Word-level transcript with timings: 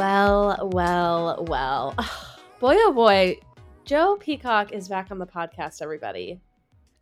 Well, 0.00 0.70
well, 0.72 1.44
well. 1.46 1.94
Boy, 2.58 2.74
oh 2.78 2.90
boy. 2.90 3.38
Joe 3.84 4.16
Peacock 4.18 4.72
is 4.72 4.88
back 4.88 5.10
on 5.10 5.18
the 5.18 5.26
podcast, 5.26 5.82
everybody. 5.82 6.40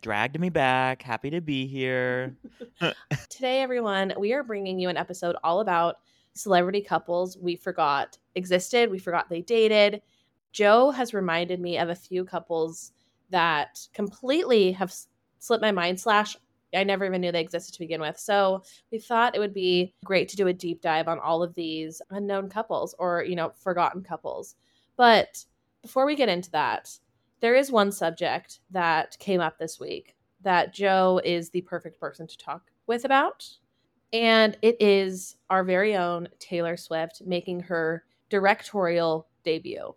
Dragged 0.03 0.41
me 0.41 0.49
back. 0.49 1.03
Happy 1.03 1.31
to 1.31 1.41
be 1.41 1.65
here. 1.65 2.37
Today, 3.29 3.63
everyone, 3.63 4.15
we 4.19 4.33
are 4.33 4.43
bringing 4.43 4.81
you 4.81 4.89
an 4.89 4.97
episode 4.97 5.37
all 5.45 5.61
about 5.61 5.99
celebrity 6.35 6.81
couples 6.81 7.39
we 7.39 7.55
forgot 7.55 8.19
existed, 8.35 8.91
we 8.91 8.99
forgot 8.99 9.29
they 9.29 9.43
dated. 9.43 10.03
Joe 10.51 10.91
has 10.91 11.15
reminded 11.15 11.61
me 11.61 11.79
of 11.79 11.91
a 11.91 11.95
few 11.95 12.25
couples 12.25 12.91
that 13.31 13.79
completely 13.95 14.73
have 14.73 14.93
slipped 15.39 15.63
my 15.63 15.71
mind, 15.71 16.01
slash, 16.01 16.37
I 16.75 16.85
never 16.85 17.05
even 17.05 17.21
knew 17.21 17.33
they 17.33 17.41
existed 17.41 17.73
to 17.75 17.79
begin 17.79 18.01
with. 18.01 18.19
So 18.19 18.63
we 18.93 18.99
thought 18.99 19.35
it 19.35 19.41
would 19.41 19.55
be 19.55 19.95
great 20.05 20.29
to 20.29 20.37
do 20.37 20.49
a 20.49 20.53
deep 20.53 20.83
dive 20.83 21.09
on 21.09 21.19
all 21.19 21.43
of 21.43 21.55
these 21.55 22.03
unknown 22.11 22.49
couples 22.49 22.95
or, 22.99 23.25
you 23.25 23.37
know, 23.37 23.53
forgotten 23.57 24.03
couples. 24.03 24.57
But 24.97 25.45
before 25.83 26.07
we 26.07 26.17
get 26.17 26.29
into 26.29 26.51
that, 26.51 26.91
there 27.41 27.55
is 27.55 27.71
one 27.71 27.93
subject 27.93 28.61
that 28.71 29.17
came 29.19 29.41
up 29.41 29.59
this 29.59 29.79
week 29.79 30.17
that 30.43 30.75
Joe 30.75 31.21
is 31.25 31.51
the 31.51 31.63
perfect 31.63 31.99
person 31.99 32.27
to 32.27 32.37
talk 32.37 32.71
with 32.87 33.05
about. 33.05 33.49
And 34.13 34.57
it 34.63 34.77
is 34.81 35.37
our 35.51 35.65
very 35.65 35.95
own 35.97 36.29
Taylor 36.39 36.77
Swift 36.77 37.23
making 37.25 37.61
her 37.61 38.05
directorial 38.31 39.29
debut. 39.45 39.95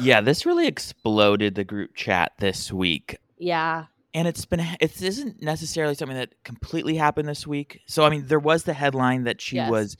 Yeah, 0.00 0.20
this 0.20 0.46
really 0.46 0.68
exploded 0.68 1.54
the 1.54 1.64
group 1.64 1.94
chat 1.94 2.32
this 2.38 2.72
week. 2.72 3.18
Yeah. 3.38 3.86
And 4.12 4.26
it's 4.26 4.44
been 4.44 4.60
it 4.80 5.00
isn't 5.00 5.42
necessarily 5.42 5.94
something 5.94 6.16
that 6.16 6.34
completely 6.44 6.96
happened 6.96 7.28
this 7.28 7.46
week. 7.46 7.80
So 7.86 8.04
I 8.04 8.10
mean, 8.10 8.26
there 8.26 8.40
was 8.40 8.64
the 8.64 8.74
headline 8.74 9.24
that 9.24 9.40
she 9.40 9.56
Yes. 9.56 9.70
was 9.70 9.96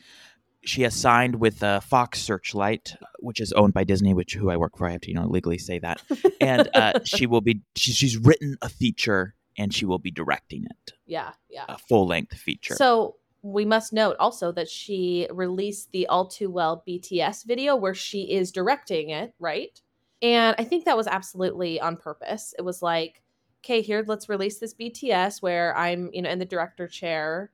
she 0.63 0.83
has 0.83 0.95
signed 0.95 1.37
with 1.37 1.63
uh, 1.63 1.81
Fox 1.81 2.21
Searchlight, 2.21 2.97
which 3.21 3.41
is 3.41 3.53
owned 3.53 3.73
by 3.73 3.85
Disney, 3.85 4.13
which 4.13 4.35
who 4.35 4.51
I 4.51 4.57
work 4.57 4.77
for. 4.77 4.87
I 4.87 4.93
have 4.93 5.01
to 5.03 5.09
you 5.09 5.15
know 5.15 5.27
legally 5.27 5.59
say 5.59 5.79
that. 5.79 6.03
And 6.41 6.69
uh, 6.75 7.01
she 7.05 7.27
will 7.27 7.43
be 7.43 7.61
she, 7.77 7.93
she's 7.93 8.17
written 8.17 8.57
a 8.63 8.69
feature 8.69 9.35
and 9.59 9.75
she 9.75 9.85
will 9.85 9.99
be 9.99 10.11
directing 10.11 10.65
it, 10.65 10.93
yeah, 11.07 11.33
yeah. 11.51 11.67
a 11.69 11.77
full 11.77 12.07
length 12.07 12.37
feature. 12.37 12.75
So 12.75 13.17
we 13.43 13.65
must 13.65 13.93
note 13.93 14.17
also 14.19 14.53
that 14.53 14.69
she 14.69 15.27
released 15.31 15.93
the 15.93 16.07
All 16.07 16.27
Too 16.27 16.51
Well 16.51 16.83
BTS 16.87 17.45
video 17.47 17.77
where 17.77 17.95
she 17.95 18.23
is 18.23 18.53
directing 18.53 19.11
it, 19.11 19.35
right? 19.39 19.81
And 20.23 20.55
I 20.59 20.65
think 20.65 20.85
that 20.85 20.97
was 20.97 21.07
absolutely 21.07 21.81
on 21.81 21.97
purpose. 21.97 22.55
It 22.59 22.63
was 22.63 22.83
like, 22.83 23.23
okay, 23.65 23.83
here, 23.83 24.05
let's 24.07 24.29
release 24.29 24.59
this 24.59 24.75
BTS 24.75 25.43
where 25.43 25.77
I'm, 25.77 26.11
you 26.13 26.23
know, 26.23 26.31
in 26.31 26.39
the 26.39 26.45
director 26.45 26.87
chair 26.89 27.51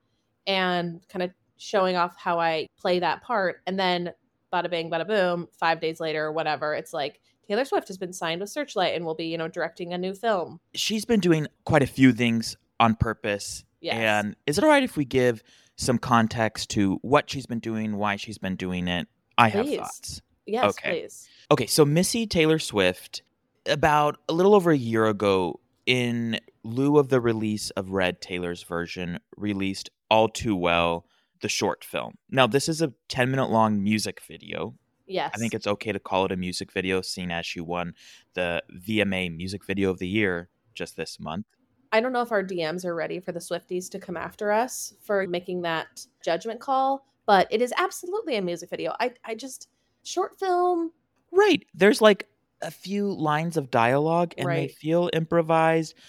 and 0.47 1.01
kind 1.09 1.23
of 1.23 1.31
showing 1.57 1.97
off 1.97 2.17
how 2.17 2.39
I 2.39 2.69
play 2.79 3.01
that 3.01 3.23
part. 3.23 3.63
And 3.67 3.79
then 3.79 4.13
bada 4.53 4.71
bing, 4.71 4.91
bada 4.91 5.07
boom, 5.07 5.48
five 5.59 5.81
days 5.81 6.01
later 6.01 6.25
or 6.27 6.33
whatever, 6.33 6.75
it's 6.75 6.93
like 6.93 7.21
Taylor 7.48 7.65
Swift 7.65 7.89
has 7.89 7.98
been 7.98 8.13
signed 8.13 8.41
with 8.41 8.51
Searchlight 8.51 8.95
and 8.95 9.05
will 9.05 9.15
be, 9.15 9.27
you 9.27 9.39
know, 9.39 9.48
directing 9.48 9.93
a 9.93 9.98
new 9.98 10.15
film. 10.15 10.61
she's 10.75 11.05
been 11.05 11.21
doing 11.21 11.47
quite 11.65 11.83
a 11.83 11.87
few 11.87 12.13
things 12.13 12.57
on 12.81 12.95
purpose. 12.95 13.65
Yes. 13.81 13.95
And 13.97 14.37
is 14.47 14.59
it 14.59 14.65
all 14.65 14.70
right 14.70 14.83
if 14.83 14.97
we 14.97 15.05
give 15.05 15.43
some 15.77 15.98
context 15.98 16.70
to 16.70 16.98
what 17.03 17.29
she's 17.31 17.47
been 17.47 17.59
doing, 17.59 17.97
why 17.97 18.17
she's 18.17 18.39
been 18.39 18.57
doing 18.57 18.89
it? 18.89 19.09
I 19.39 19.48
have 19.48 19.69
thoughts. 19.69 20.23
Yes, 20.47 20.65
Okay. 20.70 21.03
please. 21.03 21.29
Okay, 21.51 21.67
so 21.67 21.85
Missy 21.85 22.27
Taylor 22.27 22.59
Swift, 22.59 23.23
about 23.67 24.19
a 24.29 24.33
little 24.33 24.55
over 24.55 24.70
a 24.70 24.77
year 24.77 25.07
ago, 25.07 25.61
in 25.87 26.39
lieu 26.65 26.98
of 26.98 27.09
the 27.09 27.20
release 27.20 27.70
of 27.70 27.91
Red 27.91 28.20
Taylor's 28.20 28.62
version, 28.65 29.19
released 29.37 29.91
All 30.11 30.29
Too 30.29 30.56
Well, 30.56 31.06
the 31.41 31.48
short 31.48 31.84
film. 31.84 32.14
Now, 32.30 32.47
this 32.47 32.69
is 32.69 32.83
a 32.83 32.92
10 33.08 33.30
minute 33.30 33.51
long 33.51 33.83
music 33.83 34.20
video. 34.27 34.74
Yes. 35.07 35.30
I 35.35 35.39
think 35.39 35.55
it's 35.55 35.69
okay 35.69 35.92
to 35.92 36.01
call 36.01 36.24
it 36.24 36.33
a 36.33 36.36
music 36.36 36.73
video, 36.73 37.01
seeing 37.01 37.30
as 37.30 37.47
she 37.47 37.61
won 37.61 37.95
the 38.35 38.63
VMA 38.77 39.35
Music 39.35 39.64
Video 39.64 39.91
of 39.91 39.98
the 39.98 40.08
Year 40.08 40.48
just 40.74 40.97
this 40.97 41.20
month. 41.20 41.47
I 41.92 42.01
don't 42.01 42.13
know 42.13 42.23
if 42.23 42.33
our 42.33 42.42
DMs 42.42 42.85
are 42.85 42.95
ready 42.95 43.20
for 43.20 43.30
the 43.30 43.39
Swifties 43.39 43.89
to 43.91 44.01
come 44.01 44.17
after 44.17 44.51
us 44.51 44.95
for 45.03 45.27
making 45.29 45.63
that 45.63 46.05
judgment 46.24 46.58
call, 46.58 47.07
but 47.24 47.47
it 47.51 47.63
is 47.63 47.73
absolutely 47.79 48.36
a 48.36 48.42
music 48.42 48.68
video. 48.68 48.95
I, 48.98 49.13
I 49.24 49.36
just 49.36 49.68
short 50.03 50.39
film. 50.39 50.91
Right. 51.30 51.64
There's 51.73 52.01
like 52.01 52.29
a 52.62 52.70
few 52.70 53.12
lines 53.12 53.56
of 53.56 53.70
dialogue 53.70 54.34
and 54.39 54.46
they 54.68 54.68
feel 54.68 55.11
improvised. 55.12 55.94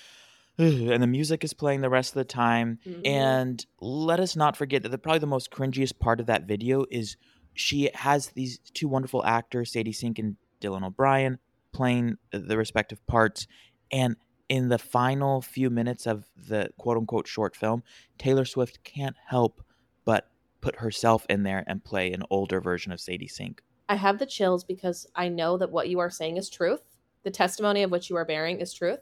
And 0.60 1.04
the 1.04 1.08
music 1.08 1.44
is 1.44 1.54
playing 1.54 1.82
the 1.82 1.90
rest 1.90 2.12
of 2.12 2.16
the 2.16 2.24
time. 2.24 2.80
Mhm. 2.84 3.06
And 3.06 3.66
let 3.80 4.20
us 4.20 4.36
not 4.36 4.58
forget 4.58 4.82
that 4.82 4.90
the, 4.90 4.98
probably 4.98 5.20
the 5.20 5.28
most 5.28 5.52
cringiest 5.52 6.00
part 6.00 6.20
of 6.20 6.26
that 6.26 6.46
video 6.48 6.84
is 6.90 7.16
she 7.54 7.92
has 7.94 8.30
these 8.30 8.58
two 8.74 8.88
wonderful 8.88 9.24
actors, 9.24 9.72
Sadie 9.72 9.92
Sink 9.92 10.18
and 10.18 10.36
Dylan 10.60 10.84
O'Brien, 10.84 11.38
playing 11.74 12.18
the 12.32 12.58
respective 12.58 13.06
parts. 13.06 13.46
And 13.92 14.16
in 14.50 14.70
the 14.70 14.80
final 14.80 15.42
few 15.44 15.70
minutes 15.70 16.08
of 16.08 16.26
the 16.36 16.72
quote 16.78 16.98
unquote 16.98 17.28
short 17.28 17.56
film, 17.56 17.84
Taylor 18.18 18.46
Swift 18.46 18.84
can't 18.84 19.16
help 19.28 19.62
but 20.06 20.32
put 20.62 20.78
herself 20.78 21.24
in 21.30 21.44
there 21.44 21.64
and 21.68 21.84
play 21.84 22.12
an 22.12 22.24
older 22.32 22.60
version 22.62 22.92
of 22.92 23.00
Sadie 23.00 23.28
Sink. 23.28 23.62
I 23.90 23.96
have 23.96 24.20
the 24.20 24.26
chills 24.26 24.64
because 24.64 25.08
I 25.16 25.30
know 25.30 25.58
that 25.58 25.72
what 25.72 25.90
you 25.90 26.00
are 26.00 26.10
saying 26.10 26.38
is 26.38 26.50
truth. 26.50 26.82
The 27.24 27.32
testimony 27.32 27.84
of 27.84 27.92
which 27.92 28.10
you 28.10 28.16
are 28.18 28.26
bearing 28.26 28.60
is 28.60 28.74
truth. 28.74 29.00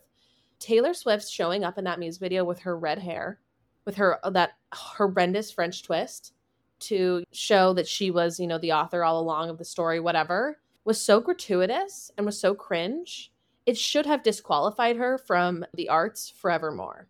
Taylor 0.59 0.93
Swift 0.93 1.27
showing 1.29 1.63
up 1.63 1.77
in 1.77 1.83
that 1.85 1.99
music 1.99 2.21
video 2.21 2.43
with 2.43 2.59
her 2.59 2.77
red 2.77 2.99
hair, 2.99 3.39
with 3.85 3.95
her 3.95 4.19
uh, 4.23 4.29
that 4.31 4.53
horrendous 4.73 5.51
French 5.51 5.83
twist 5.83 6.33
to 6.79 7.23
show 7.31 7.73
that 7.73 7.87
she 7.87 8.11
was, 8.11 8.39
you 8.39 8.47
know, 8.47 8.57
the 8.57 8.71
author 8.71 9.03
all 9.03 9.19
along 9.19 9.49
of 9.49 9.57
the 9.57 9.65
story, 9.65 9.99
whatever, 9.99 10.59
was 10.83 11.01
so 11.01 11.19
gratuitous 11.19 12.11
and 12.17 12.25
was 12.25 12.39
so 12.39 12.53
cringe. 12.53 13.31
It 13.65 13.77
should 13.77 14.05
have 14.05 14.23
disqualified 14.23 14.97
her 14.97 15.17
from 15.17 15.65
the 15.73 15.89
arts 15.89 16.29
forevermore. 16.29 17.07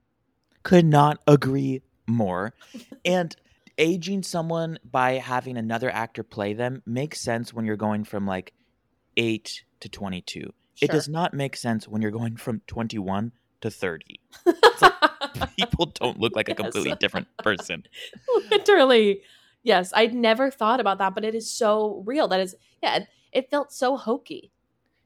could 0.64 0.86
not 0.86 1.22
agree 1.28 1.82
more. 2.08 2.54
and 3.06 3.36
aging 3.78 4.24
someone 4.24 4.80
by 4.90 5.14
having 5.14 5.58
another 5.58 5.90
actor 5.90 6.24
play 6.24 6.54
them 6.54 6.82
makes 6.86 7.22
sense 7.22 7.54
when 7.54 7.66
you're 7.66 7.76
going 7.76 8.04
from 8.04 8.26
like 8.26 8.54
8 9.18 9.64
to 9.82 9.90
22. 9.90 10.54
It 10.82 10.92
does 10.92 11.08
not 11.08 11.34
make 11.34 11.56
sense 11.56 11.88
when 11.88 12.02
you're 12.02 12.12
going 12.12 12.36
from 12.36 12.62
21 12.68 13.32
to 13.62 13.72
30. 13.72 14.20
People 15.58 15.86
don't 15.88 16.20
look 16.20 16.36
like 16.36 16.50
a 16.50 16.56
completely 16.56 16.96
different 17.00 17.28
person. 17.38 17.84
Literally. 18.52 19.22
Yes, 19.64 19.92
I'd 19.96 20.14
never 20.14 20.52
thought 20.52 20.80
about 20.80 20.98
that, 21.00 21.16
but 21.16 21.24
it 21.24 21.34
is 21.34 21.50
so 21.50 22.04
real. 22.06 22.28
That 22.28 22.40
is, 22.40 22.56
yeah, 22.84 22.98
it, 22.98 23.08
it 23.32 23.50
felt 23.50 23.72
so 23.72 23.98
hokey. 23.98 24.52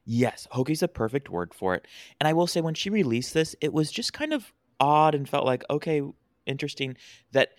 Yes, 0.06 0.48
hoki's 0.52 0.82
a 0.82 0.88
perfect 0.88 1.30
word 1.30 1.54
for 1.54 1.76
it. 1.76 1.86
And 2.20 2.28
I 2.28 2.34
will 2.34 2.48
say 2.48 2.62
when 2.62 2.74
she 2.74 2.90
released 2.90 3.34
this, 3.34 3.56
it 3.62 3.72
was 3.72 3.92
just 3.92 4.12
kind 4.12 4.34
of 4.34 4.52
odd 4.80 5.14
and 5.14 5.30
felt 5.30 5.46
like, 5.46 5.64
okay, 5.70 6.02
interesting 6.46 6.98
that 7.32 7.50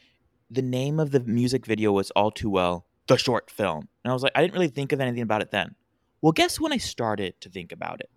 the 0.50 0.62
name 0.62 0.98
of 0.98 1.10
the 1.10 1.20
music 1.20 1.64
video 1.66 1.92
was 1.92 2.10
all 2.12 2.30
too 2.30 2.50
well 2.50 2.86
the 3.06 3.16
short 3.16 3.50
film. 3.50 3.88
And 4.04 4.10
I 4.10 4.14
was 4.14 4.22
like, 4.22 4.32
I 4.34 4.40
didn't 4.40 4.54
really 4.54 4.68
think 4.68 4.92
of 4.92 5.00
anything 5.00 5.22
about 5.22 5.42
it 5.42 5.50
then. 5.50 5.74
Well, 6.22 6.32
guess 6.32 6.60
when 6.60 6.72
I 6.72 6.76
started 6.76 7.40
to 7.40 7.48
think 7.48 7.72
about 7.72 8.00
it? 8.00 8.10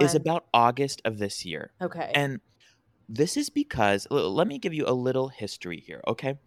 Is 0.00 0.12
When- 0.12 0.16
about 0.16 0.46
August 0.54 1.02
of 1.04 1.18
this 1.18 1.44
year. 1.44 1.72
okay. 1.80 2.10
And 2.14 2.40
this 3.08 3.36
is 3.36 3.50
because 3.50 4.06
let 4.10 4.46
me 4.46 4.58
give 4.58 4.72
you 4.72 4.84
a 4.86 4.92
little 4.92 5.28
history 5.28 5.80
here, 5.80 6.00
okay? 6.06 6.38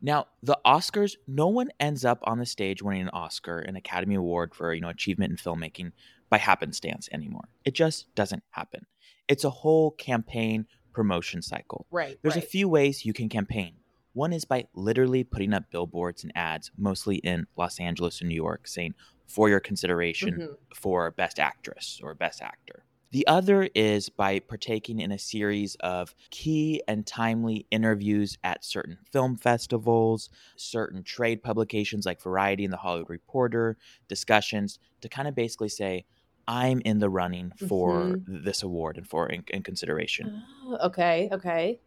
Now, 0.00 0.26
the 0.42 0.58
Oscars, 0.66 1.16
no 1.28 1.46
one 1.46 1.68
ends 1.78 2.04
up 2.04 2.18
on 2.24 2.38
the 2.38 2.46
stage 2.46 2.82
winning 2.82 3.02
an 3.02 3.10
Oscar, 3.10 3.60
an 3.60 3.76
Academy 3.76 4.16
Award 4.16 4.54
for, 4.54 4.74
you 4.74 4.80
know, 4.80 4.88
achievement 4.88 5.30
in 5.30 5.36
filmmaking 5.36 5.92
by 6.28 6.38
happenstance 6.38 7.08
anymore. 7.12 7.48
It 7.64 7.74
just 7.74 8.12
doesn't 8.14 8.42
happen. 8.50 8.86
It's 9.28 9.44
a 9.44 9.50
whole 9.50 9.92
campaign 9.92 10.66
promotion 10.92 11.40
cycle. 11.40 11.86
right. 11.90 12.18
There's 12.20 12.34
right. 12.34 12.44
a 12.44 12.46
few 12.46 12.68
ways 12.68 13.06
you 13.06 13.12
can 13.12 13.28
campaign. 13.28 13.76
One 14.12 14.32
is 14.32 14.44
by 14.44 14.66
literally 14.74 15.24
putting 15.24 15.54
up 15.54 15.70
billboards 15.70 16.22
and 16.22 16.32
ads, 16.36 16.70
mostly 16.76 17.16
in 17.16 17.46
Los 17.56 17.80
Angeles 17.80 18.20
and 18.20 18.28
New 18.28 18.34
York, 18.34 18.66
saying 18.68 18.94
for 19.26 19.48
your 19.48 19.60
consideration 19.60 20.42
Mhm. 20.42 20.56
for 20.74 21.10
Best 21.12 21.38
Actress 21.38 22.00
or 22.02 22.14
Best 22.14 22.42
Actor. 22.42 22.84
The 23.10 23.26
other 23.26 23.68
is 23.74 24.08
by 24.08 24.38
partaking 24.40 24.98
in 25.00 25.12
a 25.12 25.18
series 25.18 25.74
of 25.80 26.14
key 26.30 26.82
and 26.88 27.06
timely 27.06 27.66
interviews 27.70 28.38
at 28.42 28.64
certain 28.64 28.98
film 29.10 29.36
festivals, 29.36 30.30
certain 30.56 31.02
trade 31.02 31.42
publications 31.42 32.06
like 32.06 32.22
Variety 32.22 32.64
and 32.64 32.72
The 32.72 32.78
Hollywood 32.78 33.10
Reporter, 33.10 33.76
discussions 34.08 34.78
to 35.02 35.08
kind 35.10 35.28
of 35.28 35.34
basically 35.34 35.68
say, 35.68 36.06
I'm 36.48 36.80
in 36.84 37.00
the 37.00 37.10
running 37.10 37.52
for 37.56 38.18
Mhm. 38.18 38.26
this 38.26 38.62
award 38.62 38.96
and 38.96 39.06
for 39.06 39.28
in, 39.28 39.44
in 39.48 39.62
consideration. 39.62 40.32
Oh, 40.64 40.78
okay. 40.82 41.28
Okay. 41.32 41.80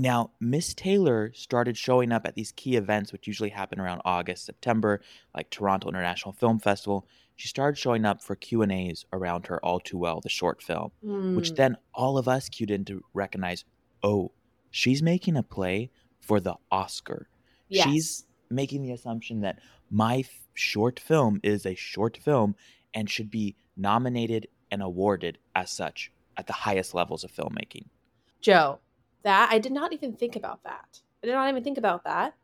Now, 0.00 0.30
Miss 0.38 0.74
Taylor 0.74 1.32
started 1.34 1.76
showing 1.76 2.12
up 2.12 2.24
at 2.24 2.36
these 2.36 2.52
key 2.52 2.76
events, 2.76 3.12
which 3.12 3.26
usually 3.26 3.48
happen 3.50 3.80
around 3.80 4.00
August, 4.04 4.46
September, 4.46 5.00
like 5.34 5.50
Toronto 5.50 5.88
International 5.88 6.32
Film 6.32 6.60
Festival. 6.60 7.04
She 7.34 7.48
started 7.48 7.76
showing 7.76 8.04
up 8.04 8.22
for 8.22 8.36
Q 8.36 8.62
and 8.62 8.70
A's 8.70 9.04
around 9.12 9.48
her 9.48 9.58
All 9.64 9.80
Too 9.80 9.98
Well, 9.98 10.20
the 10.20 10.28
short 10.28 10.62
film, 10.62 10.92
which 11.02 11.48
Hmm. 11.50 11.54
then 11.56 11.76
all 11.92 12.16
of 12.16 12.28
us 12.28 12.48
cued 12.48 12.70
in 12.70 12.84
to 12.84 13.02
recognize, 13.12 13.64
oh, 14.04 14.30
she's 14.70 15.02
making 15.02 15.36
a 15.36 15.42
play 15.42 15.90
for 16.20 16.38
the 16.38 16.54
Oscar. 16.70 17.28
Yes. 17.68 17.84
She's 17.84 18.26
making 18.50 18.82
the 18.82 18.92
assumption 18.92 19.40
that 19.40 19.58
my 19.90 20.18
f- 20.18 20.46
short 20.54 21.00
film 21.00 21.40
is 21.42 21.66
a 21.66 21.74
short 21.74 22.16
film 22.16 22.54
and 22.94 23.10
should 23.10 23.30
be 23.30 23.56
nominated 23.76 24.46
and 24.70 24.80
awarded 24.80 25.38
as 25.56 25.70
such 25.72 26.12
at 26.36 26.46
the 26.46 26.52
highest 26.52 26.94
levels 26.94 27.24
of 27.24 27.32
filmmaking. 27.32 27.86
Joe, 28.40 28.78
that 29.22 29.50
I 29.50 29.58
did 29.58 29.72
not 29.72 29.92
even 29.92 30.14
think 30.14 30.36
about 30.36 30.62
that. 30.64 31.00
I 31.22 31.26
did 31.26 31.32
not 31.32 31.48
even 31.48 31.64
think 31.64 31.78
about 31.78 32.04
that. 32.04 32.34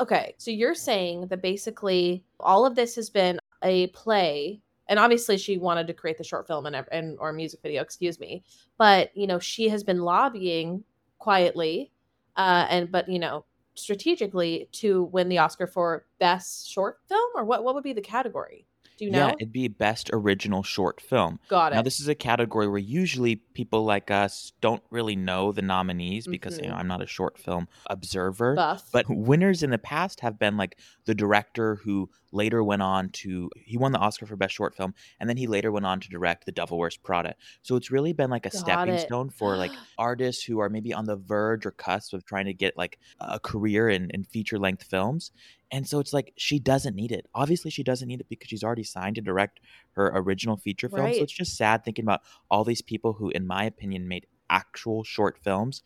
Okay, 0.00 0.34
so 0.38 0.50
you're 0.50 0.74
saying 0.74 1.28
that 1.28 1.42
basically 1.42 2.24
all 2.40 2.66
of 2.66 2.74
this 2.74 2.96
has 2.96 3.10
been 3.10 3.38
a 3.62 3.86
play, 3.88 4.60
and 4.88 4.98
obviously 4.98 5.38
she 5.38 5.56
wanted 5.56 5.86
to 5.86 5.94
create 5.94 6.18
the 6.18 6.24
short 6.24 6.46
film 6.46 6.66
and, 6.66 6.84
and 6.90 7.16
or 7.20 7.32
music 7.32 7.60
video, 7.62 7.80
excuse 7.82 8.18
me, 8.18 8.42
but 8.76 9.16
you 9.16 9.26
know 9.26 9.38
she 9.38 9.68
has 9.68 9.84
been 9.84 10.00
lobbying 10.00 10.82
quietly, 11.18 11.92
uh, 12.36 12.66
and 12.68 12.90
but 12.90 13.08
you 13.08 13.18
know 13.18 13.44
strategically 13.74 14.68
to 14.72 15.04
win 15.04 15.28
the 15.28 15.38
Oscar 15.38 15.66
for 15.66 16.06
best 16.18 16.68
short 16.68 16.98
film, 17.08 17.30
or 17.36 17.44
what? 17.44 17.62
What 17.62 17.74
would 17.74 17.84
be 17.84 17.92
the 17.92 18.00
category? 18.00 18.66
Do 18.96 19.04
you 19.06 19.10
know? 19.10 19.28
Yeah, 19.28 19.34
it'd 19.40 19.52
be 19.52 19.68
best 19.68 20.08
original 20.12 20.62
short 20.62 21.00
film. 21.00 21.40
Got 21.48 21.72
it. 21.72 21.76
Now, 21.76 21.82
this 21.82 21.98
is 22.00 22.06
a 22.08 22.14
category 22.14 22.68
where 22.68 22.78
usually 22.78 23.36
people 23.36 23.84
like 23.84 24.10
us 24.10 24.52
don't 24.60 24.82
really 24.90 25.16
know 25.16 25.50
the 25.52 25.62
nominees 25.62 26.26
because 26.26 26.58
you 26.58 26.68
know 26.68 26.74
Mhm. 26.74 26.78
I'm 26.78 26.88
not 26.88 27.02
a 27.02 27.06
short 27.06 27.38
film 27.38 27.68
observer. 27.90 28.54
Buff. 28.54 28.88
But 28.92 29.06
winners 29.08 29.62
in 29.62 29.70
the 29.70 29.78
past 29.78 30.20
have 30.20 30.38
been 30.38 30.56
like 30.56 30.78
the 31.06 31.14
director 31.14 31.76
who 31.76 32.08
later 32.34 32.62
went 32.62 32.82
on 32.82 33.08
to 33.10 33.50
he 33.56 33.76
won 33.76 33.92
the 33.92 33.98
Oscar 33.98 34.26
for 34.26 34.36
best 34.36 34.54
short 34.54 34.74
film, 34.74 34.94
and 35.20 35.28
then 35.28 35.36
he 35.36 35.46
later 35.46 35.72
went 35.72 35.86
on 35.86 36.00
to 36.00 36.08
direct 36.08 36.44
The 36.44 36.52
Devil 36.52 36.78
Wears 36.78 36.96
Prada. 36.96 37.34
So 37.62 37.76
it's 37.76 37.90
really 37.90 38.12
been 38.12 38.30
like 38.30 38.46
a 38.46 38.50
Got 38.50 38.58
stepping 38.58 38.94
it. 38.94 39.00
stone 39.00 39.30
for 39.30 39.56
like 39.56 39.72
artists 39.98 40.44
who 40.44 40.58
are 40.58 40.68
maybe 40.68 40.92
on 40.92 41.04
the 41.04 41.16
verge 41.16 41.64
or 41.64 41.70
cusp 41.70 42.12
of 42.12 42.24
trying 42.24 42.46
to 42.46 42.54
get 42.54 42.76
like 42.76 42.98
a 43.20 43.38
career 43.38 43.88
in, 43.88 44.10
in 44.10 44.24
feature 44.24 44.58
length 44.58 44.84
films. 44.84 45.30
And 45.70 45.88
so 45.88 45.98
it's 45.98 46.12
like 46.12 46.32
she 46.36 46.58
doesn't 46.58 46.94
need 46.94 47.10
it. 47.10 47.26
Obviously, 47.34 47.70
she 47.70 47.82
doesn't 47.82 48.06
need 48.06 48.20
it 48.20 48.28
because 48.28 48.48
she's 48.48 48.62
already 48.64 48.84
signed 48.84 49.16
to 49.16 49.22
direct 49.22 49.60
her 49.92 50.12
original 50.14 50.56
feature 50.56 50.88
film. 50.88 51.02
Right. 51.02 51.16
So 51.16 51.22
it's 51.22 51.32
just 51.32 51.56
sad 51.56 51.84
thinking 51.84 52.04
about 52.04 52.20
all 52.50 52.64
these 52.64 52.82
people 52.82 53.14
who, 53.14 53.30
in 53.30 53.46
my 53.46 53.64
opinion, 53.64 54.06
made 54.06 54.26
actual 54.50 55.02
short 55.04 55.38
films 55.42 55.82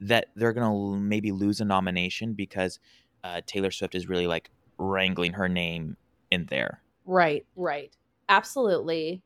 that 0.00 0.28
they're 0.34 0.52
going 0.52 0.66
to 0.66 1.00
maybe 1.00 1.30
lose 1.30 1.60
a 1.60 1.64
nomination 1.64 2.32
because 2.32 2.78
uh, 3.22 3.40
Taylor 3.46 3.70
Swift 3.70 3.94
is 3.94 4.08
really 4.08 4.26
like 4.26 4.50
wrangling 4.80 5.34
her 5.34 5.48
name 5.48 5.96
in 6.30 6.46
there. 6.46 6.80
right, 7.04 7.44
right. 7.56 7.94
Absolutely. 8.28 9.22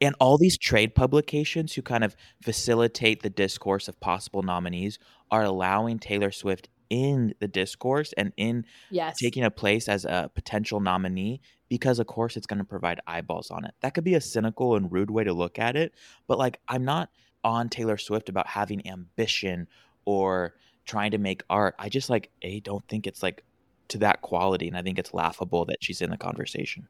And 0.00 0.14
all 0.18 0.36
these 0.38 0.58
trade 0.58 0.94
publications 0.94 1.74
who 1.74 1.82
kind 1.82 2.02
of 2.04 2.16
facilitate 2.42 3.22
the 3.22 3.30
discourse 3.30 3.88
of 3.88 4.00
possible 4.00 4.42
nominees 4.42 4.98
are 5.30 5.42
allowing 5.44 5.98
Taylor 5.98 6.30
Swift 6.30 6.68
in 6.90 7.34
the 7.40 7.48
discourse 7.48 8.12
and 8.16 8.32
in 8.36 8.64
Yes. 8.90 9.16
taking 9.20 9.44
a 9.44 9.50
place 9.50 9.88
as 9.88 10.04
a 10.04 10.30
potential 10.34 10.80
nominee 10.80 11.40
because 11.68 11.98
of 11.98 12.06
course 12.06 12.36
it's 12.36 12.46
going 12.46 12.58
to 12.58 12.64
provide 12.64 13.00
eyeballs 13.06 13.50
on 13.50 13.64
it. 13.64 13.74
That 13.80 13.94
could 13.94 14.04
be 14.04 14.14
a 14.14 14.20
cynical 14.20 14.76
and 14.76 14.90
rude 14.90 15.10
way 15.10 15.24
to 15.24 15.32
look 15.32 15.58
at 15.58 15.76
it, 15.76 15.92
but 16.26 16.38
like 16.38 16.60
I'm 16.68 16.84
not 16.84 17.10
on 17.44 17.68
Taylor 17.68 17.98
Swift 17.98 18.28
about 18.28 18.46
having 18.46 18.86
ambition 18.88 19.68
or 20.04 20.54
trying 20.84 21.10
to 21.10 21.18
make 21.18 21.42
art. 21.50 21.74
I 21.78 21.88
just 21.88 22.08
like 22.08 22.30
a 22.42 22.60
don't 22.60 22.86
think 22.88 23.06
it's 23.06 23.22
like 23.22 23.44
to 23.88 23.98
that 23.98 24.22
quality 24.22 24.68
and 24.68 24.76
I 24.76 24.82
think 24.82 24.98
it's 24.98 25.14
laughable 25.14 25.64
that 25.66 25.78
she's 25.80 26.00
in 26.00 26.10
the 26.10 26.16
conversation. 26.16 26.88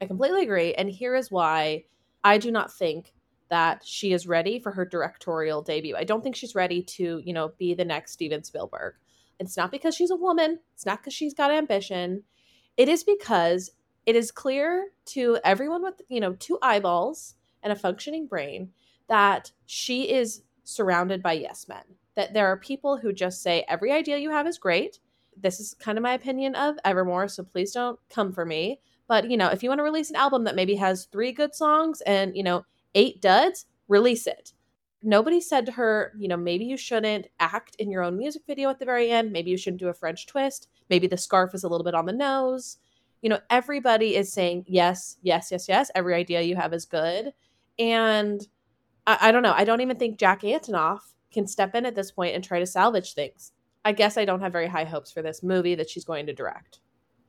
I 0.00 0.06
completely 0.06 0.42
agree. 0.42 0.74
And 0.74 0.90
here 0.90 1.14
is 1.14 1.30
why 1.30 1.84
I 2.22 2.38
do 2.38 2.50
not 2.50 2.72
think 2.72 3.12
that 3.50 3.82
she 3.84 4.12
is 4.12 4.26
ready 4.26 4.58
for 4.58 4.72
her 4.72 4.84
directorial 4.84 5.62
debut. 5.62 5.96
I 5.96 6.04
don't 6.04 6.22
think 6.22 6.34
she's 6.34 6.54
ready 6.54 6.82
to, 6.82 7.22
you 7.24 7.32
know, 7.32 7.52
be 7.58 7.74
the 7.74 7.84
next 7.84 8.12
Steven 8.12 8.42
Spielberg. 8.42 8.94
It's 9.38 9.56
not 9.56 9.70
because 9.70 9.94
she's 9.94 10.10
a 10.10 10.16
woman, 10.16 10.60
it's 10.74 10.86
not 10.86 11.00
because 11.00 11.14
she's 11.14 11.34
got 11.34 11.50
ambition. 11.50 12.22
It 12.76 12.88
is 12.88 13.04
because 13.04 13.70
it 14.06 14.16
is 14.16 14.30
clear 14.30 14.88
to 15.06 15.38
everyone 15.44 15.82
with, 15.82 16.00
you 16.08 16.20
know, 16.20 16.34
two 16.34 16.58
eyeballs 16.62 17.34
and 17.62 17.72
a 17.72 17.76
functioning 17.76 18.26
brain 18.26 18.70
that 19.08 19.52
she 19.66 20.10
is 20.10 20.42
surrounded 20.64 21.22
by 21.22 21.32
yes 21.32 21.68
men. 21.68 21.84
That 22.16 22.32
there 22.32 22.46
are 22.46 22.56
people 22.56 22.96
who 22.96 23.12
just 23.12 23.42
say 23.42 23.64
every 23.68 23.92
idea 23.92 24.18
you 24.18 24.30
have 24.30 24.46
is 24.46 24.58
great. 24.58 24.98
This 25.40 25.60
is 25.60 25.74
kind 25.74 25.98
of 25.98 26.02
my 26.02 26.14
opinion 26.14 26.54
of 26.54 26.76
Evermore, 26.84 27.28
so 27.28 27.42
please 27.42 27.72
don't 27.72 27.98
come 28.10 28.32
for 28.32 28.44
me. 28.44 28.80
But, 29.06 29.30
you 29.30 29.36
know, 29.36 29.48
if 29.48 29.62
you 29.62 29.68
want 29.68 29.80
to 29.80 29.84
release 29.84 30.10
an 30.10 30.16
album 30.16 30.44
that 30.44 30.54
maybe 30.54 30.76
has 30.76 31.06
three 31.06 31.32
good 31.32 31.54
songs 31.54 32.00
and, 32.02 32.36
you 32.36 32.42
know, 32.42 32.64
eight 32.94 33.20
duds, 33.20 33.66
release 33.88 34.26
it. 34.26 34.52
Nobody 35.02 35.40
said 35.40 35.66
to 35.66 35.72
her, 35.72 36.14
you 36.18 36.28
know, 36.28 36.36
maybe 36.36 36.64
you 36.64 36.78
shouldn't 36.78 37.26
act 37.38 37.76
in 37.78 37.90
your 37.90 38.02
own 38.02 38.16
music 38.16 38.42
video 38.46 38.70
at 38.70 38.78
the 38.78 38.86
very 38.86 39.10
end. 39.10 39.32
Maybe 39.32 39.50
you 39.50 39.58
shouldn't 39.58 39.80
do 39.80 39.88
a 39.88 39.94
French 39.94 40.26
twist. 40.26 40.68
Maybe 40.88 41.06
the 41.06 41.18
scarf 41.18 41.54
is 41.54 41.64
a 41.64 41.68
little 41.68 41.84
bit 41.84 41.94
on 41.94 42.06
the 42.06 42.12
nose. 42.12 42.78
You 43.20 43.28
know, 43.28 43.40
everybody 43.50 44.16
is 44.16 44.32
saying, 44.32 44.64
yes, 44.66 45.18
yes, 45.22 45.48
yes, 45.50 45.68
yes. 45.68 45.90
Every 45.94 46.14
idea 46.14 46.40
you 46.40 46.56
have 46.56 46.72
is 46.72 46.86
good. 46.86 47.34
And 47.78 48.46
I, 49.06 49.18
I 49.28 49.32
don't 49.32 49.42
know. 49.42 49.52
I 49.54 49.64
don't 49.64 49.82
even 49.82 49.98
think 49.98 50.18
Jack 50.18 50.40
Antonoff 50.42 51.00
can 51.32 51.46
step 51.46 51.74
in 51.74 51.84
at 51.84 51.94
this 51.94 52.10
point 52.10 52.34
and 52.34 52.42
try 52.42 52.60
to 52.60 52.66
salvage 52.66 53.12
things. 53.12 53.52
I 53.84 53.92
guess 53.92 54.16
I 54.16 54.24
don't 54.24 54.40
have 54.40 54.52
very 54.52 54.68
high 54.68 54.84
hopes 54.84 55.12
for 55.12 55.22
this 55.22 55.42
movie 55.42 55.74
that 55.74 55.90
she's 55.90 56.04
going 56.04 56.26
to 56.26 56.32
direct. 56.32 56.80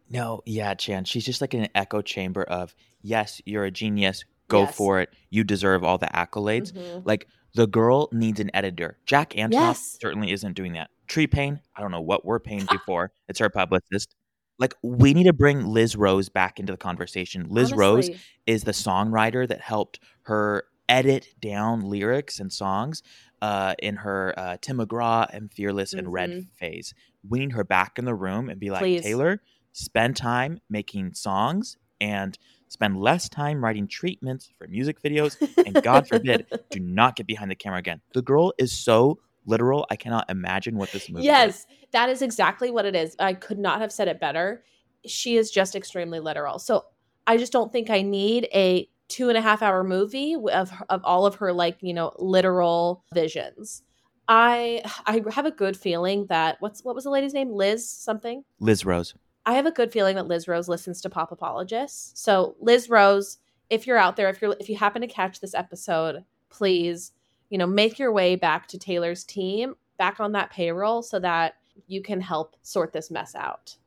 No, 0.10 0.42
yeah, 0.46 0.74
Chan. 0.76 1.06
She's 1.06 1.26
just 1.26 1.42
like 1.42 1.54
in 1.54 1.64
an 1.64 1.70
echo 1.76 2.02
chamber 2.02 2.44
of, 2.44 2.76
yes, 3.02 3.42
you're 3.46 3.66
a 3.66 3.72
genius. 3.72 4.24
Go 4.48 4.62
Yes. 4.62 4.76
for 4.76 5.00
it. 5.02 5.10
You 5.32 5.44
deserve 5.44 5.84
all 5.84 5.98
the 5.98 6.06
accolades. 6.08 6.72
Mhm. 6.72 7.02
Like 7.06 7.28
the 7.56 7.66
girl 7.66 8.10
needs 8.12 8.40
an 8.40 8.52
editor. 8.54 9.00
Jack 9.08 9.32
Antonoff 9.32 9.52
Yes. 9.54 9.98
certainly 10.00 10.32
isn't 10.32 10.54
doing 10.54 10.74
that. 10.74 10.92
Tree 11.08 11.26
Paine, 11.28 11.60
I 11.76 11.82
don't 11.82 11.92
know 11.92 12.02
what 12.02 12.24
we're 12.26 12.40
paying 12.40 12.68
you 12.72 12.78
for. 12.86 13.12
It's 13.28 13.40
her 13.40 13.50
publicist. 13.50 14.16
Like 14.60 14.76
we 14.84 15.14
need 15.16 15.24
to 15.26 15.34
bring 15.34 15.66
Liz 15.66 15.96
Rose 15.96 16.30
back 16.30 16.60
into 16.60 16.72
the 16.72 16.78
conversation. 16.78 17.48
Liz 17.50 17.74
Rose 17.74 18.10
is 18.46 18.64
the 18.64 18.72
songwriter 18.72 19.48
that 19.48 19.62
helped 19.62 20.00
her 20.24 20.66
edit 20.88 21.28
down 21.42 21.82
lyrics 21.82 22.40
and 22.40 22.54
songs 22.54 23.02
uh, 23.46 23.76
in 23.78 23.96
her 23.98 24.34
uh, 24.38 24.58
Tim 24.60 24.78
McGraw 24.78 25.28
and 25.32 25.54
Fearless 25.54 25.94
and 25.94 26.12
Red 26.12 26.32
Mhm. 26.32 26.48
phase. 26.56 26.96
We 27.28 27.40
need 27.40 27.52
her 27.52 27.64
back 27.64 28.00
in 28.00 28.06
the 28.06 28.16
room 28.16 28.50
and 28.50 28.60
be 28.60 28.72
like, 28.72 28.82
Please. 28.82 29.04
Taylor, 29.04 29.40
spend 29.72 30.16
time 30.18 30.60
making 30.68 31.14
songs 31.14 31.78
and 32.02 32.40
spend 32.70 32.98
less 32.98 33.30
time 33.30 33.64
writing 33.64 33.88
treatments 33.88 34.50
for 34.58 34.68
music 34.68 35.00
videos. 35.00 35.38
And 35.64 35.76
God 35.84 36.08
forbid, 36.08 36.48
do 36.72 36.80
not 37.00 37.16
get 37.16 37.28
behind 37.28 37.52
the 37.52 37.56
camera 37.56 37.78
again. 37.78 38.02
The 38.16 38.24
girl 38.24 38.52
is 38.58 38.72
so 38.72 39.20
literal. 39.46 39.86
I 39.92 39.96
cannot 39.96 40.28
imagine 40.28 40.76
what 40.76 40.92
this 40.92 41.08
movie 41.08 41.20
is. 41.22 41.26
Yes, 41.26 41.68
that 41.92 42.10
is 42.10 42.24
exactly 42.24 42.72
what 42.72 42.86
it 42.86 42.96
is. 42.96 43.16
I 43.20 43.36
could 43.36 43.60
not 43.60 43.80
have 43.80 43.92
said 43.92 44.08
it 44.08 44.20
better. 44.20 44.64
She 45.06 45.38
is 45.38 45.52
just 45.52 45.76
extremely 45.76 46.20
literal. 46.20 46.58
So 46.58 46.86
I 47.28 47.38
just 47.38 47.52
don't 47.52 47.72
think 47.72 47.92
I 47.92 48.02
need 48.02 48.48
a 48.54 48.90
two 49.08 49.30
and 49.30 49.38
a 49.38 49.42
half 49.42 49.62
hour 49.62 49.84
movie 49.84 50.36
of 50.36 50.72
of 50.90 51.02
all 51.04 51.26
of 51.26 51.36
her 51.36 51.54
like 51.54 51.78
you 51.82 51.94
know 51.94 52.12
literal 52.18 53.04
visions. 53.14 53.84
I 54.28 54.82
I 55.06 55.22
have 55.32 55.46
a 55.46 55.52
good 55.52 55.78
feeling 55.78 56.26
that 56.28 56.58
what's 56.60 56.84
what 56.84 56.96
was 56.96 57.04
the 57.04 57.10
lady's 57.10 57.34
name? 57.34 57.52
Liz 57.52 57.90
something. 57.90 58.44
Liz 58.60 58.86
Rose. 58.86 59.14
I 59.46 59.54
have 59.54 59.68
a 59.68 59.72
good 59.72 59.92
feeling 59.92 60.16
that 60.16 60.28
Liz 60.28 60.48
Rose 60.48 60.68
listens 60.68 61.02
to 61.02 61.10
Pop 61.10 61.32
Apologists. 61.32 62.20
So 62.20 62.56
Liz 62.60 62.90
Rose, 62.90 63.38
if 63.70 63.86
you're 63.86 63.98
out 63.98 64.16
there, 64.16 64.30
if 64.30 64.42
you're 64.42 64.56
if 64.60 64.70
you 64.70 64.78
happen 64.78 65.02
to 65.02 65.08
catch 65.08 65.40
this 65.40 65.54
episode, 65.54 66.24
please, 66.50 67.12
you 67.50 67.58
know, 67.58 67.68
make 67.68 68.00
your 68.00 68.12
way 68.12 68.36
back 68.36 68.68
to 68.70 68.80
Taylor's 68.80 69.24
team, 69.24 69.76
back 69.98 70.20
on 70.20 70.32
that 70.32 70.50
payroll 70.50 71.04
so 71.04 71.20
that 71.20 71.56
you 71.88 72.02
can 72.02 72.22
help 72.22 72.56
sort 72.62 72.94
this 72.94 73.12
mess 73.12 73.36
out. 73.36 73.78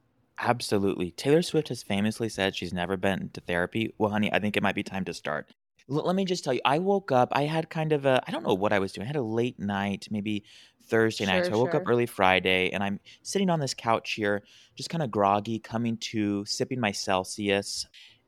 Absolutely. 0.40 1.10
Taylor 1.10 1.42
Swift 1.42 1.68
has 1.68 1.82
famously 1.82 2.28
said 2.28 2.54
she's 2.54 2.72
never 2.72 2.96
been 2.96 3.30
to 3.32 3.40
therapy. 3.40 3.92
Well, 3.98 4.10
honey, 4.10 4.32
I 4.32 4.38
think 4.38 4.56
it 4.56 4.62
might 4.62 4.74
be 4.74 4.84
time 4.84 5.04
to 5.06 5.14
start. 5.14 5.50
L- 5.90 6.04
let 6.04 6.14
me 6.14 6.24
just 6.24 6.44
tell 6.44 6.54
you, 6.54 6.60
I 6.64 6.78
woke 6.78 7.10
up, 7.10 7.30
I 7.32 7.42
had 7.42 7.70
kind 7.70 7.92
of 7.92 8.06
a, 8.06 8.22
I 8.26 8.30
don't 8.30 8.46
know 8.46 8.54
what 8.54 8.72
I 8.72 8.78
was 8.78 8.92
doing. 8.92 9.04
I 9.04 9.08
had 9.08 9.16
a 9.16 9.22
late 9.22 9.58
night, 9.58 10.06
maybe 10.10 10.44
Thursday 10.84 11.26
night. 11.26 11.44
Sure, 11.44 11.52
So 11.52 11.52
I 11.54 11.56
woke 11.56 11.74
up 11.74 11.82
early 11.86 12.06
Friday 12.06 12.70
and 12.70 12.84
I'm 12.84 13.00
sitting 13.22 13.50
on 13.50 13.58
this 13.58 13.74
couch 13.74 14.12
here, 14.12 14.44
just 14.76 14.90
kind 14.90 15.02
of 15.02 15.10
groggy, 15.10 15.58
coming 15.58 15.96
to, 15.96 16.44
sipping 16.44 16.78
my 16.78 16.92
Celsius. 16.92 17.86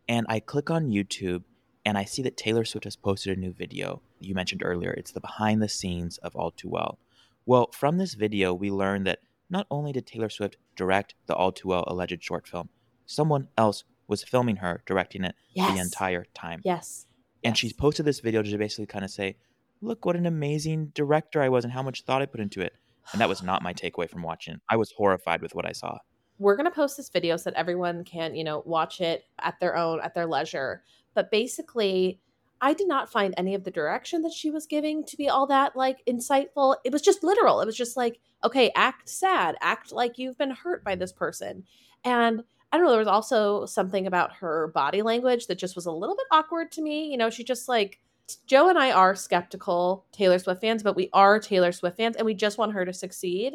And 0.09 0.27
I 0.29 0.41
click 0.41 0.69
on 0.69 0.89
YouTube 0.89 1.45
and 1.85 1.97
I 1.97 2.05
see 2.05 2.23
that 2.23 2.37
Taylor 2.37 2.65
Swift 2.65 2.85
has 2.85 2.97
posted 2.97 3.37
a 3.37 3.41
new 3.41 3.53
video. 3.53 4.03
You 4.19 4.35
mentioned 4.35 4.63
earlier, 4.65 4.91
it's 4.91 5.13
the 5.13 5.21
behind 5.21 5.63
the 5.63 5.69
scenes 5.69 6.19
of 6.19 6.35
All 6.35 6.51
Too 6.51 6.69
Well. 6.69 6.99
Well, 7.47 7.71
from 7.73 7.99
this 7.99 8.15
video, 8.15 8.53
we 8.53 8.71
learned 8.71 9.07
that 9.07 9.21
not 9.51 9.67
only 9.71 9.93
did 9.93 10.07
Taylor 10.07 10.31
Swift 10.31 10.57
direct 10.77 11.15
the 11.27 11.35
All 11.35 11.53
Too 11.53 11.69
Well 11.69 11.85
alleged 11.87 12.23
short 12.23 12.47
film, 12.47 12.69
someone 13.07 13.49
else 13.59 13.85
was 14.07 14.23
filming 14.23 14.57
her 14.57 14.83
directing 14.87 15.25
it 15.25 15.35
Yes. 15.53 15.73
the 15.75 15.81
entire 15.81 16.25
time. 16.35 16.61
Yes. 16.65 17.07
And 17.45 17.53
Yes. 17.53 17.59
she's 17.59 17.73
posted 17.73 18.07
this 18.07 18.21
video 18.21 18.43
to 18.43 18.59
basically 18.59 18.87
kind 18.87 19.05
of 19.05 19.11
say, 19.11 19.37
look 19.81 20.05
what 20.05 20.17
an 20.17 20.27
amazing 20.27 20.87
director 20.95 21.41
I 21.43 21.49
was 21.49 21.65
and 21.65 21.73
how 21.73 21.83
much 21.83 22.03
thought 22.03 22.23
I 22.23 22.27
put 22.27 22.41
into 22.41 22.61
it. 22.61 22.75
And 23.13 23.21
that 23.21 23.29
was 23.29 23.43
not 23.43 23.63
my 23.63 23.73
takeaway 23.83 24.09
from 24.09 24.23
watching. 24.23 24.55
it. 24.55 24.61
I 24.69 24.77
was 24.77 24.93
horrified 24.93 25.43
with 25.43 25.55
what 25.55 25.67
I 25.67 25.73
saw. 25.73 25.99
we're 26.39 26.57
going 26.57 26.65
to 26.65 26.71
post 26.75 26.97
this 26.97 27.11
video 27.11 27.37
so 27.37 27.51
that 27.51 27.59
everyone 27.59 28.03
can 28.05 28.35
you 28.35 28.43
know 28.45 28.63
watch 28.65 29.01
it 29.03 29.25
at 29.41 29.59
their 29.61 29.77
own 29.77 30.01
at 30.01 30.15
their 30.15 30.25
leisure 30.27 30.83
but 31.13 31.31
basically 31.31 32.19
I 32.61 32.75
did 32.75 32.89
not 32.89 33.11
find 33.11 33.35
any 33.37 33.55
of 33.55 33.65
the 33.65 33.71
direction 33.71 34.23
that 34.23 34.33
she 34.33 34.51
was 34.51 34.67
giving 34.67 35.05
to 35.05 35.17
be 35.17 35.29
all 35.29 35.47
that 35.47 35.77
like 35.77 36.05
insightful. 36.07 36.77
It 36.85 36.93
was 36.93 37.03
just 37.03 37.25
literal. 37.25 37.61
It 37.61 37.67
was 37.67 37.77
just 37.77 37.97
like, 37.97 38.21
okay, 38.45 38.71
act 38.77 39.09
sad, 39.09 39.57
act 39.63 39.93
like 39.93 40.19
you've 40.19 40.37
been 40.37 40.51
hurt 40.51 40.85
by 40.85 40.95
this 40.95 41.13
person. 41.13 41.65
And 42.05 42.43
I 42.73 42.77
don't 42.77 42.85
know, 42.85 42.91
there 42.91 42.99
was 42.99 43.09
also 43.09 43.67
something 43.67 44.07
about 44.07 44.35
her 44.35 44.69
body 44.75 45.03
language 45.03 45.47
that 45.47 45.59
just 45.59 45.75
was 45.75 45.87
a 45.87 45.93
little 45.93 46.17
bit 46.17 46.27
awkward 46.31 46.71
to 46.73 46.83
me. 46.83 47.11
You 47.11 47.17
know, 47.17 47.31
she 47.31 47.45
just 47.45 47.69
like 47.69 47.99
Joe 48.47 48.69
and 48.69 48.79
I 48.79 48.93
are 48.93 49.15
skeptical 49.15 50.05
Taylor 50.13 50.39
Swift 50.39 50.61
fans, 50.61 50.83
but 50.83 50.97
we 50.97 51.09
are 51.13 51.41
Taylor 51.41 51.73
Swift 51.73 51.97
fans 51.97 52.17
and 52.17 52.27
we 52.27 52.35
just 52.35 52.59
want 52.59 52.73
her 52.73 52.85
to 52.85 52.93
succeed 52.93 53.55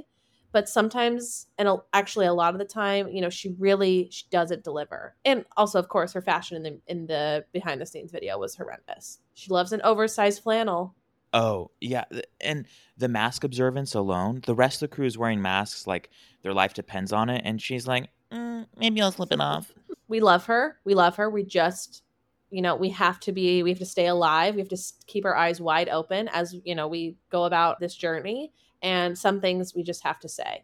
but 0.56 0.70
sometimes 0.70 1.48
and 1.58 1.68
actually 1.92 2.26
a 2.26 2.34
lot 2.34 2.54
of 2.54 2.60
the 2.60 2.66
time 2.66 3.10
you 3.10 3.20
know 3.20 3.30
she 3.30 3.54
really 3.60 4.08
she 4.10 4.24
doesn't 4.32 4.64
deliver. 4.64 5.14
And 5.26 5.44
also 5.58 5.78
of 5.80 5.90
course 5.90 6.14
her 6.14 6.22
fashion 6.22 6.56
in 6.56 6.64
the 6.64 6.80
in 6.88 7.08
the 7.08 7.44
behind 7.52 7.82
the 7.82 7.86
scenes 7.86 8.10
video 8.10 8.40
was 8.40 8.56
horrendous. 8.56 9.20
She 9.34 9.52
loves 9.52 9.74
an 9.74 9.82
oversized 9.84 10.42
flannel. 10.42 10.96
Oh 11.34 11.72
yeah 11.82 12.06
and 12.40 12.68
the 12.98 13.10
mask 13.10 13.44
observance 13.44 13.96
alone 13.96 14.44
the 14.46 14.56
rest 14.56 14.82
of 14.82 14.90
the 14.90 14.96
crew 14.96 15.06
is 15.06 15.18
wearing 15.18 15.42
masks 15.42 15.88
like 15.88 16.10
their 16.42 16.54
life 16.54 16.74
depends 16.74 17.12
on 17.12 17.30
it 17.30 17.42
and 17.44 17.62
she's 17.62 17.86
like 17.86 18.08
mm, 18.32 18.66
maybe 18.78 19.02
i'll 19.02 19.12
slip 19.12 19.34
it 19.34 19.42
off. 19.42 19.74
We 20.08 20.20
love 20.20 20.46
her. 20.46 20.78
We 20.86 20.94
love 20.94 21.16
her. 21.18 21.30
We 21.30 21.44
just 21.44 22.02
you 22.50 22.62
know 22.62 22.78
we 22.78 22.92
have 22.92 23.20
to 23.22 23.34
be 23.34 23.62
we 23.62 23.72
have 23.72 23.80
to 23.80 23.86
stay 23.86 24.08
alive. 24.08 24.56
We 24.56 24.62
have 24.62 24.70
to 24.70 24.82
keep 25.06 25.26
our 25.26 25.36
eyes 25.36 25.60
wide 25.60 25.90
open 25.90 26.30
as 26.30 26.56
you 26.64 26.76
know 26.76 26.88
we 26.88 27.18
go 27.30 27.44
about 27.44 27.82
this 27.82 27.94
journey 27.94 28.54
and 28.86 29.18
some 29.18 29.42
things 29.42 29.74
we 29.74 29.84
just 29.84 30.04
have 30.04 30.20
to 30.20 30.30
say. 30.30 30.63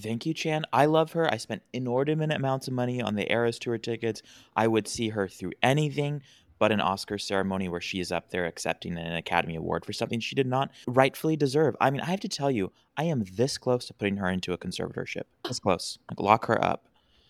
Thank 0.00 0.24
you, 0.24 0.32
Chan. 0.32 0.64
I 0.72 0.86
love 0.86 1.12
her. 1.12 1.30
I 1.32 1.36
spent 1.36 1.62
inordinate 1.72 2.30
amounts 2.30 2.68
of 2.68 2.74
money 2.74 3.02
on 3.02 3.16
the 3.16 3.30
Eras 3.30 3.58
tour 3.58 3.76
tickets. 3.76 4.22
I 4.54 4.68
would 4.68 4.86
see 4.86 5.08
her 5.08 5.26
through 5.26 5.52
anything 5.62 6.22
but 6.58 6.70
an 6.72 6.80
Oscar 6.80 7.18
ceremony 7.18 7.68
where 7.68 7.80
she 7.80 7.98
is 8.00 8.12
up 8.12 8.30
there 8.30 8.46
accepting 8.46 8.96
an 8.96 9.16
Academy 9.16 9.56
Award 9.56 9.84
for 9.84 9.92
something 9.92 10.20
she 10.20 10.34
did 10.34 10.46
not 10.46 10.70
rightfully 10.86 11.36
deserve. 11.36 11.76
I 11.80 11.90
mean, 11.90 12.00
I 12.00 12.06
have 12.06 12.20
to 12.20 12.28
tell 12.28 12.50
you, 12.50 12.72
I 12.96 13.04
am 13.04 13.24
this 13.34 13.58
close 13.58 13.86
to 13.86 13.94
putting 13.94 14.16
her 14.16 14.30
into 14.30 14.52
a 14.52 14.58
conservatorship. 14.58 15.24
This 15.44 15.58
close. 15.58 15.98
Like, 16.08 16.20
lock 16.20 16.46
her 16.46 16.64
up. 16.64 16.86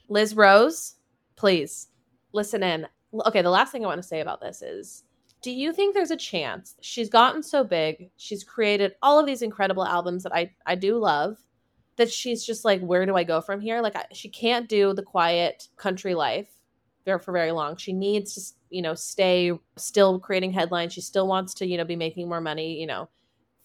Liz 0.08 0.36
Rose, 0.36 0.96
please 1.34 1.88
listen 2.32 2.62
in. 2.62 2.86
Okay, 3.26 3.42
the 3.42 3.50
last 3.50 3.72
thing 3.72 3.84
I 3.84 3.88
want 3.88 4.02
to 4.02 4.06
say 4.06 4.20
about 4.20 4.40
this 4.40 4.62
is 4.62 5.02
do 5.46 5.52
you 5.52 5.72
think 5.72 5.94
there's 5.94 6.10
a 6.10 6.16
chance 6.16 6.74
she's 6.80 7.08
gotten 7.08 7.40
so 7.40 7.62
big, 7.62 8.10
she's 8.16 8.42
created 8.42 8.96
all 9.00 9.20
of 9.20 9.26
these 9.26 9.42
incredible 9.42 9.84
albums 9.84 10.24
that 10.24 10.34
I 10.34 10.50
I 10.66 10.74
do 10.74 10.98
love, 10.98 11.36
that 11.94 12.10
she's 12.10 12.44
just 12.44 12.64
like, 12.64 12.80
where 12.80 13.06
do 13.06 13.14
I 13.14 13.22
go 13.22 13.40
from 13.40 13.60
here? 13.60 13.80
Like 13.80 13.94
I, 13.94 14.06
she 14.12 14.28
can't 14.28 14.68
do 14.68 14.92
the 14.92 15.04
quiet 15.04 15.68
country 15.76 16.16
life 16.16 16.48
there 17.04 17.20
for 17.20 17.30
very 17.30 17.52
long. 17.52 17.76
She 17.76 17.92
needs 17.92 18.34
to, 18.34 18.40
you 18.70 18.82
know, 18.82 18.96
stay 18.96 19.52
still 19.76 20.18
creating 20.18 20.50
headlines. 20.50 20.92
She 20.92 21.00
still 21.00 21.28
wants 21.28 21.54
to, 21.54 21.66
you 21.66 21.76
know, 21.76 21.84
be 21.84 21.94
making 21.94 22.28
more 22.28 22.40
money, 22.40 22.80
you 22.80 22.88
know, 22.88 23.08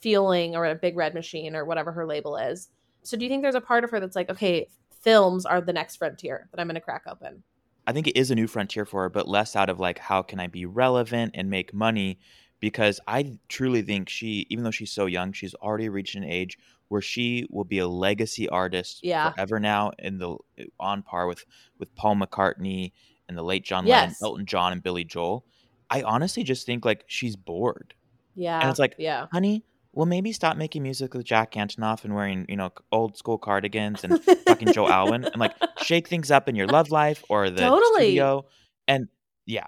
fueling 0.01 0.55
or 0.55 0.67
a 0.67 0.75
big 0.75 0.95
red 0.95 1.15
machine 1.15 1.55
or 1.55 1.65
whatever 1.65 1.91
her 1.93 2.05
label 2.05 2.38
is. 2.38 2.69
So 3.01 3.17
do 3.17 3.25
you 3.25 3.29
think 3.29 3.41
there's 3.41 3.55
a 3.55 3.59
part 3.59 3.83
of 3.83 3.89
her 3.89 4.00
that's 4.00 4.15
like, 4.15 4.29
okay, 4.29 4.67
films 5.01 5.47
are 5.47 5.59
the 5.59 5.73
next 5.73 5.95
frontier 5.95 6.47
that 6.51 6.59
I'm 6.59 6.67
going 6.67 6.75
to 6.75 6.79
crack 6.79 7.05
open? 7.07 7.41
I 7.88 7.93
think 7.93 8.07
it 8.07 8.17
is 8.17 8.31
a 8.31 8.35
new 8.35 8.47
frontier 8.47 8.85
for 8.85 9.03
her, 9.03 9.09
but 9.09 9.27
less 9.27 9.55
out 9.55 9.69
of 9.69 9.79
like 9.79 10.00
how 10.00 10.21
can 10.21 10.39
I 10.39 10.47
be 10.47 10.65
relevant 10.65 11.31
and 11.33 11.50
make 11.50 11.73
money 11.73 12.19
because 12.59 13.00
I 13.07 13.38
truly 13.50 13.81
think 13.81 14.07
she, 14.07 14.45
even 14.50 14.63
though 14.63 14.71
she's 14.71 14.91
so 14.91 15.07
young, 15.07 15.33
she's 15.33 15.55
already 15.55 15.89
reached 15.89 16.15
an 16.15 16.23
age 16.23 16.57
where 16.88 17.01
she 17.01 17.47
will 17.50 17.63
be 17.63 17.79
a 17.79 17.88
legacy 17.88 18.47
artist 18.50 19.00
yeah. 19.01 19.31
forever 19.31 19.59
now, 19.59 19.91
in 19.97 20.19
the 20.19 20.35
eh, 20.57 20.65
on 20.79 21.01
par 21.01 21.25
with 21.25 21.43
with 21.79 21.93
Paul 21.95 22.17
McCartney 22.17 22.91
and 23.27 23.38
the 23.38 23.43
late 23.43 23.63
John 23.65 23.88
yes. 23.88 24.01
Lennon, 24.01 24.15
Elton 24.21 24.45
John, 24.45 24.71
and 24.73 24.83
Billy 24.83 25.03
Joel. 25.03 25.45
I 25.89 26.03
honestly 26.03 26.43
just 26.43 26.65
think 26.65 26.85
like 26.85 27.03
she's 27.07 27.35
bored. 27.35 27.93
Yeah, 28.35 28.59
and 28.59 28.69
it's 28.69 28.79
like, 28.79 28.95
yeah, 28.97 29.27
honey, 29.31 29.63
well, 29.93 30.05
maybe 30.05 30.31
stop 30.31 30.55
making 30.55 30.83
music 30.83 31.13
with 31.13 31.25
Jack 31.25 31.53
Antonoff 31.53 32.05
and 32.05 32.15
wearing, 32.15 32.45
you 32.48 32.55
know, 32.55 32.71
old 32.91 33.17
school 33.17 33.38
cardigans 33.38 34.03
and 34.03 34.24
fucking 34.24 34.71
Joe 34.71 34.88
Alwyn 34.88 35.25
and 35.25 35.38
like 35.38 35.53
shake 35.81 36.07
things 36.07 36.31
up 36.31 36.48
in 36.48 36.55
your 36.55 36.67
love 36.67 36.91
life 36.91 37.24
or 37.27 37.50
the 37.50 37.62
totally. 37.62 38.03
studio. 38.03 38.45
And 38.88 39.10
yeah, 39.45 39.67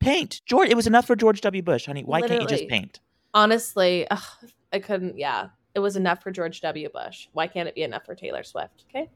paint. 0.00 0.40
George, 0.46 0.70
it 0.70 0.74
was 0.74 0.86
enough 0.86 1.06
for 1.06 1.16
George 1.16 1.42
W. 1.42 1.62
Bush, 1.62 1.84
honey. 1.86 2.02
Why 2.02 2.20
Literally. 2.20 2.38
can't 2.40 2.50
you 2.50 2.56
just 2.56 2.70
paint? 2.70 3.00
Honestly, 3.34 4.06
ugh, 4.10 4.22
I 4.72 4.78
couldn't. 4.78 5.18
Yeah, 5.18 5.48
it 5.74 5.80
was 5.80 5.96
enough 5.96 6.22
for 6.22 6.30
George 6.30 6.62
W. 6.62 6.88
Bush. 6.88 7.28
Why 7.32 7.46
can't 7.46 7.68
it 7.68 7.74
be 7.74 7.82
enough 7.82 8.06
for 8.06 8.14
Taylor 8.14 8.42
Swift? 8.42 8.84
Okay. 8.88 9.10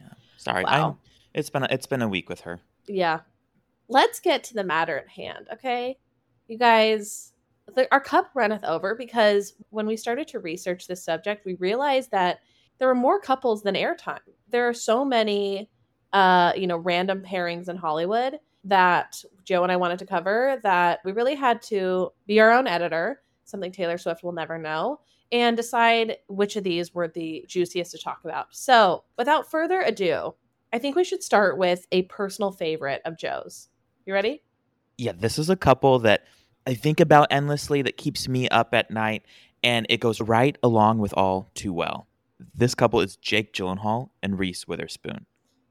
Yeah. 0.00 0.08
Sorry. 0.38 0.64
Wow. 0.64 0.88
I'm, 0.88 1.10
it's 1.34 1.50
been 1.50 1.64
a, 1.64 1.68
it's 1.70 1.86
been 1.86 2.02
a 2.02 2.08
week 2.08 2.30
with 2.30 2.40
her. 2.42 2.60
Yeah. 2.86 3.20
Let's 3.88 4.20
get 4.20 4.42
to 4.44 4.54
the 4.54 4.64
matter 4.64 4.96
at 4.96 5.08
hand. 5.08 5.48
Okay, 5.52 5.98
you 6.48 6.56
guys 6.56 7.31
the, 7.74 7.88
our 7.92 8.00
cup 8.00 8.30
runneth 8.34 8.64
over 8.64 8.94
because 8.94 9.54
when 9.70 9.86
we 9.86 9.96
started 9.96 10.28
to 10.28 10.38
research 10.40 10.86
this 10.86 11.04
subject, 11.04 11.44
we 11.44 11.54
realized 11.54 12.10
that 12.10 12.40
there 12.78 12.88
are 12.88 12.94
more 12.94 13.20
couples 13.20 13.62
than 13.62 13.74
airtime. 13.74 14.20
There 14.48 14.68
are 14.68 14.74
so 14.74 15.04
many, 15.04 15.70
uh, 16.12 16.52
you 16.56 16.66
know, 16.66 16.76
random 16.76 17.22
pairings 17.22 17.68
in 17.68 17.76
Hollywood 17.76 18.38
that 18.64 19.22
Joe 19.44 19.62
and 19.62 19.72
I 19.72 19.76
wanted 19.76 19.98
to 20.00 20.06
cover 20.06 20.60
that 20.62 21.00
we 21.04 21.12
really 21.12 21.34
had 21.34 21.62
to 21.62 22.12
be 22.26 22.40
our 22.40 22.52
own 22.52 22.66
editor, 22.66 23.22
something 23.44 23.72
Taylor 23.72 23.98
Swift 23.98 24.22
will 24.22 24.32
never 24.32 24.58
know, 24.58 25.00
and 25.30 25.56
decide 25.56 26.18
which 26.28 26.56
of 26.56 26.64
these 26.64 26.94
were 26.94 27.08
the 27.08 27.44
juiciest 27.48 27.92
to 27.92 27.98
talk 27.98 28.20
about. 28.24 28.48
So, 28.50 29.04
without 29.16 29.50
further 29.50 29.80
ado, 29.80 30.34
I 30.72 30.78
think 30.78 30.96
we 30.96 31.04
should 31.04 31.22
start 31.22 31.58
with 31.58 31.86
a 31.92 32.02
personal 32.02 32.52
favorite 32.52 33.02
of 33.04 33.18
Joe's. 33.18 33.68
You 34.06 34.14
ready? 34.14 34.42
Yeah, 34.98 35.12
this 35.16 35.38
is 35.38 35.50
a 35.50 35.56
couple 35.56 35.98
that 36.00 36.24
I 36.66 36.74
think 36.74 37.00
about 37.00 37.28
endlessly 37.30 37.82
that 37.82 37.96
keeps 37.96 38.28
me 38.28 38.48
up 38.48 38.72
at 38.72 38.90
night, 38.90 39.24
and 39.64 39.86
it 39.88 39.98
goes 39.98 40.20
right 40.20 40.56
along 40.62 40.98
with 40.98 41.12
All 41.14 41.50
Too 41.54 41.72
Well. 41.72 42.06
This 42.54 42.74
couple 42.74 43.00
is 43.00 43.16
Jake 43.16 43.52
Gyllenhaal 43.52 44.10
and 44.22 44.38
Reese 44.38 44.66
Witherspoon. 44.68 45.26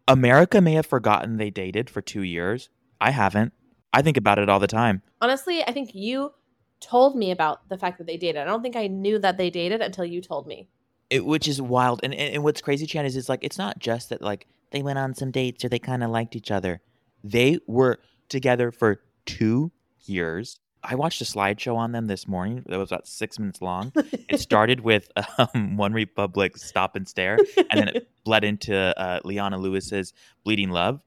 America 0.07 0.60
may 0.60 0.74
have 0.74 0.86
forgotten 0.86 1.38
they 1.38 1.50
dated 1.50 1.89
for 1.89 2.01
two 2.01 2.24
years. 2.24 2.69
I 3.00 3.12
haven't. 3.12 3.53
I 3.93 4.01
think 4.01 4.17
about 4.17 4.39
it 4.39 4.50
all 4.50 4.60
the 4.60 4.67
time. 4.67 5.01
Honestly, 5.21 5.63
I 5.63 5.71
think 5.71 5.93
you 5.93 6.33
told 6.79 7.15
me 7.15 7.31
about 7.31 7.69
the 7.69 7.77
fact 7.77 7.98
that 7.98 8.07
they 8.07 8.17
dated. 8.17 8.41
I 8.41 8.45
don't 8.45 8.62
think 8.62 8.75
I 8.75 8.88
knew 8.88 9.19
that 9.19 9.38
they 9.38 9.50
dated 9.50 9.81
until 9.81 10.05
you 10.05 10.21
told 10.21 10.48
me. 10.48 10.67
It, 11.10 11.25
which 11.25 11.48
is 11.48 11.62
wild. 11.62 12.00
And, 12.03 12.13
and, 12.13 12.36
and 12.36 12.43
what's 12.43 12.62
crazy, 12.62 12.86
Chan, 12.86 13.05
is 13.05 13.15
it's 13.15 13.29
like 13.29 13.43
it's 13.43 13.57
not 13.57 13.79
just 13.79 14.10
that 14.10 14.21
like 14.21 14.48
they 14.71 14.81
went 14.81 14.98
on 14.98 15.13
some 15.13 15.31
dates 15.31 15.63
or 15.63 15.69
they 15.69 15.79
kind 15.79 16.03
of 16.03 16.10
liked 16.10 16.36
each 16.36 16.51
other. 16.51 16.81
They 17.24 17.60
were 17.67 18.00
together 18.29 18.71
for 18.71 19.01
two 19.25 19.71
years. 20.01 20.60
I 20.84 20.96
watched 20.96 21.22
a 21.22 21.26
slideshow 21.26 21.76
on 21.76 21.92
them 21.92 22.08
this 22.08 22.28
morning 22.28 22.64
that 22.68 22.78
was 22.78 22.92
about 22.92 23.08
six 23.08 23.38
minutes 23.38 23.62
long. 23.62 23.92
it 23.96 24.40
started 24.40 24.80
with 24.80 25.12
um, 25.16 25.78
OneRepublic 25.78 26.58
Stop 26.58 26.96
and 26.96 27.08
Stare, 27.08 27.38
and 27.70 27.80
then 27.80 27.88
it 27.90 28.10
bled 28.24 28.44
into 28.44 28.76
uh, 29.00 29.20
Leona 29.24 29.58
Lewis's 29.58 30.14
Bleeding 30.44 30.70
Love. 30.70 31.02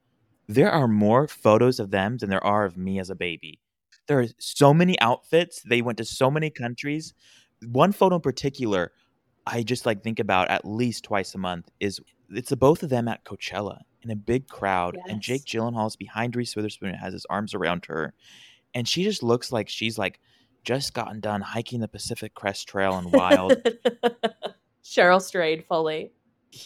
There 0.46 0.70
are 0.70 0.86
more 0.86 1.26
photos 1.26 1.80
of 1.80 1.90
them 1.90 2.18
than 2.18 2.30
there 2.30 2.44
are 2.44 2.64
of 2.64 2.76
me 2.76 2.98
as 2.98 3.10
a 3.10 3.14
baby. 3.14 3.60
There 4.06 4.20
are 4.20 4.26
so 4.38 4.74
many 4.74 5.00
outfits. 5.00 5.62
They 5.62 5.82
went 5.82 5.98
to 5.98 6.04
so 6.04 6.30
many 6.30 6.50
countries. 6.50 7.14
One 7.66 7.92
photo 7.92 8.16
in 8.16 8.20
particular, 8.20 8.92
I 9.46 9.62
just 9.62 9.86
like 9.86 10.02
think 10.02 10.20
about 10.20 10.50
at 10.50 10.64
least 10.64 11.04
twice 11.04 11.34
a 11.34 11.38
month 11.38 11.70
is 11.80 12.00
it's 12.30 12.50
the 12.50 12.56
both 12.56 12.82
of 12.82 12.90
them 12.90 13.08
at 13.08 13.24
Coachella 13.24 13.80
in 14.02 14.10
a 14.10 14.16
big 14.16 14.48
crowd, 14.48 14.96
yes. 14.96 15.06
and 15.08 15.20
Jake 15.20 15.44
Gyllenhaal 15.44 15.86
is 15.86 15.96
behind 15.96 16.36
Reese 16.36 16.54
Witherspoon 16.54 16.90
and 16.90 16.98
has 16.98 17.14
his 17.14 17.26
arms 17.30 17.54
around 17.54 17.86
her 17.86 18.12
and 18.74 18.88
she 18.88 19.04
just 19.04 19.22
looks 19.22 19.52
like 19.52 19.68
she's 19.68 19.98
like 19.98 20.20
just 20.64 20.94
gotten 20.94 21.20
done 21.20 21.40
hiking 21.40 21.80
the 21.80 21.88
Pacific 21.88 22.34
Crest 22.34 22.68
Trail 22.68 22.96
and 22.96 23.12
Wild. 23.12 23.56
Cheryl 24.84 25.22
Strayed 25.22 25.64
fully. 25.66 26.12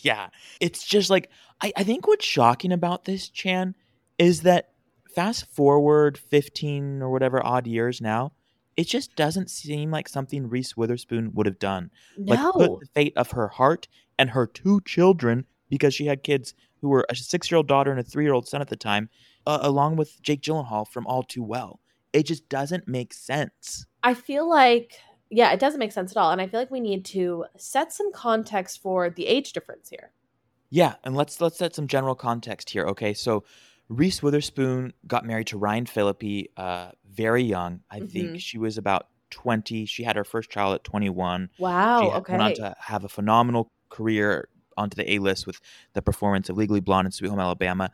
Yeah. 0.03 0.29
It's 0.61 0.85
just 0.85 1.11
like 1.11 1.31
I, 1.61 1.73
I 1.77 1.85
think 1.85 2.07
what's 2.07 2.25
shocking 2.25 2.73
about 2.73 3.05
this, 3.05 3.29
Chan, 3.29 3.75
is 4.19 4.43
that 4.43 4.71
fast 5.15 5.47
forward 5.47 6.17
15 6.19 7.03
or 7.03 7.11
whatever 7.11 7.45
odd 7.45 7.67
years 7.67 8.01
now, 8.01 8.33
it 8.77 8.87
just 8.87 9.17
doesn't 9.17 9.51
seem 9.51 9.91
like 9.91 10.09
something 10.09 10.49
Reese 10.49 10.77
Witherspoon 10.77 11.33
would 11.35 11.47
have 11.47 11.59
done. 11.59 11.91
No. 12.17 12.35
Like 12.35 12.53
put 12.53 12.81
the 12.81 12.87
fate 12.95 13.13
of 13.17 13.33
her 13.33 13.49
heart 13.49 13.89
and 14.19 14.31
her 14.31 14.47
two 14.47 14.81
children, 14.83 15.47
because 15.69 15.95
she 15.95 16.07
had 16.07 16.23
kids 16.23 16.55
who 16.81 16.89
were 16.89 17.07
a 17.11 17.17
six 17.17 17.51
year 17.51 17.57
old 17.57 17.67
daughter 17.67 17.91
and 17.91 17.99
a 17.99 18.05
three 18.05 18.25
year 18.25 18.33
old 18.33 18.47
son 18.47 18.61
at 18.61 18.69
the 18.69 18.77
time, 18.77 19.09
uh, 19.47 19.59
along 19.63 19.97
with 19.97 20.23
Jake 20.23 20.43
Gyllenhaal 20.43 20.87
from 20.87 21.07
All 21.07 21.25
Too 21.25 21.43
Well 21.43 21.81
it 22.13 22.25
just 22.25 22.49
doesn't 22.49 22.89
make 22.89 23.13
sense. 23.13 23.87
I 24.03 24.15
feel 24.15 24.49
like 24.49 24.95
yeah, 25.31 25.53
it 25.53 25.61
doesn't 25.61 25.79
make 25.79 25.93
sense 25.93 26.13
at 26.13 26.17
all. 26.17 26.31
And 26.31 26.41
I 26.41 26.47
feel 26.47 26.59
like 26.59 26.71
we 26.71 26.81
need 26.81 27.05
to 27.07 27.45
set 27.57 27.93
some 27.93 28.13
context 28.13 28.81
for 28.81 29.11
the 29.11 29.27
age 29.27 29.53
difference 29.53 29.91
here. 29.91 30.13
Yeah, 30.71 30.95
and 31.05 31.17
let's 31.17 31.41
let's 31.41 31.59
set 31.59 31.75
some 31.75 31.87
general 31.87 32.15
context 32.15 32.71
here. 32.71 32.85
Okay, 32.87 33.15
so 33.15 33.45
Reese 33.89 34.23
Witherspoon 34.23 34.93
got 35.07 35.25
married 35.25 35.47
to 35.49 35.59
Ryan 35.59 35.87
Phillippe 35.87 36.51
uh, 36.57 36.91
very 37.11 37.43
young. 37.43 37.81
I 37.91 37.99
mm-hmm. 37.99 38.07
think 38.07 38.41
she 38.41 38.59
was 38.59 38.77
about 38.77 39.09
20. 39.31 39.87
She 39.87 40.03
had 40.03 40.17
her 40.17 40.25
first 40.25 40.51
child 40.51 40.75
at 40.75 40.85
21. 40.85 41.51
Wow. 41.59 42.01
She 42.01 42.07
okay. 42.09 42.33
went 42.33 42.43
on 42.43 42.55
to 42.55 42.77
have 42.81 43.05
a 43.05 43.09
phenomenal 43.09 43.71
career 43.89 44.49
onto 44.77 44.95
the 44.95 45.11
A 45.13 45.19
list 45.19 45.47
with 45.47 45.61
the 45.95 46.03
performance 46.03 46.49
of 46.49 46.57
Legally 46.57 46.81
Blonde 46.81 47.07
and 47.07 47.15
Sweet 47.15 47.29
Home 47.29 47.41
Alabama. 47.41 47.91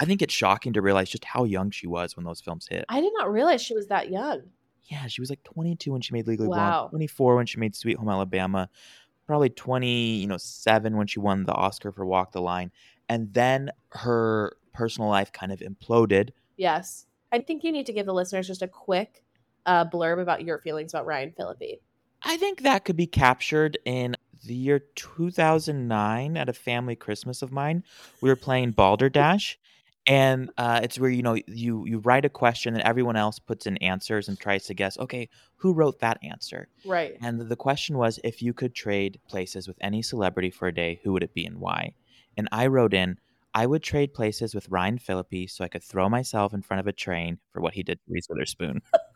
I 0.00 0.04
think 0.04 0.22
it's 0.22 0.32
shocking 0.32 0.72
to 0.74 0.80
realize 0.80 1.10
just 1.10 1.24
how 1.24 1.44
young 1.44 1.70
she 1.70 1.86
was 1.86 2.16
when 2.16 2.24
those 2.24 2.40
films 2.40 2.66
hit. 2.70 2.84
I 2.88 3.00
did 3.00 3.12
not 3.16 3.30
realize 3.32 3.60
she 3.60 3.74
was 3.74 3.88
that 3.88 4.10
young. 4.10 4.42
yeah, 4.84 5.06
she 5.08 5.20
was 5.20 5.28
like 5.28 5.42
22 5.44 5.92
when 5.92 6.00
she 6.00 6.14
made 6.14 6.26
Legally 6.26 6.48
Wow. 6.48 6.82
Blonde, 6.82 6.90
24 6.92 7.36
when 7.36 7.46
she 7.46 7.58
made 7.58 7.74
Sweet 7.76 7.98
Home 7.98 8.08
Alabama, 8.08 8.70
probably 9.26 9.50
20, 9.50 9.86
you 10.16 10.26
know, 10.26 10.36
7 10.38 10.96
when 10.96 11.06
she 11.06 11.20
won 11.20 11.44
the 11.44 11.52
Oscar 11.52 11.92
for 11.92 12.06
Walk 12.06 12.32
the 12.32 12.40
Line. 12.40 12.70
And 13.08 13.34
then 13.34 13.70
her 13.90 14.56
personal 14.72 15.08
life 15.10 15.32
kind 15.32 15.50
of 15.52 15.58
imploded. 15.60 16.30
Yes. 16.56 17.06
I 17.32 17.40
think 17.40 17.64
you 17.64 17.72
need 17.72 17.86
to 17.86 17.92
give 17.92 18.06
the 18.06 18.14
listeners 18.14 18.46
just 18.46 18.62
a 18.62 18.68
quick 18.68 19.22
uh, 19.66 19.84
blurb 19.84 20.22
about 20.22 20.44
your 20.44 20.58
feelings 20.60 20.94
about 20.94 21.04
Ryan 21.06 21.32
Phillippe. 21.36 21.82
I 22.22 22.36
think 22.38 22.62
that 22.62 22.84
could 22.84 22.96
be 22.96 23.06
captured 23.06 23.78
in 23.84 24.16
the 24.46 24.54
year 24.54 24.78
2009 24.78 26.36
at 26.36 26.48
a 26.48 26.52
family 26.52 26.96
Christmas 26.96 27.42
of 27.42 27.52
mine. 27.52 27.84
We 28.20 28.28
were 28.28 28.36
playing 28.36 28.70
Balderdash, 28.72 29.58
and 30.08 30.50
uh, 30.56 30.80
it's 30.82 30.98
where 30.98 31.10
you 31.10 31.22
know 31.22 31.36
you 31.46 31.84
you 31.86 31.98
write 31.98 32.24
a 32.24 32.30
question 32.30 32.74
and 32.74 32.82
everyone 32.82 33.16
else 33.16 33.38
puts 33.38 33.66
in 33.66 33.76
answers 33.76 34.26
and 34.26 34.40
tries 34.40 34.64
to 34.64 34.74
guess. 34.74 34.98
Okay, 34.98 35.28
who 35.56 35.74
wrote 35.74 36.00
that 36.00 36.18
answer? 36.22 36.68
Right. 36.84 37.16
And 37.20 37.38
the 37.38 37.56
question 37.56 37.98
was, 37.98 38.18
if 38.24 38.42
you 38.42 38.54
could 38.54 38.74
trade 38.74 39.20
places 39.28 39.68
with 39.68 39.76
any 39.80 40.00
celebrity 40.02 40.50
for 40.50 40.66
a 40.66 40.74
day, 40.74 40.98
who 41.04 41.12
would 41.12 41.22
it 41.22 41.34
be 41.34 41.44
and 41.44 41.58
why? 41.58 41.92
And 42.38 42.48
I 42.50 42.68
wrote 42.68 42.94
in, 42.94 43.18
I 43.54 43.66
would 43.66 43.82
trade 43.82 44.14
places 44.14 44.54
with 44.54 44.68
Ryan 44.68 44.98
Phillippe 44.98 45.50
so 45.50 45.64
I 45.64 45.68
could 45.68 45.82
throw 45.82 46.08
myself 46.08 46.54
in 46.54 46.62
front 46.62 46.80
of 46.80 46.86
a 46.86 46.92
train 46.92 47.38
for 47.52 47.60
what 47.60 47.74
he 47.74 47.82
did 47.82 47.98
to 47.98 48.12
Reese 48.12 48.28
Witherspoon. 48.30 48.80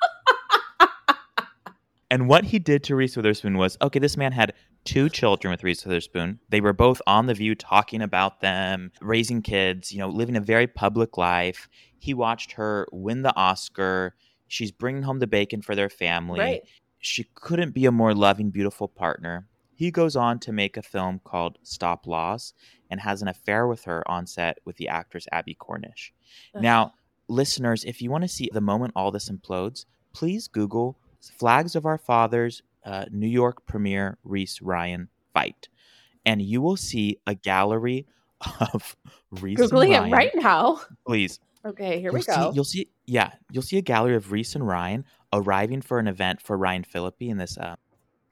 and 2.13 2.29
what 2.29 2.45
he 2.45 2.59
did 2.59 2.85
to 2.85 2.95
Reese 2.95 3.17
Witherspoon 3.17 3.57
was 3.57 3.79
okay, 3.81 3.99
this 3.99 4.19
man 4.19 4.33
had 4.33 4.53
two 4.85 5.09
children 5.09 5.51
with 5.51 5.65
Reese 5.65 5.83
Witherspoon. 5.87 6.41
They 6.51 6.61
were 6.61 6.75
both 6.75 7.01
on 7.07 7.25
The 7.25 7.33
View 7.33 7.55
talking 7.55 8.03
about 8.03 8.43
them, 8.43 8.93
raising 9.01 9.41
kids, 9.41 9.91
you 9.91 9.99
know, 9.99 10.11
living 10.11 10.37
a 10.37 10.41
very 10.41 10.67
public 10.67 11.17
life. 11.17 11.71
He 11.99 12.13
watched 12.13 12.53
her 12.53 12.87
win 12.93 13.23
the 13.23 13.35
Oscar. 13.35 14.15
She's 14.47 14.71
bringing 14.71 15.05
home 15.05 15.21
the 15.21 15.27
bacon 15.27 15.63
for 15.63 15.75
their 15.75 15.89
family. 15.89 16.39
Right. 16.39 16.63
She 16.99 17.29
couldn't 17.35 17.73
be 17.73 17.87
a 17.87 17.91
more 17.91 18.15
loving, 18.15 18.51
beautiful 18.51 18.89
partner. 18.89 19.49
He 19.75 19.91
goes 19.91 20.15
on 20.15 20.39
to 20.41 20.53
make 20.53 20.77
a 20.77 20.83
film 20.83 21.19
called 21.25 21.57
Stop 21.63 22.07
Loss 22.07 22.53
and 22.91 23.01
has 23.01 23.23
an 23.23 23.29
affair 23.29 23.67
with 23.67 23.85
her 23.85 24.09
on 24.09 24.27
set 24.27 24.59
with 24.67 24.77
the 24.77 24.89
actress 24.89 25.27
Abbie 25.33 25.55
Cornish. 25.55 26.13
Ugh. 26.55 26.63
Now, 26.63 26.93
listeners, 27.27 27.85
if 27.85 28.03
you 28.03 28.11
want 28.11 28.25
to 28.25 28.29
see 28.29 28.51
the 28.53 28.61
moment 28.61 28.93
all 28.95 29.11
this 29.11 29.31
implodes, 29.31 29.87
please 30.13 30.47
Google 30.47 30.99
Flags 31.31 31.77
of 31.77 31.87
Our 31.87 31.99
Fathers 31.99 32.63
uh, 32.85 33.05
New 33.11 33.29
York 33.29 33.65
premiere 33.67 34.19
Reese 34.25 34.61
Ryan 34.61 35.09
fight. 35.33 35.69
And 36.25 36.43
you 36.43 36.61
will 36.61 36.77
see 36.77 37.19
a 37.27 37.35
gallery 37.35 38.07
of 38.73 38.97
Reese 39.31 39.61
and 39.61 39.71
Googling 39.71 39.91
Ryan. 39.91 40.09
it 40.09 40.13
right 40.13 40.35
now. 40.35 40.81
Please. 41.07 41.41
Okay, 41.65 42.01
here 42.01 42.11
you'll 42.11 42.15
we 42.15 42.23
see, 42.23 42.33
go. 42.33 42.53
You'll 42.53 42.65
see, 42.65 42.89
yeah, 43.07 43.31
you'll 43.53 43.63
see 43.63 43.79
a 43.79 43.83
gallery 43.83 44.17
of 44.17 44.33
Reese 44.33 44.57
and 44.57 44.67
Ryan 44.67 45.05
arriving 45.33 45.81
for 45.81 46.01
an 46.01 46.09
event 46.09 46.41
for 46.41 46.57
Ryan 46.57 46.83
Phillippe 46.83 47.23
in 47.23 47.37
this 47.37 47.57
uh, 47.57 47.77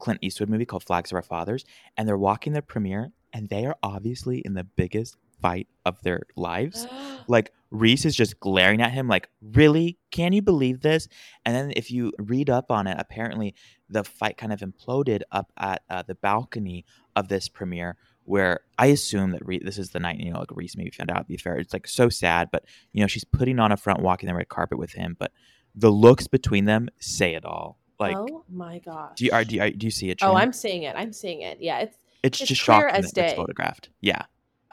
Clint 0.01 0.19
Eastwood 0.23 0.49
movie 0.49 0.65
called 0.65 0.83
Flags 0.83 1.13
of 1.13 1.17
Our 1.17 1.23
Fathers, 1.23 1.65
and 1.97 2.09
they're 2.09 2.19
walking 2.19 2.53
their 2.53 2.63
premiere, 2.63 3.13
and 3.33 3.49
they 3.49 3.67
are 3.67 3.77
obviously 3.85 4.39
in 4.41 4.55
the 4.55 4.65
biggest 4.65 5.17
fight 5.41 5.69
of 5.85 6.01
their 6.03 6.23
lives. 6.37 6.87
like 7.29 7.53
Reese 7.71 8.05
is 8.05 8.17
just 8.17 8.41
glaring 8.41 8.83
at 8.83 8.91
him, 8.93 9.07
like, 9.07 9.29
"Really? 9.41 9.99
Can 10.11 10.33
you 10.33 10.43
believe 10.43 10.81
this?" 10.81 11.09
And 11.45 11.55
then 11.55 11.73
if 11.77 11.91
you 11.91 12.13
read 12.19 12.51
up 12.51 12.71
on 12.71 12.87
it, 12.87 12.97
apparently 12.99 13.55
the 13.89 14.03
fight 14.05 14.37
kind 14.37 14.53
of 14.53 14.61
imploded 14.61 15.23
up 15.31 15.53
at 15.57 15.83
uh, 15.89 16.03
the 16.03 16.15
balcony 16.17 16.85
of 17.17 17.29
this 17.29 17.49
premiere. 17.49 17.97
Where 18.25 18.61
I 18.79 18.87
assume 18.87 19.31
that 19.33 19.45
Re- 19.45 19.59
this 19.65 19.79
is 19.79 19.91
the 19.91 19.99
night, 19.99 20.21
you 20.21 20.33
know, 20.33 20.39
like 20.39 20.55
Reese 20.55 20.77
maybe 20.77 20.91
found 20.91 21.11
out 21.11 21.27
the 21.27 21.35
affair. 21.35 21.57
It's 21.57 21.73
like 21.73 21.89
so 21.89 22.09
sad, 22.09 22.51
but 22.53 22.65
you 22.93 23.01
know, 23.01 23.09
she's 23.09 23.25
putting 23.25 23.59
on 23.59 23.73
a 23.73 23.77
front, 23.77 24.01
walking 24.03 24.29
the 24.29 24.35
red 24.35 24.49
carpet 24.49 24.79
with 24.79 24.93
him. 24.93 25.17
But 25.19 25.33
the 25.75 25.91
looks 25.91 26.29
between 26.29 26.65
them 26.65 26.89
say 27.01 27.35
it 27.35 27.45
all. 27.45 27.79
Like, 27.99 28.17
oh 28.17 28.45
my 28.49 28.79
gosh. 28.79 29.13
do 29.17 29.25
you 29.25 29.33
are, 29.33 29.45
do 29.45 29.57
you, 29.57 29.63
are, 29.63 29.71
do 29.71 29.87
you 29.87 29.91
see 29.91 30.11
it? 30.11 30.19
Oh, 30.23 30.35
I'm 30.35 30.53
seeing 30.53 30.85
it. 30.85 30.95
I'm 30.97 31.13
seeing 31.13 31.43
it. 31.43 31.59
Yeah, 31.61 31.81
it's 31.81 31.97
It's, 32.23 32.41
it's 32.41 32.49
just 32.51 32.65
clear 32.65 32.83
shocking 32.83 32.97
as 32.97 33.13
that 33.13 33.25
it's 33.25 33.33
day. 33.33 33.37
photographed. 33.37 33.89
Yeah, 34.01 34.23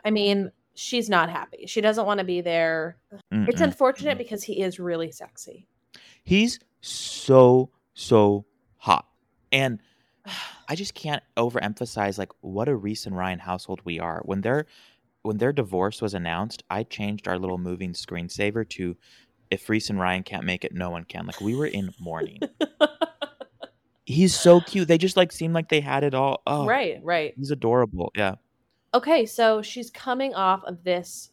I 0.05 0.11
mean, 0.11 0.51
she's 0.77 1.09
not 1.09 1.29
happy. 1.29 1.65
She 1.65 1.81
doesn't 1.81 2.05
want 2.05 2.19
to 2.19 2.23
be 2.23 2.39
there. 2.39 2.97
It's 3.11 3.59
Mm-mm. 3.59 3.61
unfortunate 3.61 4.17
because 4.17 4.43
he 4.43 4.61
is 4.61 4.79
really 4.79 5.11
sexy. 5.11 5.67
He's 6.23 6.59
so 6.81 7.71
so 7.93 8.45
hot, 8.77 9.07
and 9.51 9.79
I 10.69 10.75
just 10.75 10.93
can't 10.93 11.23
overemphasize 11.35 12.17
like 12.17 12.31
what 12.41 12.69
a 12.69 12.75
Reese 12.75 13.05
and 13.05 13.17
Ryan 13.17 13.39
household 13.39 13.81
we 13.83 13.99
are. 13.99 14.21
When 14.23 14.41
their 14.41 14.67
when 15.23 15.37
their 15.37 15.51
divorce 15.51 16.01
was 16.01 16.13
announced, 16.13 16.63
I 16.69 16.83
changed 16.83 17.27
our 17.27 17.39
little 17.39 17.57
moving 17.57 17.93
screensaver 17.93 18.67
to 18.69 18.95
"If 19.49 19.67
Reese 19.69 19.89
and 19.89 19.99
Ryan 19.99 20.23
can't 20.23 20.45
make 20.45 20.63
it, 20.63 20.73
no 20.73 20.89
one 20.89 21.05
can." 21.05 21.25
Like 21.25 21.41
we 21.41 21.55
were 21.55 21.65
in 21.67 21.91
mourning. 21.99 22.39
He's 24.05 24.33
so 24.33 24.61
cute. 24.61 24.87
They 24.87 24.97
just 24.97 25.17
like 25.17 25.33
seem 25.33 25.51
like 25.51 25.67
they 25.67 25.81
had 25.81 26.03
it 26.05 26.13
all. 26.13 26.41
Oh, 26.47 26.65
Right, 26.65 26.99
right. 27.03 27.33
He's 27.35 27.51
adorable. 27.51 28.11
Yeah. 28.15 28.35
Okay, 28.97 29.27
so 29.27 29.61
she's 29.61 29.91
coming 29.91 30.33
off 30.33 30.63
of 30.63 30.83
this 30.83 31.29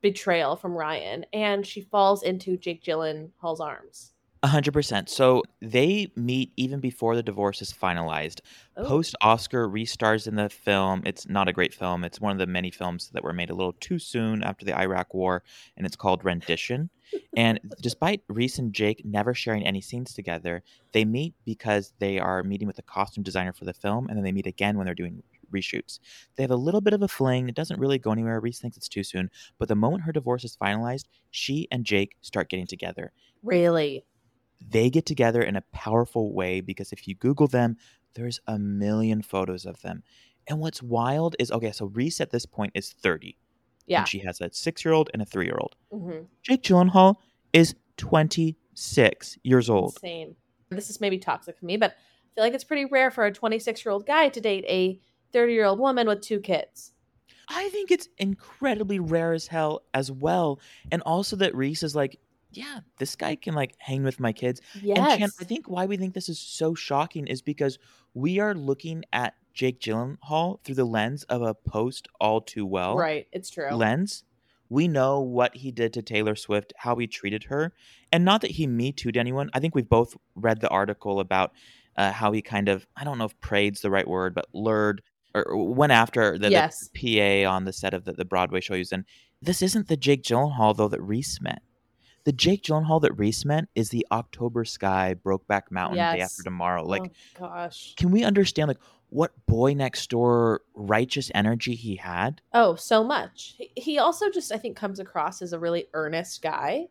betrayal 0.00 0.56
from 0.56 0.72
Ryan 0.72 1.26
and 1.34 1.66
she 1.66 1.82
falls 1.82 2.22
into 2.22 2.56
Jake 2.56 2.82
Gyllenhaal's 2.82 3.60
arms. 3.60 4.14
A 4.42 4.46
hundred 4.46 4.72
percent. 4.72 5.10
So 5.10 5.42
they 5.60 6.10
meet 6.16 6.54
even 6.56 6.80
before 6.80 7.14
the 7.14 7.22
divorce 7.22 7.60
is 7.60 7.70
finalized. 7.70 8.40
Oh, 8.78 8.86
Post 8.86 9.14
Oscar 9.20 9.68
restars 9.68 10.26
in 10.26 10.36
the 10.36 10.48
film. 10.48 11.02
It's 11.04 11.28
not 11.28 11.48
a 11.48 11.52
great 11.52 11.74
film. 11.74 12.02
It's 12.02 12.18
one 12.18 12.32
of 12.32 12.38
the 12.38 12.46
many 12.46 12.70
films 12.70 13.10
that 13.12 13.22
were 13.22 13.34
made 13.34 13.50
a 13.50 13.54
little 13.54 13.74
too 13.74 13.98
soon 13.98 14.42
after 14.42 14.64
the 14.64 14.74
Iraq 14.74 15.12
War, 15.12 15.42
and 15.76 15.84
it's 15.84 15.96
called 15.96 16.24
Rendition. 16.24 16.88
and 17.36 17.60
despite 17.82 18.22
Reese 18.30 18.58
and 18.58 18.72
Jake 18.72 19.04
never 19.04 19.34
sharing 19.34 19.66
any 19.66 19.82
scenes 19.82 20.14
together, 20.14 20.62
they 20.92 21.04
meet 21.04 21.34
because 21.44 21.92
they 21.98 22.18
are 22.18 22.42
meeting 22.42 22.66
with 22.66 22.76
the 22.76 22.82
costume 22.82 23.22
designer 23.22 23.52
for 23.52 23.66
the 23.66 23.74
film, 23.74 24.08
and 24.08 24.16
then 24.16 24.24
they 24.24 24.32
meet 24.32 24.46
again 24.46 24.78
when 24.78 24.86
they're 24.86 24.94
doing 24.94 25.22
reshoots. 25.52 25.98
They 26.36 26.42
have 26.42 26.50
a 26.50 26.56
little 26.56 26.80
bit 26.80 26.92
of 26.92 27.02
a 27.02 27.08
fling. 27.08 27.48
It 27.48 27.54
doesn't 27.54 27.78
really 27.78 27.98
go 27.98 28.12
anywhere. 28.12 28.40
Reese 28.40 28.58
thinks 28.60 28.76
it's 28.76 28.88
too 28.88 29.04
soon, 29.04 29.30
but 29.58 29.68
the 29.68 29.76
moment 29.76 30.04
her 30.04 30.12
divorce 30.12 30.44
is 30.44 30.56
finalized, 30.56 31.04
she 31.30 31.68
and 31.70 31.84
Jake 31.84 32.16
start 32.20 32.48
getting 32.48 32.66
together 32.66 33.12
really? 33.42 34.04
they 34.70 34.90
get 34.90 35.06
together 35.06 35.42
in 35.42 35.56
a 35.56 35.62
powerful 35.72 36.32
way 36.32 36.60
because 36.60 36.92
if 36.92 37.08
you 37.08 37.14
Google 37.14 37.48
them, 37.48 37.76
there's 38.14 38.40
a 38.46 38.58
million 38.58 39.22
photos 39.22 39.66
of 39.66 39.80
them. 39.82 40.02
And 40.48 40.60
what's 40.60 40.82
wild 40.82 41.36
is 41.38 41.50
okay, 41.50 41.72
so 41.72 41.86
Reese 41.86 42.20
at 42.20 42.30
this 42.30 42.46
point 42.46 42.72
is 42.74 42.92
30. 42.92 43.36
Yeah. 43.86 44.00
And 44.00 44.08
she 44.08 44.20
has 44.20 44.40
a 44.40 44.50
six 44.52 44.84
year 44.84 44.94
old 44.94 45.10
and 45.12 45.22
a 45.22 45.24
three 45.24 45.46
year 45.46 45.58
old. 45.58 45.74
hmm 45.90 46.24
Jake 46.42 46.62
Gyllenhaal 46.62 47.16
is 47.52 47.74
26 47.96 49.38
years 49.42 49.70
old. 49.70 49.94
Insane. 49.96 50.36
This 50.70 50.90
is 50.90 51.00
maybe 51.00 51.18
toxic 51.18 51.58
for 51.58 51.66
me, 51.66 51.76
but 51.76 51.90
I 51.90 51.94
feel 52.34 52.44
like 52.44 52.54
it's 52.54 52.64
pretty 52.64 52.86
rare 52.86 53.10
for 53.10 53.26
a 53.26 53.32
26 53.32 53.84
year 53.84 53.92
old 53.92 54.06
guy 54.06 54.28
to 54.28 54.40
date 54.40 54.64
a 54.68 55.00
30 55.32 55.52
year 55.52 55.64
old 55.64 55.78
woman 55.78 56.06
with 56.06 56.20
two 56.20 56.40
kids. 56.40 56.92
I 57.48 57.68
think 57.70 57.90
it's 57.90 58.08
incredibly 58.18 58.98
rare 58.98 59.32
as 59.32 59.46
hell 59.46 59.82
as 59.92 60.10
well. 60.10 60.60
And 60.90 61.02
also 61.02 61.36
that 61.36 61.54
Reese 61.54 61.82
is 61.82 61.94
like, 61.94 62.18
yeah, 62.50 62.80
this 62.98 63.16
guy 63.16 63.36
can 63.36 63.54
like 63.54 63.74
hang 63.78 64.02
with 64.04 64.20
my 64.20 64.32
kids. 64.32 64.60
Yes. 64.80 64.98
And 64.98 65.18
Chan, 65.18 65.30
I 65.40 65.44
think 65.44 65.68
why 65.68 65.86
we 65.86 65.96
think 65.96 66.14
this 66.14 66.28
is 66.28 66.38
so 66.38 66.74
shocking 66.74 67.26
is 67.26 67.42
because 67.42 67.78
we 68.14 68.38
are 68.38 68.54
looking 68.54 69.04
at 69.12 69.34
Jake 69.54 69.80
Gyllenhaal 69.80 70.62
through 70.62 70.74
the 70.74 70.84
lens 70.84 71.24
of 71.24 71.42
a 71.42 71.54
post 71.54 72.08
all 72.20 72.40
too 72.40 72.66
well 72.66 72.96
right. 72.96 73.26
It's 73.32 73.50
true. 73.50 73.70
lens. 73.70 74.24
We 74.68 74.88
know 74.88 75.20
what 75.20 75.54
he 75.54 75.70
did 75.70 75.92
to 75.94 76.02
Taylor 76.02 76.34
Swift, 76.34 76.72
how 76.78 76.96
he 76.96 77.06
treated 77.06 77.44
her, 77.44 77.74
and 78.10 78.24
not 78.24 78.40
that 78.40 78.52
he 78.52 78.66
me 78.66 78.90
too'd 78.90 79.18
anyone. 79.18 79.50
I 79.52 79.60
think 79.60 79.74
we've 79.74 79.88
both 79.88 80.16
read 80.34 80.62
the 80.62 80.70
article 80.70 81.20
about 81.20 81.52
uh, 81.96 82.10
how 82.10 82.32
he 82.32 82.40
kind 82.40 82.70
of 82.70 82.86
I 82.96 83.04
don't 83.04 83.18
know 83.18 83.26
if 83.26 83.38
prade's 83.40 83.82
the 83.82 83.90
right 83.90 84.08
word, 84.08 84.34
but 84.34 84.46
lured 84.54 85.02
or 85.34 85.52
uh, 85.52 85.56
went 85.56 85.92
after 85.92 86.38
the, 86.38 86.50
Yes. 86.50 86.88
the 86.94 87.44
PA 87.44 87.50
on 87.50 87.64
the 87.64 87.72
set 87.72 87.94
of 87.94 88.04
the, 88.04 88.12
the 88.12 88.24
Broadway 88.24 88.60
show 88.60 88.74
he 88.74 88.78
was 88.80 88.92
in. 88.92 89.04
This 89.40 89.62
isn't 89.62 89.88
the 89.88 89.96
Jake 89.96 90.22
Gyllenhaal 90.22 90.76
though 90.76 90.88
that 90.88 91.00
Reese 91.00 91.40
met. 91.40 91.62
The 92.24 92.32
Jake 92.32 92.62
Gyllenhaal 92.62 93.00
that 93.02 93.18
Reese 93.18 93.44
meant 93.44 93.68
is 93.74 93.88
the 93.88 94.06
October 94.12 94.64
Sky, 94.64 95.16
Brokeback 95.24 95.62
Mountain, 95.70 95.96
Day 95.98 96.20
After 96.20 96.44
Tomorrow. 96.44 96.84
Like, 96.86 97.02
oh, 97.40 97.40
gosh. 97.40 97.94
can 97.96 98.12
we 98.12 98.22
understand 98.22 98.68
like 98.68 98.78
what 99.08 99.32
boy 99.46 99.74
next 99.74 100.08
door 100.08 100.60
righteous 100.74 101.32
energy 101.34 101.74
he 101.74 101.96
had? 101.96 102.40
Oh, 102.54 102.76
so 102.76 103.02
much. 103.02 103.56
He- 103.76 103.98
also 103.98 104.30
just, 104.30 104.52
I 104.52 104.56
think, 104.58 104.76
comes 104.76 105.00
across 105.00 105.42
as 105.42 105.52
a 105.52 105.58
really 105.58 105.86
earnest 105.94 106.40
guy. 106.42 106.86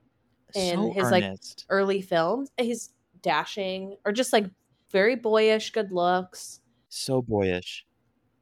In 0.53 0.75
so 0.75 0.91
his, 0.91 1.09
like. 1.09 1.33
Early 1.69 2.01
films, 2.01 2.51
he's 2.59 2.89
dashing 3.21 3.95
or 4.03 4.11
just 4.11 4.33
like 4.33 4.45
very 4.91 5.15
boyish, 5.15 5.71
good 5.71 5.93
looks. 5.93 6.59
so 6.89 7.21
boyish. 7.21 7.85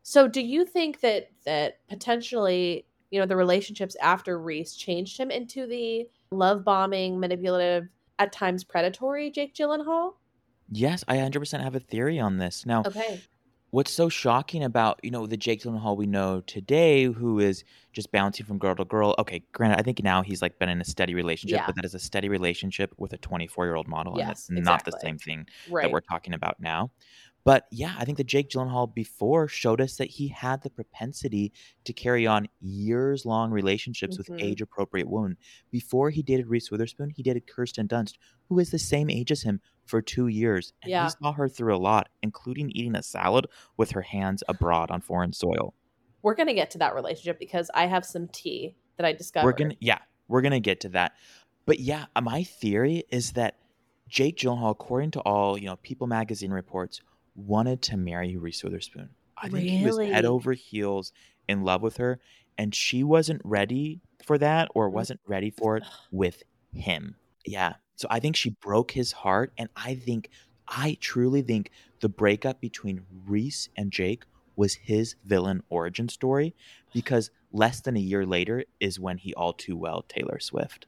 So, 0.09 0.27
do 0.27 0.41
you 0.41 0.65
think 0.65 1.01
that 1.01 1.29
that 1.45 1.87
potentially, 1.87 2.87
you 3.11 3.19
know, 3.19 3.27
the 3.27 3.35
relationships 3.35 3.95
after 4.01 4.41
Reese 4.41 4.75
changed 4.75 5.19
him 5.19 5.29
into 5.29 5.67
the 5.67 6.09
love 6.31 6.63
bombing, 6.63 7.19
manipulative, 7.19 7.89
at 8.17 8.31
times 8.31 8.63
predatory 8.63 9.29
Jake 9.29 9.53
Gyllenhaal? 9.53 10.13
Yes, 10.71 11.03
I 11.07 11.15
100% 11.17 11.63
have 11.63 11.75
a 11.75 11.79
theory 11.79 12.19
on 12.19 12.37
this. 12.37 12.65
Now, 12.65 12.85
Okay. 12.85 13.23
what's 13.71 13.91
so 13.93 14.09
shocking 14.09 14.63
about 14.63 14.99
you 15.03 15.11
know 15.11 15.27
the 15.27 15.37
Jake 15.37 15.61
Gyllenhaal 15.63 15.97
we 15.97 16.07
know 16.07 16.41
today, 16.41 17.05
who 17.05 17.39
is 17.39 17.63
just 17.93 18.11
bouncing 18.11 18.45
from 18.45 18.59
girl 18.59 18.75
to 18.75 18.85
girl. 18.85 19.15
Okay, 19.19 19.45
granted, 19.53 19.79
I 19.79 19.83
think 19.83 20.03
now 20.03 20.21
he's 20.23 20.41
like 20.41 20.59
been 20.59 20.69
in 20.69 20.81
a 20.81 20.85
steady 20.85 21.15
relationship, 21.15 21.57
Yeah. 21.57 21.65
but 21.65 21.75
that 21.75 21.85
is 21.85 21.95
a 21.95 21.99
steady 21.99 22.29
relationship 22.29 22.93
with 22.97 23.13
a 23.13 23.17
24 23.19 23.65
year 23.65 23.75
old 23.75 23.87
model, 23.87 24.17
and 24.17 24.21
Yes, 24.27 24.47
that's 24.55 24.65
not 24.65 24.85
the 24.85 24.91
same 24.91 25.19
thing 25.19 25.47
Right. 25.65 25.83
that 25.83 25.91
we're 25.91 26.01
talking 26.01 26.33
about 26.33 26.59
now. 26.59 26.91
But 27.49 27.65
yeah, 27.71 27.95
I 27.97 28.05
think 28.05 28.19
that 28.19 28.27
Jake 28.27 28.49
Gyllenhaal 28.49 28.93
before 28.93 29.47
showed 29.47 29.81
us 29.81 29.95
that 29.97 30.07
he 30.11 30.27
had 30.27 30.61
the 30.61 30.69
propensity 30.69 31.51
to 31.83 31.93
carry 31.93 32.27
on 32.27 32.47
years 32.61 33.25
long 33.25 33.49
relationships 33.49 34.19
with 34.19 34.27
Mhm. 34.27 34.39
age 34.43 34.61
appropriate 34.61 35.09
women. 35.09 35.35
Before 35.71 36.11
he 36.11 36.21
dated 36.21 36.45
Reese 36.45 36.69
Witherspoon, 36.69 37.09
he 37.09 37.23
dated 37.23 37.47
Kirsten 37.47 37.87
Dunst, 37.87 38.19
who 38.49 38.59
is 38.59 38.69
the 38.69 38.77
same 38.77 39.09
age 39.09 39.31
as 39.31 39.41
him 39.41 39.61
for 39.83 39.99
two 39.99 40.27
years. 40.27 40.73
And 40.83 40.91
Yeah. 40.91 41.05
he 41.05 41.09
saw 41.09 41.31
her 41.31 41.49
through 41.49 41.75
a 41.75 41.79
lot, 41.81 42.09
including 42.21 42.69
eating 42.69 42.93
a 42.95 43.01
salad 43.01 43.47
with 43.77 43.89
her 43.93 44.03
hands 44.03 44.43
abroad 44.47 44.91
on 44.91 45.01
foreign 45.01 45.33
soil. 45.33 45.73
We're 46.21 46.35
gonna 46.35 46.53
get 46.53 46.69
to 46.69 46.77
that 46.77 46.93
relationship 46.93 47.39
because 47.39 47.71
I 47.73 47.87
have 47.87 48.05
some 48.05 48.27
tea 48.27 48.75
that 48.97 49.07
I 49.07 49.13
discovered. 49.13 49.47
We're 49.47 49.53
gonna 49.53 49.75
yeah, 49.79 49.97
we're 50.27 50.43
gonna 50.43 50.59
get 50.59 50.81
to 50.81 50.89
that. 50.89 51.15
But 51.65 51.79
yeah, 51.79 52.05
my 52.21 52.43
theory 52.43 53.05
is 53.09 53.31
that 53.31 53.57
Jake 54.07 54.37
Gyllenhaal, 54.37 54.69
according 54.69 55.09
to 55.11 55.21
all 55.21 55.57
you 55.57 55.65
know, 55.65 55.77
People 55.77 56.05
Magazine 56.05 56.51
reports, 56.51 57.01
wanted 57.35 57.81
to 57.83 57.97
marry 57.97 58.37
Reese 58.37 58.63
Witherspoon. 58.63 59.09
I 59.37 59.49
think 59.49 59.69
he 59.69 59.85
was 59.85 59.97
head 59.97 60.25
over 60.25 60.53
heels 60.53 61.11
in 61.47 61.63
love 61.63 61.81
with 61.81 61.97
her, 61.97 62.19
and 62.57 62.75
she 62.75 63.03
wasn't 63.03 63.41
ready 63.43 64.01
for 64.25 64.37
that 64.37 64.69
or 64.75 64.89
wasn't 64.89 65.21
ready 65.25 65.49
for 65.49 65.77
it 65.77 65.83
with 66.11 66.43
him. 66.73 67.15
Yeah. 67.45 67.73
So 67.95 68.07
I 68.09 68.19
think 68.19 68.35
she 68.35 68.51
broke 68.61 68.91
his 68.91 69.11
heart, 69.11 69.53
and 69.57 69.69
I 69.75 69.95
think 69.95 70.29
I 70.67 70.97
truly 70.99 71.41
think 71.41 71.71
the 71.99 72.09
breakup 72.09 72.61
between 72.61 73.01
Reese 73.25 73.69
and 73.75 73.91
Jake 73.91 74.23
was 74.55 74.75
his 74.75 75.15
villain 75.25 75.63
origin 75.69 76.09
story 76.09 76.53
because 76.93 77.31
less 77.51 77.81
than 77.81 77.95
a 77.95 78.01
year 78.01 78.25
later 78.25 78.65
is 78.79 78.99
when 78.99 79.17
he 79.17 79.33
all 79.33 79.53
too 79.53 79.75
well 79.75 80.03
Taylor 80.07 80.39
Swift. 80.39 80.85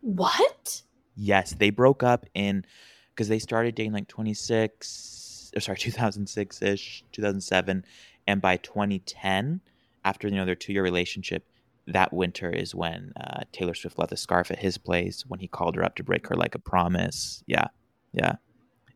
What? 0.00 0.82
Yes, 1.16 1.52
they 1.58 1.70
broke 1.70 2.02
up 2.02 2.26
in 2.34 2.64
because 3.10 3.28
they 3.28 3.40
started 3.40 3.74
dating 3.74 3.92
like 3.92 4.08
26 4.08 5.27
or 5.27 5.27
sorry 5.58 5.78
2006 5.78 6.62
ish 6.62 7.04
2007 7.12 7.84
and 8.26 8.40
by 8.40 8.56
2010 8.58 9.60
after 10.04 10.28
you 10.28 10.34
know 10.36 10.44
their 10.44 10.54
two 10.54 10.72
year 10.72 10.82
relationship 10.82 11.44
that 11.86 12.12
winter 12.12 12.50
is 12.50 12.74
when 12.74 13.12
uh, 13.18 13.44
Taylor 13.50 13.74
Swift 13.74 13.98
left 13.98 14.10
the 14.10 14.16
scarf 14.16 14.50
at 14.50 14.58
his 14.58 14.76
place 14.76 15.24
when 15.26 15.40
he 15.40 15.48
called 15.48 15.74
her 15.76 15.82
up 15.82 15.94
to 15.96 16.02
break 16.04 16.28
her 16.28 16.36
like 16.36 16.54
a 16.54 16.58
promise 16.58 17.42
yeah 17.46 17.68
yeah 18.12 18.36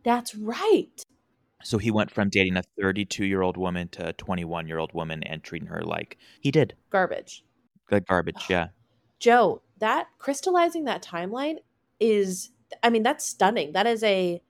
That's 0.05 0.35
right. 0.35 1.03
so 1.63 1.79
he 1.79 1.91
went 1.91 2.11
from 2.11 2.29
dating 2.29 2.57
a 2.57 2.63
32 2.81 3.25
year 3.25 3.43
old 3.43 3.57
woman 3.57 3.89
to 3.89 4.09
a 4.09 4.13
21 4.13 4.67
year 4.69 4.79
old 4.79 4.93
woman 4.93 5.23
and 5.23 5.43
treating 5.43 5.69
her 5.69 5.83
like 5.83 6.19
he 6.41 6.51
did 6.51 6.75
Garbage. 6.91 7.45
like 7.91 8.07
garbage 8.07 8.45
yeah 8.49 8.69
Joe, 9.19 9.63
that 9.79 10.09
crystallizing 10.19 10.85
that 10.87 11.01
timeline 11.01 11.59
is 12.01 12.51
I 12.83 12.91
mean, 12.91 13.03
that's 13.03 13.25
stunning. 13.25 13.73
That 13.73 13.87
is 13.87 14.03
a 14.03 14.43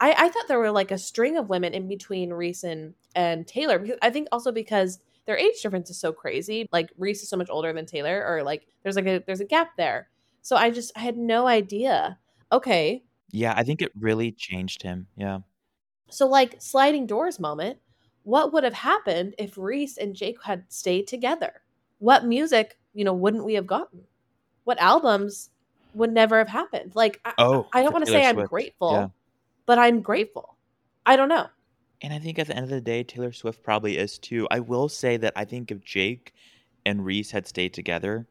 I, 0.00 0.14
I 0.16 0.28
thought 0.28 0.48
there 0.48 0.58
were 0.58 0.70
like 0.70 0.90
a 0.90 0.98
string 0.98 1.36
of 1.36 1.48
women 1.48 1.74
in 1.74 1.88
between 1.88 2.32
Reese 2.32 2.62
and, 2.64 2.94
and 3.14 3.46
Taylor. 3.46 3.78
Because 3.78 3.98
I 4.00 4.10
think 4.10 4.28
also 4.30 4.52
because 4.52 5.00
their 5.26 5.36
age 5.36 5.60
difference 5.62 5.90
is 5.90 5.98
so 5.98 6.12
crazy. 6.12 6.68
Like 6.72 6.90
Reese 6.96 7.22
is 7.22 7.28
so 7.28 7.36
much 7.36 7.48
older 7.50 7.72
than 7.72 7.84
Taylor, 7.84 8.24
or 8.26 8.42
like 8.42 8.66
there's 8.82 8.96
like 8.96 9.06
a 9.06 9.22
there's 9.26 9.40
a 9.40 9.44
gap 9.44 9.76
there. 9.76 10.08
So 10.42 10.56
I 10.56 10.70
just 10.70 10.92
I 10.96 11.00
had 11.00 11.16
no 11.16 11.46
idea. 11.46 12.18
Okay. 12.50 13.02
yeah 13.30 13.52
I 13.54 13.62
think 13.62 13.82
it 13.82 13.92
really 13.98 14.32
changed 14.32 14.82
him 14.82 15.06
yeah 15.16 15.40
So 16.08 16.26
like 16.26 16.56
sliding 16.62 17.06
doors 17.06 17.38
moment, 17.38 17.78
what 18.22 18.54
would 18.54 18.64
have 18.64 18.72
happened 18.72 19.34
if 19.38 19.58
Reese 19.58 19.98
and 19.98 20.16
Jake 20.16 20.42
had 20.42 20.64
stayed 20.68 21.06
together? 21.06 21.60
What 21.98 22.24
music, 22.24 22.78
you 22.94 23.04
know, 23.04 23.12
wouldn't 23.12 23.44
we 23.44 23.54
have 23.54 23.66
gotten? 23.66 24.04
What 24.64 24.78
albums 24.78 25.50
would 25.92 26.12
never 26.12 26.38
have 26.38 26.48
happened? 26.48 26.92
Like 26.94 27.20
I, 27.24 27.34
oh 27.36 27.66
I 27.72 27.82
don't 27.82 27.92
want 27.92 28.06
to 28.06 28.12
say 28.12 28.24
I'm 28.24 28.46
grateful, 28.46 28.92
yeah 28.92 29.08
but 29.68 29.78
I'm 29.78 30.00
grateful. 30.00 30.56
I 31.04 31.14
don't 31.14 31.28
know. 31.28 31.46
And 32.00 32.14
I 32.14 32.18
think 32.18 32.38
at 32.38 32.46
the 32.46 32.56
end 32.56 32.64
of 32.64 32.70
the 32.70 32.80
day, 32.80 33.02
Taylor 33.02 33.32
Swift 33.32 33.62
probably 33.62 33.98
is 33.98 34.18
too. 34.18 34.48
I 34.50 34.60
will 34.60 34.88
say 34.88 35.18
that 35.18 35.34
I 35.36 35.44
think 35.44 35.70
if 35.70 35.84
Jake 35.84 36.32
and 36.86 37.04
Reese 37.04 37.30
had 37.32 37.46
stayed 37.46 37.74
together, 37.74 38.26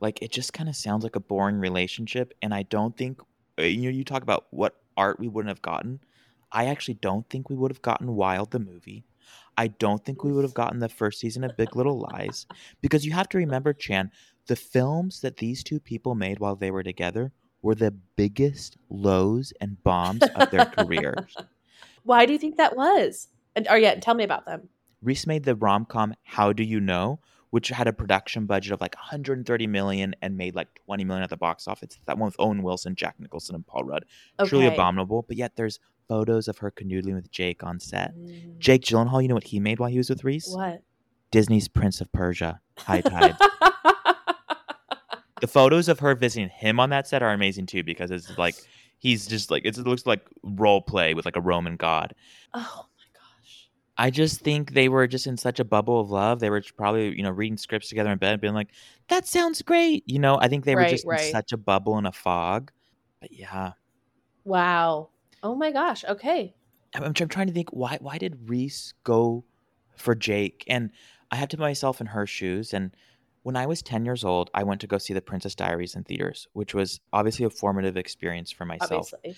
like 0.00 0.20
it 0.20 0.30
just 0.30 0.52
kind 0.52 0.68
of 0.68 0.76
sounds 0.76 1.02
like 1.02 1.16
a 1.16 1.20
boring 1.20 1.58
relationship. 1.58 2.34
And 2.42 2.52
I 2.52 2.64
don't 2.64 2.94
think, 2.96 3.20
uh, 3.58 3.62
you 3.62 3.84
know, 3.84 3.96
you 3.96 4.04
talk 4.04 4.22
about 4.22 4.46
what 4.50 4.76
art 4.94 5.18
we 5.18 5.26
wouldn't 5.26 5.48
have 5.50 5.62
gotten. 5.62 6.00
I 6.52 6.66
actually 6.66 6.94
don't 6.94 7.28
think 7.30 7.48
we 7.48 7.56
would 7.56 7.70
have 7.70 7.82
gotten 7.82 8.14
Wild 8.14 8.50
the 8.50 8.58
movie. 8.58 9.06
I 9.56 9.68
don't 9.68 10.04
think 10.04 10.22
we 10.22 10.32
would 10.32 10.44
have 10.44 10.52
gotten 10.52 10.80
the 10.80 10.88
first 10.90 11.18
season 11.18 11.44
of 11.44 11.56
Big 11.56 11.74
Little 11.74 12.06
Lies 12.12 12.46
because 12.82 13.06
you 13.06 13.12
have 13.12 13.28
to 13.30 13.38
remember, 13.38 13.72
Chan, 13.72 14.10
the 14.48 14.56
films 14.56 15.20
that 15.20 15.38
these 15.38 15.64
two 15.64 15.80
people 15.80 16.14
made 16.14 16.40
while 16.40 16.56
they 16.56 16.70
were 16.70 16.82
together 16.82 17.32
were 17.64 17.74
the 17.74 17.90
biggest 17.90 18.76
lows 18.90 19.52
and 19.58 19.82
bombs 19.82 20.22
of 20.34 20.50
their 20.50 20.66
careers. 20.78 21.34
Why 22.02 22.26
do 22.26 22.32
you 22.34 22.38
think 22.38 22.56
that 22.58 22.76
was? 22.76 23.28
And 23.56 23.66
or 23.68 23.78
yeah, 23.78 23.94
tell 23.94 24.14
me 24.14 24.22
about 24.22 24.44
them. 24.44 24.68
Reese 25.02 25.26
made 25.26 25.44
the 25.44 25.54
rom 25.54 25.86
com 25.86 26.14
How 26.24 26.52
Do 26.52 26.62
You 26.62 26.78
Know, 26.78 27.20
which 27.50 27.68
had 27.68 27.88
a 27.88 27.92
production 27.92 28.44
budget 28.44 28.72
of 28.72 28.82
like 28.82 28.94
130 28.96 29.66
million 29.66 30.14
and 30.20 30.36
made 30.36 30.54
like 30.54 30.68
20 30.84 31.04
million 31.04 31.24
at 31.24 31.30
the 31.30 31.38
box 31.38 31.66
office. 31.66 31.98
That 32.04 32.18
one 32.18 32.26
with 32.26 32.36
Owen 32.38 32.62
Wilson, 32.62 32.96
Jack 32.96 33.14
Nicholson, 33.18 33.54
and 33.54 33.66
Paul 33.66 33.84
Rudd. 33.84 34.04
Truly 34.44 34.66
abominable, 34.66 35.22
but 35.22 35.38
yet 35.38 35.56
there's 35.56 35.80
photos 36.06 36.48
of 36.48 36.58
her 36.58 36.70
canoodling 36.70 37.14
with 37.14 37.30
Jake 37.30 37.64
on 37.64 37.80
set. 37.80 38.14
Mm, 38.14 38.58
Jake 38.58 38.82
Gyllenhaal, 38.82 39.22
you 39.22 39.28
know 39.28 39.34
what 39.34 39.44
he 39.44 39.58
made 39.58 39.78
while 39.78 39.88
he 39.88 39.96
was 39.96 40.10
with 40.10 40.22
Reese? 40.22 40.48
What? 40.54 40.82
Disney's 41.30 41.68
Prince 41.68 42.02
of 42.02 42.12
Persia, 42.12 42.60
High 42.76 43.00
Tide. 43.00 43.36
The 45.44 45.48
photos 45.48 45.90
of 45.90 45.98
her 45.98 46.14
visiting 46.14 46.48
him 46.48 46.80
on 46.80 46.88
that 46.88 47.06
set 47.06 47.22
are 47.22 47.34
amazing 47.34 47.66
too 47.66 47.84
because 47.84 48.10
it's 48.10 48.38
like 48.38 48.54
he's 48.96 49.26
just 49.26 49.50
like 49.50 49.62
it's, 49.66 49.76
it 49.76 49.86
looks 49.86 50.06
like 50.06 50.26
role 50.42 50.80
play 50.80 51.12
with 51.12 51.26
like 51.26 51.36
a 51.36 51.40
Roman 51.42 51.76
god. 51.76 52.14
oh 52.54 52.86
my 52.96 53.04
gosh. 53.12 53.68
I 53.98 54.08
just 54.08 54.40
think 54.40 54.72
they 54.72 54.88
were 54.88 55.06
just 55.06 55.26
in 55.26 55.36
such 55.36 55.60
a 55.60 55.64
bubble 55.64 56.00
of 56.00 56.10
love. 56.10 56.40
They 56.40 56.48
were 56.48 56.62
probably, 56.78 57.14
you 57.14 57.22
know, 57.22 57.30
reading 57.30 57.58
scripts 57.58 57.90
together 57.90 58.10
in 58.10 58.16
bed, 58.16 58.40
being 58.40 58.54
like, 58.54 58.70
"That 59.08 59.26
sounds 59.26 59.60
great." 59.60 60.02
You 60.06 60.18
know, 60.18 60.38
I 60.40 60.48
think 60.48 60.64
they 60.64 60.76
were 60.76 60.88
just 60.88 61.04
right. 61.04 61.20
in 61.20 61.30
such 61.30 61.52
a 61.52 61.58
bubble 61.58 61.98
and 61.98 62.06
a 62.06 62.12
fog. 62.12 62.72
But 63.20 63.30
yeah, 63.30 63.72
Wow. 64.44 65.10
Oh 65.42 65.54
my 65.54 65.72
gosh. 65.72 66.06
Okay. 66.06 66.54
I'm, 66.94 67.02
I'm 67.02 67.12
I'm 67.20 67.28
trying 67.28 67.48
to 67.48 67.52
think 67.52 67.68
why 67.68 67.98
why 68.00 68.16
did 68.16 68.48
Reese 68.48 68.94
go 69.04 69.44
for 69.94 70.14
Jake? 70.14 70.64
And 70.68 70.90
I 71.30 71.36
have 71.36 71.50
to 71.50 71.58
put 71.58 71.64
myself 71.64 72.00
in 72.00 72.06
her 72.06 72.26
shoes. 72.26 72.72
And 72.72 72.96
when 73.44 73.56
I 73.56 73.66
was 73.66 73.82
10 73.82 74.06
years 74.06 74.24
old, 74.24 74.50
I 74.54 74.64
went 74.64 74.80
to 74.80 74.86
go 74.86 74.96
see 74.96 75.12
The 75.12 75.20
Princess 75.20 75.54
Diaries 75.54 75.94
in 75.94 76.02
theaters, 76.02 76.48
which 76.54 76.72
was 76.74 77.00
obviously 77.12 77.44
a 77.44 77.50
formative 77.50 77.96
experience 77.98 78.50
for 78.50 78.64
myself. 78.64 79.12
Obviously. 79.12 79.36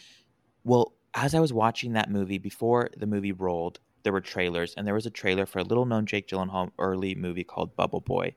Well, 0.63 0.95
as 1.13 1.35
I 1.35 1.41
was 1.41 1.53
watching 1.53 1.95
that 1.95 2.09
movie, 2.09 2.39
before 2.39 2.89
the 2.97 3.09
movie 3.09 3.33
rolled, 3.33 3.81
there 4.05 4.13
were 4.13 4.21
trailers, 4.21 4.75
and 4.77 4.87
there 4.87 4.95
was 4.95 5.07
a 5.07 5.11
trailer 5.11 5.45
for 5.45 5.59
a 5.59 5.65
little 5.65 5.87
known 5.87 6.07
Jake 6.07 6.29
Gyllenhaal 6.29 6.71
early 6.79 7.17
movie 7.17 7.43
called 7.43 7.75
Bubble 7.75 8.01
Boy. 8.01 8.37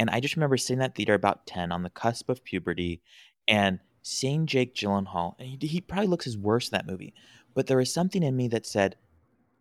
And 0.00 0.10
I 0.10 0.18
just 0.18 0.34
remember 0.34 0.56
sitting 0.56 0.78
in 0.78 0.80
that 0.80 0.96
theater 0.96 1.14
about 1.14 1.46
10 1.46 1.70
on 1.70 1.84
the 1.84 1.90
cusp 1.90 2.28
of 2.28 2.42
puberty 2.42 3.00
and 3.46 3.78
seeing 4.02 4.46
Jake 4.46 4.74
Gyllenhaal. 4.74 5.36
And 5.38 5.62
he, 5.62 5.68
he 5.68 5.80
probably 5.80 6.08
looks 6.08 6.24
his 6.24 6.36
worst 6.36 6.72
in 6.72 6.76
that 6.76 6.88
movie, 6.88 7.14
but 7.54 7.68
there 7.68 7.76
was 7.76 7.94
something 7.94 8.24
in 8.24 8.36
me 8.36 8.48
that 8.48 8.66
said, 8.66 8.96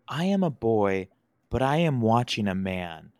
I 0.07 0.23
am 0.23 0.41
a 0.41 0.49
boy, 0.49 1.09
but 1.51 1.61
I 1.61 1.77
am 1.77 2.01
watching 2.01 2.47
a 2.47 2.55
man. 2.55 3.11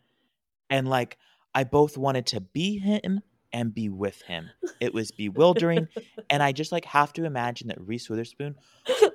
And 0.68 0.88
like, 0.88 1.16
I 1.54 1.64
both 1.64 1.96
wanted 1.96 2.26
to 2.26 2.40
be 2.40 2.78
him 2.78 3.20
and 3.52 3.72
be 3.72 3.88
with 3.88 4.20
him. 4.22 4.50
It 4.80 4.92
was 4.92 5.12
bewildering. 5.12 5.88
and 6.30 6.42
I 6.42 6.52
just 6.52 6.72
like 6.72 6.84
have 6.86 7.12
to 7.14 7.24
imagine 7.24 7.68
that 7.68 7.80
Reese 7.80 8.08
Witherspoon 8.08 8.56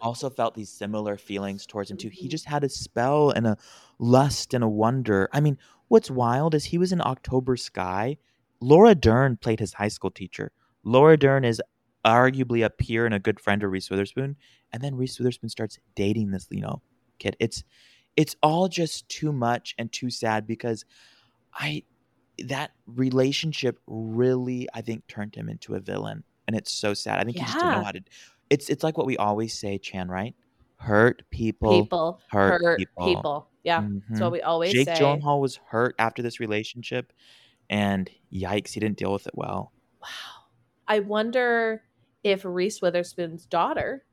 also 0.02 0.30
felt 0.30 0.56
these 0.56 0.72
similar 0.72 1.18
feelings 1.18 1.66
towards 1.66 1.92
him 1.92 1.98
too. 1.98 2.10
He 2.10 2.28
Mhm. 2.28 2.32
just 2.32 2.46
had 2.46 2.64
a 2.64 2.70
spell 2.70 3.32
and 3.32 3.46
a 3.46 3.58
lust 3.98 4.54
and 4.54 4.64
a 4.64 4.70
wonder. 4.70 5.30
I 5.34 5.42
mean, 5.42 5.58
what's 5.90 6.10
wild 6.10 6.56
is 6.56 6.66
he 6.66 6.78
was 6.78 6.94
in 6.94 7.02
October 7.02 7.58
Sky. 7.58 8.18
Laura 8.62 8.96
Dern 8.96 9.36
played 9.38 9.60
his 9.60 9.74
high 9.74 9.88
school 9.90 10.12
teacher. 10.12 10.52
Laura 10.84 11.18
Dern 11.18 11.44
is 11.44 11.62
arguably 12.06 12.64
a 12.64 12.70
peer 12.70 13.06
and 13.06 13.14
a 13.14 13.20
good 13.20 13.42
friend 13.42 13.62
of 13.62 13.72
Reese 13.72 13.90
Witherspoon. 13.90 14.38
And 14.72 14.82
then 14.82 14.96
Reese 14.96 15.20
Witherspoon 15.20 15.50
starts 15.50 15.78
dating 15.96 16.32
this, 16.32 16.48
you 16.50 16.62
know, 16.62 16.82
kid. 17.18 17.36
It's 17.40 17.64
it's 18.16 18.36
all 18.42 18.68
just 18.70 19.08
too 19.10 19.32
much 19.34 19.76
and 19.78 19.92
too 19.92 20.10
sad 20.10 20.48
because 20.48 20.86
I 21.54 21.84
that 22.48 22.72
relationship 22.88 23.80
really 23.88 24.68
I 24.74 24.82
think 24.82 25.06
turned 25.08 25.36
him 25.36 25.50
into 25.50 25.76
a 25.76 25.80
villain. 25.80 26.24
And 26.48 26.56
it's 26.56 26.72
so 26.72 26.94
sad. 26.94 27.20
I 27.20 27.24
think 27.24 27.38
he 27.38 27.44
just 27.44 27.54
didn't 27.54 27.72
know 27.72 27.84
how 27.84 27.92
to 27.92 28.02
it's 28.50 28.70
it's 28.70 28.84
like 28.84 28.98
what 28.98 29.06
we 29.06 29.18
always 29.18 29.54
say, 29.54 29.78
Chan, 29.78 30.10
right? 30.10 30.36
Hurt 30.78 31.24
people. 31.30 31.82
people 31.82 32.22
hurt 32.30 32.62
hurt, 32.62 32.80
people. 32.80 33.06
people. 33.06 33.48
Yeah. 33.64 33.82
That's 33.82 34.20
Mhm. 34.20 34.24
what 34.24 34.32
we 34.32 34.42
always 34.42 34.72
Jake 34.74 34.88
say. 34.88 34.96
Gyllenhaal 34.96 35.40
was 35.42 35.58
hurt 35.68 35.94
after 36.00 36.22
this 36.22 36.40
relationship, 36.40 37.14
and 37.70 38.10
yikes, 38.34 38.70
he 38.72 38.80
didn't 38.80 38.98
deal 38.98 39.12
with 39.14 39.28
it 39.28 39.34
well. 39.36 39.72
Wow. 40.02 40.08
I 40.88 41.00
wonder 41.02 41.84
if 42.24 42.44
Reese 42.46 42.82
Witherspoon's 42.82 43.46
daughter 43.46 44.06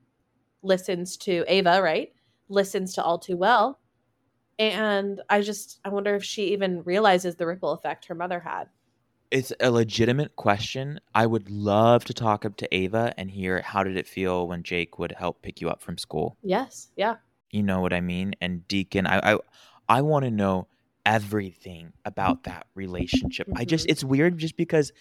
listens 0.63 1.17
to 1.19 1.45
Ava, 1.49 1.81
right? 1.81 2.13
Listens 2.49 2.93
to 2.95 3.03
All 3.03 3.19
Too 3.19 3.37
Well. 3.37 3.79
And 4.59 5.21
I 5.29 5.43
just 5.43 5.81
I 5.85 5.91
wonder 5.91 6.15
if 6.15 6.25
she 6.25 6.53
even 6.53 6.83
realizes 6.83 7.37
the 7.37 7.47
ripple 7.47 7.73
effect 7.73 8.07
her 8.07 8.15
mother 8.15 8.41
had. 8.41 8.69
It's 9.31 9.53
a 9.61 9.71
legitimate 9.71 10.37
question. 10.37 11.01
I 11.15 11.27
would 11.27 11.51
love 11.51 12.05
to 12.05 12.15
talk 12.15 12.45
up 12.45 12.57
to 12.59 12.75
Ava 12.75 13.13
and 13.19 13.31
hear 13.31 13.61
how 13.61 13.83
did 13.83 13.97
it 13.97 14.07
feel 14.07 14.47
when 14.47 14.63
Jake 14.63 14.99
would 14.99 15.13
help 15.13 15.43
pick 15.43 15.61
you 15.61 15.69
up 15.69 15.83
from 15.83 15.99
school. 15.99 16.37
Yes, 16.43 16.89
yeah. 16.97 17.17
You 17.51 17.63
know 17.63 17.81
what 17.81 17.93
I 17.93 18.01
mean? 18.01 18.35
And 18.41 18.67
Deacon, 18.69 19.07
I 19.07 19.35
I, 19.35 19.39
I 19.89 20.03
want 20.03 20.25
to 20.25 20.31
know 20.31 20.69
everything 21.05 21.93
about 22.05 22.45
that 22.45 22.67
relationship. 22.75 23.49
I 23.55 23.65
just 23.65 23.87
Mhm. 23.87 23.91
it's 23.91 24.05
weird 24.05 24.39
just 24.39 24.57
because 24.57 24.93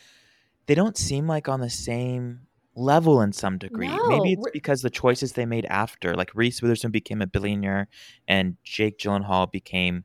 they 0.65 0.75
don't 0.75 0.97
seem 0.97 1.27
like 1.27 1.47
on 1.47 1.61
the 1.61 1.69
same 1.69 2.47
level 2.75 3.21
in 3.21 3.31
some 3.31 3.57
degree. 3.57 3.87
No, 3.87 4.07
Maybe 4.07 4.33
it's 4.33 4.49
because 4.51 4.81
the 4.81 4.89
choices 4.89 5.33
they 5.33 5.45
made 5.45 5.65
after, 5.65 6.13
like 6.15 6.31
Reese 6.35 6.61
Witherspoon 6.61 6.91
became 6.91 7.21
a 7.21 7.27
billionaire 7.27 7.87
and 8.27 8.57
Jake 8.63 8.99
Gyllenhaal 8.99 9.51
became 9.51 10.03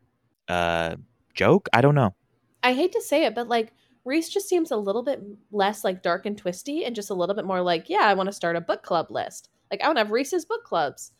a 0.49 0.97
joke. 1.35 1.69
I 1.73 1.81
don't 1.81 1.95
know. 1.95 2.15
I 2.63 2.75
hate 2.75 2.93
to 2.93 3.01
say 3.01 3.25
it, 3.25 3.35
but 3.35 3.49
like 3.49 3.73
Reese 4.05 4.29
just 4.29 4.49
seems 4.49 4.71
a 4.71 4.77
little 4.77 5.03
bit 5.03 5.23
less 5.51 5.85
like 5.85 6.03
dark 6.03 6.27
and 6.27 6.37
twisty 6.37 6.85
and 6.85 6.95
just 6.95 7.11
a 7.11 7.15
little 7.15 7.35
bit 7.35 7.45
more 7.45 7.61
like, 7.63 7.89
yeah, 7.89 8.03
I 8.03 8.15
want 8.15 8.29
to 8.29 8.33
start 8.33 8.57
a 8.57 8.61
book 8.61 8.83
club 8.83 9.11
list. 9.11 9.49
Like 9.71 9.83
I 9.83 9.87
want 9.87 9.97
to 9.97 10.05
have 10.05 10.11
Reese's 10.11 10.45
book 10.45 10.65
clubs. 10.65 11.13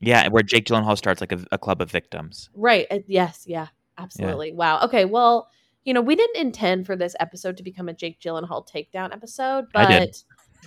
Yeah, 0.00 0.28
where 0.28 0.42
Jake 0.42 0.66
Gyllenhaal 0.66 0.98
starts 0.98 1.20
like 1.20 1.32
a, 1.32 1.44
a 1.52 1.58
club 1.58 1.80
of 1.80 1.90
victims. 1.90 2.50
Right. 2.54 2.86
uh, 2.90 3.00
yes, 3.06 3.44
yeah. 3.46 3.68
Absolutely. 3.98 4.52
Wow. 4.52 4.80
Okay, 4.84 5.04
well, 5.04 5.48
you 5.84 5.92
know, 5.94 6.00
we 6.00 6.16
didn't 6.16 6.36
intend 6.40 6.86
for 6.86 6.96
this 6.96 7.14
episode 7.20 7.56
to 7.56 7.62
become 7.62 7.88
a 7.88 7.92
Jake 7.92 8.20
Gyllenhaal 8.20 8.66
takedown 8.66 9.12
episode, 9.12 9.66
but 9.72 9.86
I 9.86 9.98
did. 9.98 10.16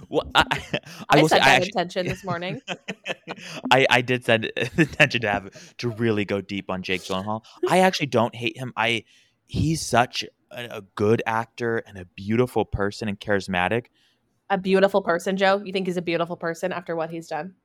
Well, 0.10 0.30
I, 0.36 0.44
I, 0.52 0.80
I, 1.10 1.22
will 1.22 1.30
say, 1.30 1.38
I 1.38 1.40
that 1.40 1.48
actually, 1.48 1.68
intention 1.68 2.08
this 2.08 2.24
morning. 2.24 2.62
I, 3.72 3.86
I 3.90 4.02
did 4.02 4.24
the 4.24 4.70
intention 4.78 5.22
to 5.22 5.32
have 5.32 5.78
to 5.78 5.90
really 5.90 6.26
go 6.26 6.42
deep 6.42 6.70
on 6.70 6.84
Jake 6.84 7.02
Gyllenhaal. 7.02 7.44
I 7.70 7.80
actually 7.80 8.08
don't 8.08 8.36
hate 8.36 8.58
him. 8.58 8.74
I 8.76 9.04
he's 9.48 9.86
such 9.86 10.26
a, 10.52 10.78
a 10.78 10.82
good 10.96 11.22
actor 11.26 11.78
and 11.80 11.98
a 11.98 12.06
beautiful 12.06 12.66
person 12.66 13.08
and 13.08 13.20
charismatic. 13.20 13.86
a 14.50 14.58
beautiful 14.58 15.02
person, 15.02 15.38
Joe. 15.38 15.62
You 15.64 15.72
think 15.72 15.88
he's 15.88 15.98
a 15.98 16.02
beautiful 16.02 16.36
person 16.36 16.72
after 16.72 16.96
what 16.96 17.10
he's 17.10 17.28
done? 17.28 17.56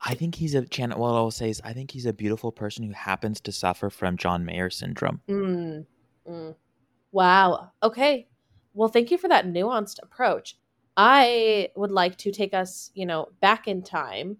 I 0.00 0.14
think 0.14 0.36
he's 0.36 0.54
a 0.54 0.64
chan. 0.64 0.92
What 0.92 1.14
I'll 1.14 1.30
say 1.30 1.50
is, 1.50 1.60
I 1.64 1.72
think 1.72 1.90
he's 1.90 2.06
a 2.06 2.12
beautiful 2.12 2.52
person 2.52 2.84
who 2.84 2.92
happens 2.92 3.40
to 3.42 3.52
suffer 3.52 3.90
from 3.90 4.16
John 4.16 4.44
Mayer 4.44 4.70
syndrome. 4.70 5.20
Mm. 5.28 5.86
Mm. 6.28 6.54
Wow. 7.10 7.72
Okay. 7.82 8.28
Well, 8.74 8.88
thank 8.88 9.10
you 9.10 9.18
for 9.18 9.28
that 9.28 9.46
nuanced 9.46 9.98
approach. 10.02 10.56
I 10.98 11.68
would 11.76 11.92
like 11.92 12.16
to 12.18 12.32
take 12.32 12.52
us, 12.52 12.90
you 12.92 13.06
know, 13.06 13.28
back 13.40 13.68
in 13.68 13.82
time 13.82 14.36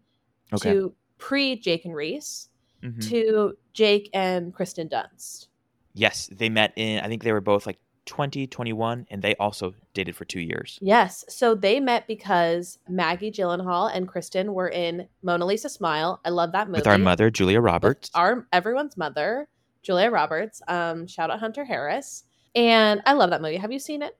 Okay. 0.52 0.72
to 0.72 0.94
pre 1.18 1.56
Jake 1.56 1.84
and 1.84 1.94
Reese 1.94 2.48
Mhm. 2.82 3.08
to 3.08 3.56
Jake 3.72 4.10
and 4.12 4.52
Kristen 4.52 4.88
Dunst. 4.88 5.46
Yes, 5.94 6.28
they 6.32 6.48
met 6.48 6.72
in. 6.76 6.98
I 7.00 7.06
think 7.08 7.22
they 7.22 7.32
were 7.32 7.40
both 7.40 7.64
like 7.66 7.78
20, 8.06 8.46
21, 8.46 9.06
and 9.10 9.20
they 9.22 9.34
also 9.36 9.74
dated 9.94 10.16
for 10.16 10.24
two 10.24 10.40
years. 10.40 10.78
Yes. 10.80 11.24
So 11.28 11.54
they 11.54 11.78
met 11.78 12.06
because 12.06 12.78
Maggie 12.88 13.30
Gyllenhaal 13.30 13.90
and 13.94 14.08
Kristen 14.08 14.54
were 14.54 14.68
in 14.68 15.08
Mona 15.22 15.44
Lisa 15.44 15.68
Smile. 15.68 16.20
I 16.24 16.30
love 16.30 16.52
that 16.52 16.68
movie. 16.68 16.78
With 16.80 16.86
our 16.86 16.98
mother, 16.98 17.30
Julia 17.30 17.60
With 17.60 17.66
Roberts. 17.66 18.10
Our 18.14 18.48
everyone's 18.52 18.96
mother, 18.96 19.48
Julia 19.82 20.10
Roberts. 20.10 20.62
Um, 20.68 21.06
shout 21.06 21.30
out 21.30 21.38
Hunter 21.40 21.64
Harris. 21.66 22.24
And 22.54 23.02
I 23.06 23.12
love 23.12 23.30
that 23.30 23.42
movie. 23.42 23.56
Have 23.58 23.70
you 23.72 23.78
seen 23.78 24.02
it? 24.02 24.16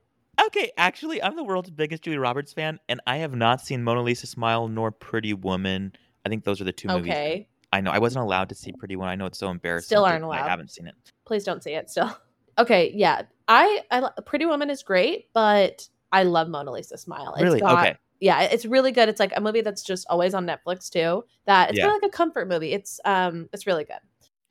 Okay, 0.47 0.71
actually, 0.77 1.21
I'm 1.21 1.35
the 1.35 1.43
world's 1.43 1.69
biggest 1.69 2.03
Julia 2.03 2.19
Roberts 2.19 2.53
fan, 2.53 2.79
and 2.89 3.01
I 3.05 3.17
have 3.17 3.35
not 3.35 3.61
seen 3.61 3.83
Mona 3.83 4.01
Lisa 4.01 4.27
Smile 4.27 4.67
nor 4.67 4.91
Pretty 4.91 5.33
Woman. 5.33 5.93
I 6.25 6.29
think 6.29 6.43
those 6.43 6.61
are 6.61 6.63
the 6.65 6.71
two 6.71 6.87
movies. 6.87 7.11
Okay. 7.11 7.47
I 7.71 7.81
know 7.81 7.91
I 7.91 7.99
wasn't 7.99 8.23
allowed 8.23 8.49
to 8.49 8.55
see 8.55 8.71
Pretty 8.71 8.95
Woman. 8.95 9.11
I 9.11 9.15
know 9.15 9.25
it's 9.25 9.37
so 9.37 9.49
embarrassing. 9.49 9.85
Still 9.87 10.05
aren't 10.05 10.23
allowed. 10.23 10.43
I 10.45 10.47
haven't 10.49 10.71
seen 10.71 10.87
it. 10.87 10.95
Please 11.25 11.43
don't 11.43 11.63
see 11.63 11.73
it 11.73 11.89
still. 11.89 12.15
Okay, 12.57 12.91
yeah. 12.93 13.21
I 13.47 13.83
I 13.89 14.09
Pretty 14.25 14.45
Woman 14.45 14.69
is 14.69 14.83
great, 14.83 15.31
but 15.33 15.87
I 16.11 16.23
love 16.23 16.49
Mona 16.49 16.71
Lisa 16.73 16.97
Smile. 16.97 17.33
It's 17.35 17.43
really? 17.43 17.61
got- 17.61 17.79
okay. 17.79 17.95
Yeah, 18.19 18.41
it's 18.41 18.65
really 18.65 18.91
good. 18.91 19.07
It's 19.07 19.19
like 19.21 19.31
a 19.33 19.39
movie 19.39 19.61
that's 19.61 19.81
just 19.81 20.05
always 20.09 20.33
on 20.33 20.45
Netflix 20.45 20.89
too. 20.89 21.23
That 21.45 21.69
it's 21.69 21.77
Yeah. 21.77 21.85
kind 21.85 21.95
of 21.95 22.01
like 22.03 22.11
a 22.11 22.17
comfort 22.17 22.49
movie. 22.49 22.73
It's 22.73 22.99
um 23.05 23.47
it's 23.53 23.65
really 23.65 23.85
good. 23.85 23.99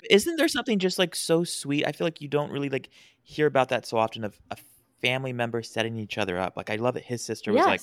Isn't 0.08 0.36
there 0.36 0.48
something 0.48 0.78
just 0.78 0.98
like 0.98 1.14
so 1.14 1.44
sweet? 1.44 1.84
I 1.86 1.92
feel 1.92 2.06
like 2.06 2.22
you 2.22 2.28
don't 2.28 2.50
really 2.50 2.70
like 2.70 2.88
hear 3.20 3.46
about 3.46 3.68
that 3.68 3.84
so 3.84 3.98
often 3.98 4.24
of 4.24 4.40
a 4.50 4.56
family 5.00 5.32
member 5.32 5.62
setting 5.62 5.96
each 5.96 6.18
other 6.18 6.38
up. 6.38 6.56
Like 6.56 6.70
I 6.70 6.76
love 6.76 6.94
that 6.94 7.04
his 7.04 7.22
sister 7.24 7.52
was 7.52 7.64
like, 7.66 7.80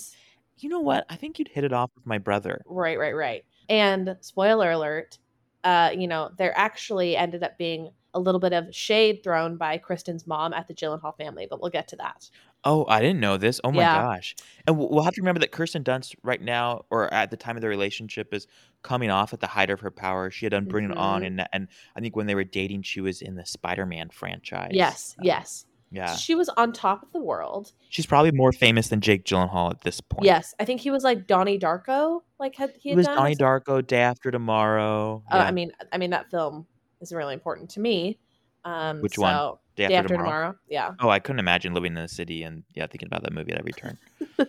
you 0.58 0.70
know 0.70 0.80
what? 0.80 1.06
I 1.10 1.16
think 1.16 1.40
you'd 1.40 1.50
hit 1.50 1.64
it 1.64 1.74
off 1.74 1.92
with 1.96 2.06
my 2.06 2.18
brother. 2.18 2.62
Right, 2.66 2.98
right, 2.98 3.16
right. 3.16 3.44
And 3.70 4.16
spoiler 4.22 4.72
alert, 4.72 5.18
uh, 5.64 5.92
you 5.98 6.08
know, 6.08 6.32
there 6.38 6.56
actually 6.58 7.18
ended 7.18 7.44
up 7.44 7.58
being 7.58 7.90
a 8.14 8.20
little 8.20 8.40
bit 8.40 8.54
of 8.54 8.74
shade 8.74 9.22
thrown 9.24 9.58
by 9.58 9.78
Kristen's 9.78 10.26
mom 10.26 10.54
at 10.54 10.68
the 10.68 10.74
Gyllenhaal 10.74 11.18
family, 11.18 11.48
but 11.50 11.62
we'll 11.62 11.72
get 11.72 11.88
to 11.90 11.98
that. 11.98 12.30
Oh, 12.64 12.86
I 12.88 13.02
didn't 13.02 13.20
know 13.20 13.36
this. 13.38 13.60
Oh 13.64 13.72
my 13.72 13.82
Yeah. 13.82 14.02
gosh. 14.02 14.36
And 14.66 14.78
we'll 14.78 15.04
have 15.04 15.14
to 15.14 15.22
remember 15.22 15.40
that 15.42 15.52
Kirsten 15.52 15.84
Dunst 15.84 16.16
right 16.24 16.42
now, 16.42 16.86
or 16.90 17.14
at 17.14 17.30
the 17.30 17.38
time 17.38 17.58
of 17.58 17.62
their 17.62 17.70
relationship, 17.70 18.34
is 18.34 18.48
coming 18.84 19.10
off 19.12 19.34
at 19.34 19.42
the 19.42 19.48
height 19.48 19.70
of 19.70 19.82
her 19.82 19.92
power. 19.92 20.32
She 20.32 20.46
had 20.46 20.52
done 20.52 20.66
Bring 20.66 20.86
It 20.86 20.96
On, 20.98 21.22
Mhm. 21.22 21.26
and 21.28 21.48
and 21.52 21.68
I 21.96 22.00
think 22.00 22.16
when 22.16 22.26
they 22.28 22.36
were 22.36 22.44
dating, 22.46 22.84
she 22.84 23.02
was 23.02 23.22
in 23.22 23.36
the 23.36 23.46
Spider-Man 23.46 24.10
franchise. 24.10 24.72
Yes, 24.72 25.16
Uh, 25.20 25.24
yes. 25.26 25.66
Yeah. 25.96 26.16
She 26.16 26.36
was 26.36 26.50
on 26.50 26.74
top 26.74 27.04
of 27.04 27.12
the 27.14 27.20
world. 27.20 27.72
She's 27.90 28.06
probably 28.06 28.32
more 28.32 28.52
famous 28.52 28.90
than 28.90 29.02
Jake 29.02 29.24
Gyllenhaal 29.24 29.72
at 29.72 29.82
this 29.82 30.02
point. 30.02 30.26
Yes, 30.26 30.54
I 30.60 30.66
think 30.66 30.82
he 30.82 30.92
was 30.92 31.04
like 31.04 31.28
Donnie 31.28 31.58
Darko. 31.58 32.22
Like 32.40 32.56
had 32.56 32.72
he, 32.72 32.80
He 32.82 32.90
had 32.90 32.98
was 32.98 33.08
Donnie? 33.08 33.36
Darko, 33.36 33.86
Day 33.86 34.02
After 34.02 34.32
Tomorrow. 34.32 35.24
Uh, 35.32 35.38
Yeah. 35.38 35.44
I 35.44 35.52
mean, 35.52 35.72
I 35.92 35.98
mean 35.98 36.10
that 36.10 36.30
film 36.30 36.68
is 37.02 37.14
really 37.14 37.34
important 37.34 37.70
to 37.72 37.80
me. 37.80 38.20
Um, 38.66 39.02
Which 39.02 39.18
one? 39.18 39.34
so, 39.34 39.60
Day 39.76 39.88
Day, 39.88 39.96
After, 39.96 40.06
after, 40.06 40.14
Tomorrow. 40.16 40.30
tomorrow. 40.30 40.56
Yeah. 40.68 40.92
Oh, 41.00 41.10
I 41.10 41.20
couldn't 41.20 41.40
imagine 41.40 41.74
living 41.74 41.96
in 41.96 42.02
the 42.02 42.08
city 42.08 42.44
and 42.44 42.64
yeah, 42.74 42.88
thinking 42.88 43.08
about 43.08 43.24
that 43.24 43.34
movie 43.34 43.52
at 43.52 43.60
every 43.60 43.74
turn. 43.74 43.98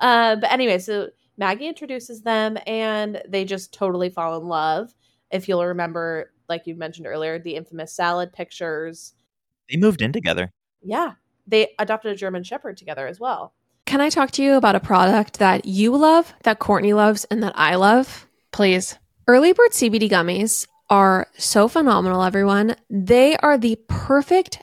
uh, 0.00 0.36
but 0.36 0.52
anyway, 0.52 0.78
so 0.78 1.08
Maggie 1.38 1.68
introduces 1.68 2.22
them, 2.22 2.58
and 2.66 3.22
they 3.26 3.44
just 3.44 3.72
totally 3.72 4.10
fall 4.10 4.38
in 4.38 4.46
love. 4.46 4.94
If 5.30 5.48
you'll 5.48 5.64
remember, 5.64 6.32
like 6.48 6.66
you 6.66 6.74
mentioned 6.74 7.06
earlier, 7.06 7.38
the 7.38 7.56
infamous 7.56 7.92
salad 7.94 8.32
pictures. 8.32 9.14
They 9.70 9.76
moved 9.76 10.02
in 10.02 10.12
together. 10.12 10.50
Yeah, 10.82 11.12
they 11.46 11.68
adopted 11.78 12.12
a 12.12 12.16
German 12.16 12.42
Shepherd 12.42 12.76
together 12.76 13.06
as 13.06 13.20
well. 13.20 13.54
Can 13.86 14.00
I 14.00 14.08
talk 14.08 14.30
to 14.32 14.42
you 14.42 14.54
about 14.54 14.76
a 14.76 14.80
product 14.80 15.38
that 15.38 15.64
you 15.64 15.96
love, 15.96 16.32
that 16.42 16.58
Courtney 16.58 16.92
loves, 16.92 17.24
and 17.24 17.42
that 17.42 17.52
I 17.56 17.74
love? 17.76 18.26
Please. 18.52 18.98
Early 19.26 19.52
Bird 19.52 19.72
CBD 19.72 20.10
gummies 20.10 20.66
are 20.88 21.28
so 21.36 21.68
phenomenal, 21.68 22.22
everyone. 22.22 22.76
They 22.88 23.36
are 23.36 23.56
the 23.56 23.78
perfect 23.88 24.62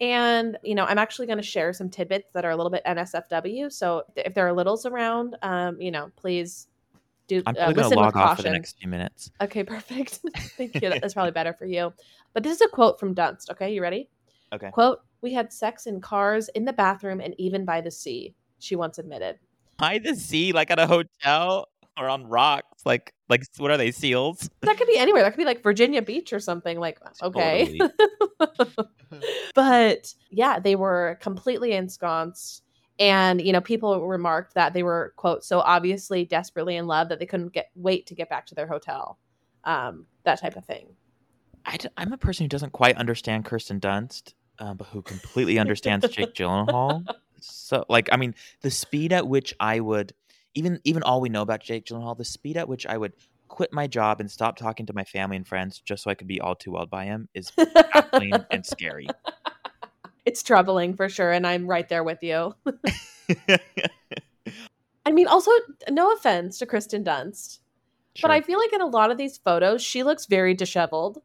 And 0.00 0.58
you 0.62 0.74
know, 0.74 0.84
I'm 0.84 0.98
actually 0.98 1.26
going 1.26 1.38
to 1.38 1.44
share 1.44 1.72
some 1.72 1.88
tidbits 1.88 2.28
that 2.34 2.44
are 2.44 2.50
a 2.50 2.56
little 2.56 2.70
bit 2.70 2.82
NSFW. 2.86 3.72
So 3.72 4.02
if 4.16 4.34
there 4.34 4.46
are 4.46 4.52
littles 4.52 4.86
around, 4.86 5.36
um, 5.42 5.80
you 5.80 5.90
know, 5.90 6.10
please 6.16 6.68
do 7.28 7.42
I'm 7.46 7.56
uh, 7.56 7.68
listen 7.68 7.74
gonna 7.74 7.88
with 7.88 7.96
log 7.96 8.16
off 8.16 8.36
for 8.36 8.42
the 8.42 8.50
next 8.50 8.78
few 8.78 8.88
minutes. 8.88 9.30
Okay, 9.40 9.64
perfect. 9.64 10.20
Thank 10.56 10.74
you. 10.74 10.90
That's 10.90 11.14
probably 11.14 11.32
better 11.32 11.52
for 11.52 11.66
you. 11.66 11.92
But 12.34 12.42
this 12.42 12.56
is 12.56 12.60
a 12.60 12.68
quote 12.68 13.00
from 13.00 13.14
Dunst. 13.14 13.50
Okay, 13.50 13.72
you 13.72 13.82
ready? 13.82 14.08
Okay. 14.52 14.70
Quote: 14.70 15.00
"We 15.22 15.32
had 15.32 15.52
sex 15.52 15.86
in 15.86 16.00
cars, 16.00 16.48
in 16.50 16.64
the 16.64 16.72
bathroom, 16.72 17.20
and 17.20 17.34
even 17.38 17.64
by 17.64 17.80
the 17.80 17.90
sea." 17.90 18.34
She 18.58 18.76
once 18.76 18.98
admitted. 18.98 19.38
By 19.76 19.98
the 19.98 20.14
sea, 20.14 20.52
like 20.52 20.70
at 20.70 20.78
a 20.78 20.86
hotel 20.86 21.68
or 21.98 22.08
on 22.08 22.26
rocks. 22.26 22.84
Like 22.84 23.12
like 23.28 23.44
what 23.58 23.70
are 23.70 23.76
they, 23.76 23.90
seals? 23.90 24.48
That 24.60 24.76
could 24.78 24.88
be 24.88 24.98
anywhere. 24.98 25.22
That 25.22 25.30
could 25.30 25.38
be 25.38 25.44
like 25.44 25.62
Virginia 25.62 26.02
Beach 26.02 26.32
or 26.32 26.40
something. 26.40 26.78
Like, 26.78 26.98
okay. 27.22 27.78
Totally. 27.78 28.88
but 29.54 30.14
yeah, 30.30 30.58
they 30.58 30.76
were 30.76 31.18
completely 31.20 31.72
ensconced. 31.72 32.62
And 32.98 33.40
you 33.40 33.52
know, 33.52 33.60
people 33.60 34.06
remarked 34.06 34.54
that 34.54 34.72
they 34.72 34.82
were 34.82 35.12
quote 35.16 35.44
so 35.44 35.60
obviously 35.60 36.24
desperately 36.24 36.76
in 36.76 36.86
love 36.86 37.08
that 37.10 37.18
they 37.18 37.26
couldn't 37.26 37.52
get 37.52 37.70
wait 37.74 38.06
to 38.06 38.14
get 38.14 38.28
back 38.28 38.46
to 38.46 38.54
their 38.54 38.66
hotel, 38.66 39.18
um, 39.64 40.06
that 40.24 40.40
type 40.40 40.56
of 40.56 40.64
thing. 40.64 40.88
I 41.66 41.76
d- 41.76 41.88
I'm 41.96 42.12
a 42.12 42.18
person 42.18 42.44
who 42.44 42.48
doesn't 42.48 42.72
quite 42.72 42.96
understand 42.96 43.44
Kirsten 43.44 43.80
Dunst, 43.80 44.34
uh, 44.58 44.74
but 44.74 44.86
who 44.88 45.02
completely 45.02 45.58
understands 45.58 46.08
Jake 46.08 46.34
Gyllenhaal. 46.34 47.04
So, 47.40 47.84
like, 47.88 48.08
I 48.12 48.16
mean, 48.16 48.34
the 48.62 48.70
speed 48.70 49.12
at 49.12 49.26
which 49.28 49.54
I 49.60 49.80
would 49.80 50.14
even 50.56 50.80
even 50.84 51.02
all 51.04 51.20
we 51.20 51.28
know 51.28 51.42
about 51.42 51.60
Jake 51.60 51.84
Gyllenhaal, 51.86 52.16
the 52.16 52.24
speed 52.24 52.56
at 52.56 52.68
which 52.68 52.86
I 52.86 52.96
would 52.96 53.12
quit 53.48 53.72
my 53.72 53.86
job 53.86 54.20
and 54.20 54.28
stop 54.30 54.56
talking 54.56 54.86
to 54.86 54.92
my 54.92 55.04
family 55.04 55.36
and 55.36 55.46
friends 55.46 55.80
just 55.80 56.02
so 56.02 56.10
I 56.10 56.14
could 56.14 56.26
be 56.26 56.40
all 56.40 56.56
too 56.56 56.72
well 56.72 56.86
by 56.86 57.04
him 57.04 57.28
is 57.34 57.52
baffling 57.52 58.32
and 58.50 58.66
scary. 58.66 59.06
It's 60.24 60.42
troubling 60.42 60.96
for 60.96 61.08
sure, 61.08 61.30
and 61.30 61.46
I'm 61.46 61.68
right 61.68 61.88
there 61.88 62.02
with 62.02 62.22
you. 62.22 62.54
I 65.06 65.12
mean, 65.12 65.28
also, 65.28 65.52
no 65.88 66.12
offense 66.12 66.58
to 66.58 66.66
Kristen 66.66 67.04
Dunst, 67.04 67.60
but 68.20 68.32
I 68.32 68.40
feel 68.40 68.58
like 68.58 68.72
in 68.72 68.80
a 68.80 68.86
lot 68.86 69.12
of 69.12 69.18
these 69.18 69.38
photos, 69.38 69.82
she 69.82 70.02
looks 70.02 70.26
very 70.26 70.54
disheveled. 70.54 71.22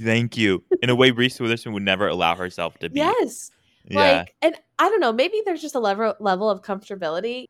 Thank 0.00 0.36
you. 0.36 0.64
In 0.82 0.90
a 0.90 0.96
way, 0.96 1.12
Reese 1.12 1.38
Witherspoon 1.38 1.74
would 1.74 1.84
never 1.84 2.08
allow 2.08 2.34
herself 2.34 2.76
to 2.78 2.90
be. 2.90 2.98
Yes. 2.98 3.52
Yeah. 3.86 4.18
Like, 4.18 4.34
and 4.42 4.56
I 4.80 4.88
don't 4.88 5.00
know, 5.00 5.12
maybe 5.12 5.42
there's 5.44 5.62
just 5.62 5.76
a 5.76 5.80
level 5.80 6.14
level 6.18 6.50
of 6.50 6.62
comfortability 6.62 7.46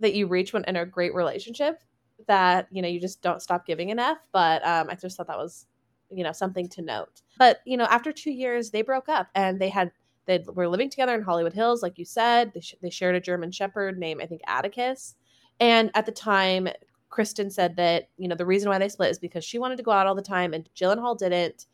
that 0.00 0.14
you 0.14 0.26
reach 0.26 0.52
when 0.52 0.64
in 0.64 0.76
a 0.76 0.86
great 0.86 1.14
relationship 1.14 1.82
that 2.26 2.66
you 2.70 2.82
know 2.82 2.88
you 2.88 3.00
just 3.00 3.22
don't 3.22 3.42
stop 3.42 3.66
giving 3.66 3.90
enough 3.90 4.18
But 4.32 4.66
um, 4.66 4.88
I 4.90 4.94
just 4.94 5.16
thought 5.16 5.28
that 5.28 5.38
was 5.38 5.66
you 6.10 6.24
know 6.24 6.32
something 6.32 6.68
to 6.70 6.82
note. 6.82 7.22
But 7.38 7.60
you 7.64 7.76
know, 7.76 7.84
after 7.84 8.12
two 8.12 8.30
years, 8.30 8.70
they 8.70 8.82
broke 8.82 9.08
up 9.08 9.28
and 9.34 9.60
they 9.60 9.68
had 9.68 9.92
they 10.26 10.44
were 10.46 10.68
living 10.68 10.90
together 10.90 11.14
in 11.14 11.22
Hollywood 11.22 11.54
Hills, 11.54 11.82
like 11.82 11.98
you 11.98 12.04
said. 12.04 12.52
They 12.54 12.60
sh- 12.60 12.74
they 12.82 12.90
shared 12.90 13.14
a 13.14 13.20
German 13.20 13.50
Shepherd 13.50 13.98
named 13.98 14.20
I 14.22 14.26
think 14.26 14.42
Atticus, 14.46 15.14
and 15.60 15.90
at 15.94 16.06
the 16.06 16.12
time. 16.12 16.68
Kristen 17.10 17.50
said 17.50 17.76
that 17.76 18.10
you 18.18 18.28
know 18.28 18.36
the 18.36 18.44
reason 18.44 18.68
why 18.68 18.78
they 18.78 18.90
split 18.90 19.10
is 19.10 19.18
because 19.18 19.42
she 19.42 19.58
wanted 19.58 19.76
to 19.78 19.82
go 19.82 19.90
out 19.90 20.06
all 20.06 20.14
the 20.14 20.20
time 20.20 20.52
and 20.52 20.68
Gyllenhaal 20.76 21.16
didn't. 21.16 21.64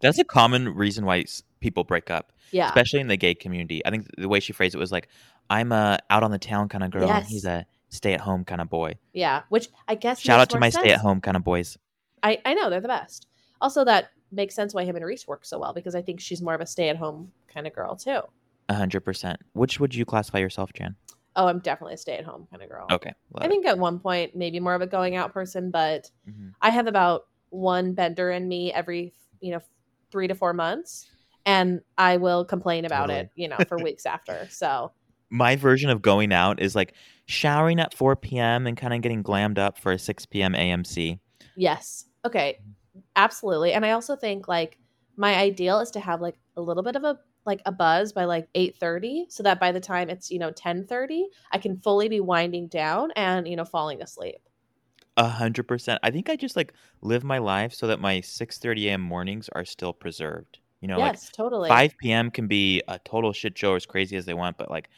That's 0.00 0.20
a 0.20 0.24
common 0.24 0.72
reason 0.72 1.04
why 1.04 1.24
people 1.58 1.82
break 1.82 2.12
up, 2.12 2.32
Yeah, 2.52 2.68
especially 2.68 3.00
in 3.00 3.08
the 3.08 3.16
gay 3.16 3.34
community. 3.34 3.84
I 3.84 3.90
think 3.90 4.06
the 4.16 4.28
way 4.28 4.38
she 4.38 4.52
phrased 4.52 4.76
it 4.76 4.78
was 4.78 4.92
like, 4.92 5.08
"I'm 5.50 5.72
a 5.72 5.98
out 6.10 6.22
on 6.22 6.30
the 6.30 6.38
town 6.38 6.68
kind 6.68 6.84
of 6.84 6.90
girl, 6.90 7.10
and 7.10 7.24
he's 7.26 7.44
a 7.44 7.66
stay 7.88 8.12
at 8.14 8.20
home 8.20 8.44
kind 8.44 8.60
of 8.60 8.68
boy." 8.68 8.94
yeah. 9.12 9.42
Which 9.48 9.68
I 9.86 9.94
guess 9.94 10.20
Shout 10.20 10.40
out 10.40 10.50
to 10.50 10.58
my 10.58 10.70
stay 10.70 10.90
at 10.90 11.00
home 11.00 11.20
kind 11.20 11.36
of 11.36 11.44
boys. 11.44 11.78
I, 12.22 12.40
I 12.44 12.54
know 12.54 12.68
they're 12.70 12.80
the 12.80 12.88
best. 12.88 13.26
Also, 13.60 13.84
that 13.84 14.10
makes 14.30 14.54
sense 14.54 14.74
why 14.74 14.84
him 14.84 14.96
and 14.96 15.04
Reese 15.04 15.26
work 15.26 15.44
so 15.44 15.58
well 15.58 15.72
because 15.72 15.94
I 15.94 16.02
think 16.02 16.20
she's 16.20 16.42
more 16.42 16.54
of 16.54 16.60
a 16.60 16.66
stay 16.66 16.88
at 16.88 16.96
home 16.96 17.32
kind 17.52 17.66
of 17.66 17.72
girl 17.74 17.96
too. 17.96 18.20
A 18.68 18.74
hundred 18.74 19.00
percent. 19.02 19.40
Which 19.54 19.80
would 19.80 19.94
you 19.94 20.04
classify 20.04 20.38
yourself, 20.38 20.72
Jan? 20.74 20.96
Oh, 21.36 21.46
I'm 21.46 21.60
definitely 21.60 21.94
a 21.94 21.98
stay 21.98 22.16
at 22.16 22.24
home 22.24 22.46
kind 22.50 22.62
of 22.62 22.68
girl. 22.68 22.86
Okay. 22.90 23.12
I 23.36 23.44
it. 23.46 23.48
think 23.48 23.64
at 23.66 23.78
one 23.78 24.00
point 24.00 24.34
maybe 24.34 24.58
more 24.60 24.74
of 24.74 24.82
a 24.82 24.86
going 24.86 25.14
out 25.16 25.32
person, 25.32 25.70
but 25.70 26.10
Mhm. 26.28 26.52
I 26.60 26.70
have 26.70 26.86
about 26.88 27.26
one 27.50 27.94
bender 27.94 28.30
in 28.30 28.46
me 28.48 28.72
every 28.72 29.14
you 29.40 29.52
know 29.52 29.60
three 30.10 30.26
to 30.28 30.34
four 30.34 30.52
months, 30.52 31.08
and 31.46 31.80
I 31.96 32.16
will 32.16 32.44
complain 32.44 32.84
about 32.84 33.06
Totally. 33.06 33.18
it 33.20 33.30
you 33.36 33.48
know 33.48 33.58
for 33.68 33.78
weeks 33.82 34.04
after. 34.04 34.48
So 34.50 34.92
My 35.30 35.56
version 35.56 35.90
of 35.90 36.02
going 36.02 36.32
out 36.32 36.60
is 36.60 36.74
like 36.74 36.94
showering 37.26 37.80
at 37.80 37.94
4 37.94 38.16
p.m. 38.16 38.66
and 38.66 38.76
kind 38.76 38.94
of 38.94 39.02
getting 39.02 39.22
glammed 39.22 39.58
up 39.58 39.78
for 39.78 39.92
a 39.92 39.98
6 39.98 40.26
p.m. 40.26 40.54
AMC. 40.54 41.18
yes, 41.56 42.06
okay, 42.24 42.58
absolutely. 43.16 43.72
And 43.72 43.84
I 43.84 43.92
also 43.92 44.16
think 44.16 44.48
like 44.48 44.78
my 45.16 45.34
ideal 45.36 45.80
is 45.80 45.90
to 45.92 46.00
have 46.00 46.20
like 46.20 46.38
a 46.56 46.60
little 46.60 46.82
bit 46.82 46.96
of 46.96 47.04
a 47.04 47.18
like 47.44 47.60
a 47.66 47.72
buzz 47.72 48.12
by 48.12 48.24
like 48.24 48.48
8:30 48.54 49.24
so 49.30 49.42
that 49.42 49.58
by 49.58 49.72
the 49.72 49.80
time 49.80 50.10
it's 50.10 50.30
you 50.30 50.38
know 50.38 50.50
10:30 50.52 51.24
I 51.50 51.58
can 51.58 51.78
fully 51.78 52.08
be 52.08 52.20
winding 52.20 52.68
down 52.68 53.10
and 53.12 53.48
you 53.48 53.56
know 53.56 53.64
falling 53.64 54.02
asleep. 54.02 54.40
A 55.16 55.28
hundred 55.28 55.64
percent. 55.64 55.98
I 56.02 56.10
think 56.10 56.28
I 56.30 56.36
just 56.36 56.56
like 56.56 56.72
live 57.00 57.24
my 57.24 57.38
life 57.38 57.74
so 57.74 57.86
that 57.88 58.00
my 58.00 58.20
6:30 58.20 58.86
a.m. 58.86 59.00
mornings 59.00 59.48
are 59.52 59.64
still 59.64 59.92
preserved. 59.92 60.60
You 60.80 60.86
know, 60.86 60.98
yes, 60.98 61.30
totally. 61.34 61.68
5 61.68 61.98
p.m. 61.98 62.30
can 62.30 62.46
be 62.46 62.82
a 62.86 63.00
total 63.00 63.32
shit 63.32 63.58
show 63.58 63.74
as 63.74 63.84
crazy 63.84 64.16
as 64.16 64.26
they 64.26 64.34
want, 64.34 64.56
but 64.58 64.70
like, 64.70 64.88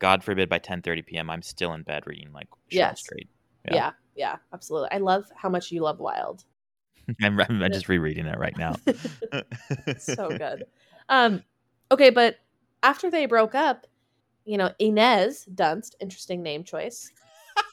God 0.00 0.24
forbid, 0.24 0.48
by 0.48 0.58
10:30 0.58 1.06
p.m. 1.06 1.30
I'm 1.30 1.42
still 1.42 1.72
in 1.74 1.82
bed 1.82 2.02
reading 2.06 2.32
like 2.32 2.48
Yes. 2.70 3.00
Strayed. 3.00 3.28
yeah. 3.66 3.74
yeah. 3.74 3.90
yeah, 4.16 4.36
absolutely. 4.52 4.88
I 4.90 4.98
love 4.98 5.26
how 5.36 5.48
much 5.48 5.70
you 5.70 5.82
love 5.82 6.00
Wild. 6.00 6.44
I'm, 7.22 7.40
I'm 7.40 7.72
just 7.72 7.88
rereading 7.88 8.26
it 8.26 8.38
right 8.38 8.56
now. 8.56 8.74
so 9.98 10.36
good. 10.36 10.64
Um, 11.08 11.42
okay, 11.92 12.10
but 12.10 12.36
after 12.82 13.10
they 13.10 13.26
broke 13.26 13.54
up, 13.54 13.86
you 14.44 14.56
know, 14.56 14.72
Inez 14.78 15.46
Dunst, 15.54 15.94
interesting 16.00 16.42
name 16.42 16.64
choice. 16.64 17.10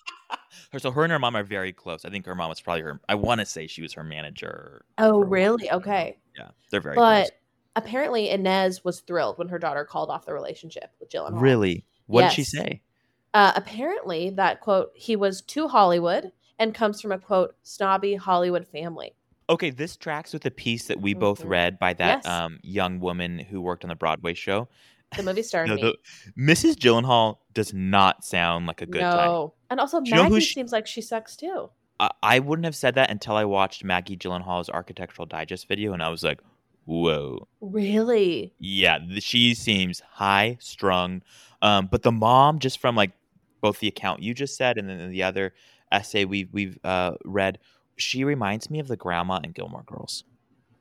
her, 0.72 0.80
so 0.80 0.92
her 0.92 1.04
and 1.04 1.12
her 1.12 1.20
mom 1.20 1.36
are 1.36 1.44
very 1.44 1.72
close. 1.72 2.04
I 2.04 2.10
think 2.10 2.26
her 2.26 2.36
mom 2.36 2.50
was 2.50 2.60
probably 2.60 2.82
her. 2.82 3.00
I 3.08 3.16
want 3.16 3.40
to 3.40 3.46
say 3.46 3.68
she 3.68 3.82
was 3.82 3.94
her 3.94 4.04
manager. 4.04 4.86
Oh, 4.98 5.04
for 5.04 5.10
a 5.10 5.18
while. 5.18 5.30
really? 5.30 5.72
Okay. 5.72 6.18
Yeah, 6.38 6.50
they're 6.72 6.82
very 6.82 6.96
close. 6.96 7.06
But 7.06 7.20
close. 7.20 7.32
apparently 7.78 8.30
Inez 8.30 8.84
was 8.84 9.00
thrilled 9.02 9.38
when 9.38 9.48
her 9.48 9.60
daughter 9.60 9.86
called 9.86 10.10
off 10.10 10.26
the 10.26 10.34
relationship 10.34 10.92
with 11.00 11.10
Gyllenhaal. 11.10 11.42
Really? 11.42 11.86
What 12.08 12.22
did 12.24 12.32
she 12.34 12.44
say? 12.44 12.82
Uh, 13.34 13.52
apparently 13.56 14.30
that 14.32 14.62
quote, 14.62 14.92
he 14.96 15.16
was 15.16 15.42
to 15.44 15.68
Hollywood 15.68 16.32
and 16.60 16.74
comes 16.74 17.00
from 17.02 17.12
a 17.12 17.20
quote, 17.20 17.56
snobby 17.64 18.16
Hollywood 18.16 18.66
family. 18.68 19.14
Okay, 19.50 19.70
this 19.70 19.96
tracks 19.96 20.34
with 20.34 20.46
a 20.46 20.52
piece 20.52 20.88
that 20.88 21.00
we 21.00 21.14
both 21.14 21.44
Mhm. 21.44 21.50
read 21.50 21.80
by 21.80 21.94
that 21.94 22.24
Yes. 22.24 22.28
um, 22.28 22.60
young 22.64 23.00
woman 23.00 23.40
who 23.40 23.62
worked 23.62 23.84
on 23.86 23.90
the 23.90 23.96
Broadway 23.96 24.34
show. 24.34 24.68
The 25.16 25.24
movie 25.24 25.44
star. 25.44 25.66
No, 25.68 25.76
the- 25.78 25.98
Mrs. 26.38 26.76
Gyllenhaal 26.76 27.38
does 27.54 27.74
not 27.74 28.26
sound 28.26 28.68
like 28.68 28.82
a 28.82 28.86
good 28.86 29.00
time. 29.02 29.26
no. 29.28 29.54
And 29.70 29.80
also 29.80 30.02
Do 30.02 30.10
you 30.10 30.16
know 30.16 30.24
Maggie 30.24 30.40
she- 30.42 30.54
seems 30.56 30.72
like 30.72 30.88
she 30.88 31.02
sucks 31.02 31.36
too. 31.38 31.70
I, 32.00 32.10
I 32.24 32.40
wouldn't 32.40 32.66
have 32.66 32.76
said 32.76 32.96
that 32.96 33.10
until 33.10 33.36
I 33.36 33.46
watched 33.46 33.84
Maggie 33.84 34.18
Gyllenhaal's 34.18 34.70
Architectural 34.70 35.26
Digest 35.26 35.68
video, 35.68 35.94
and 35.94 36.04
I 36.04 36.10
was 36.10 36.24
like, 36.24 36.42
"Whoa, 36.86 37.48
Really? 37.62 38.54
yeah, 38.60 39.00
she 39.20 39.54
seems 39.54 40.00
high 40.02 40.58
strung." 40.60 41.22
Um, 41.62 41.88
but 41.92 42.04
the 42.04 42.12
mom, 42.12 42.60
just 42.60 42.80
from 42.80 42.96
like 42.96 43.12
both 43.62 43.80
the 43.80 43.88
account 43.88 44.22
you 44.22 44.34
just 44.34 44.56
said 44.56 44.78
and 44.78 44.88
then 44.90 45.12
the 45.12 45.24
other 45.24 45.54
essay 45.92 46.26
we've 46.26 46.52
we've 46.54 46.78
uh, 46.84 47.14
read, 47.26 47.60
she 47.96 48.24
reminds 48.24 48.70
me 48.70 48.80
of 48.80 48.88
the 48.88 48.98
grandma 48.98 49.40
in 49.44 49.52
Gilmore 49.52 49.84
Girls. 49.86 50.24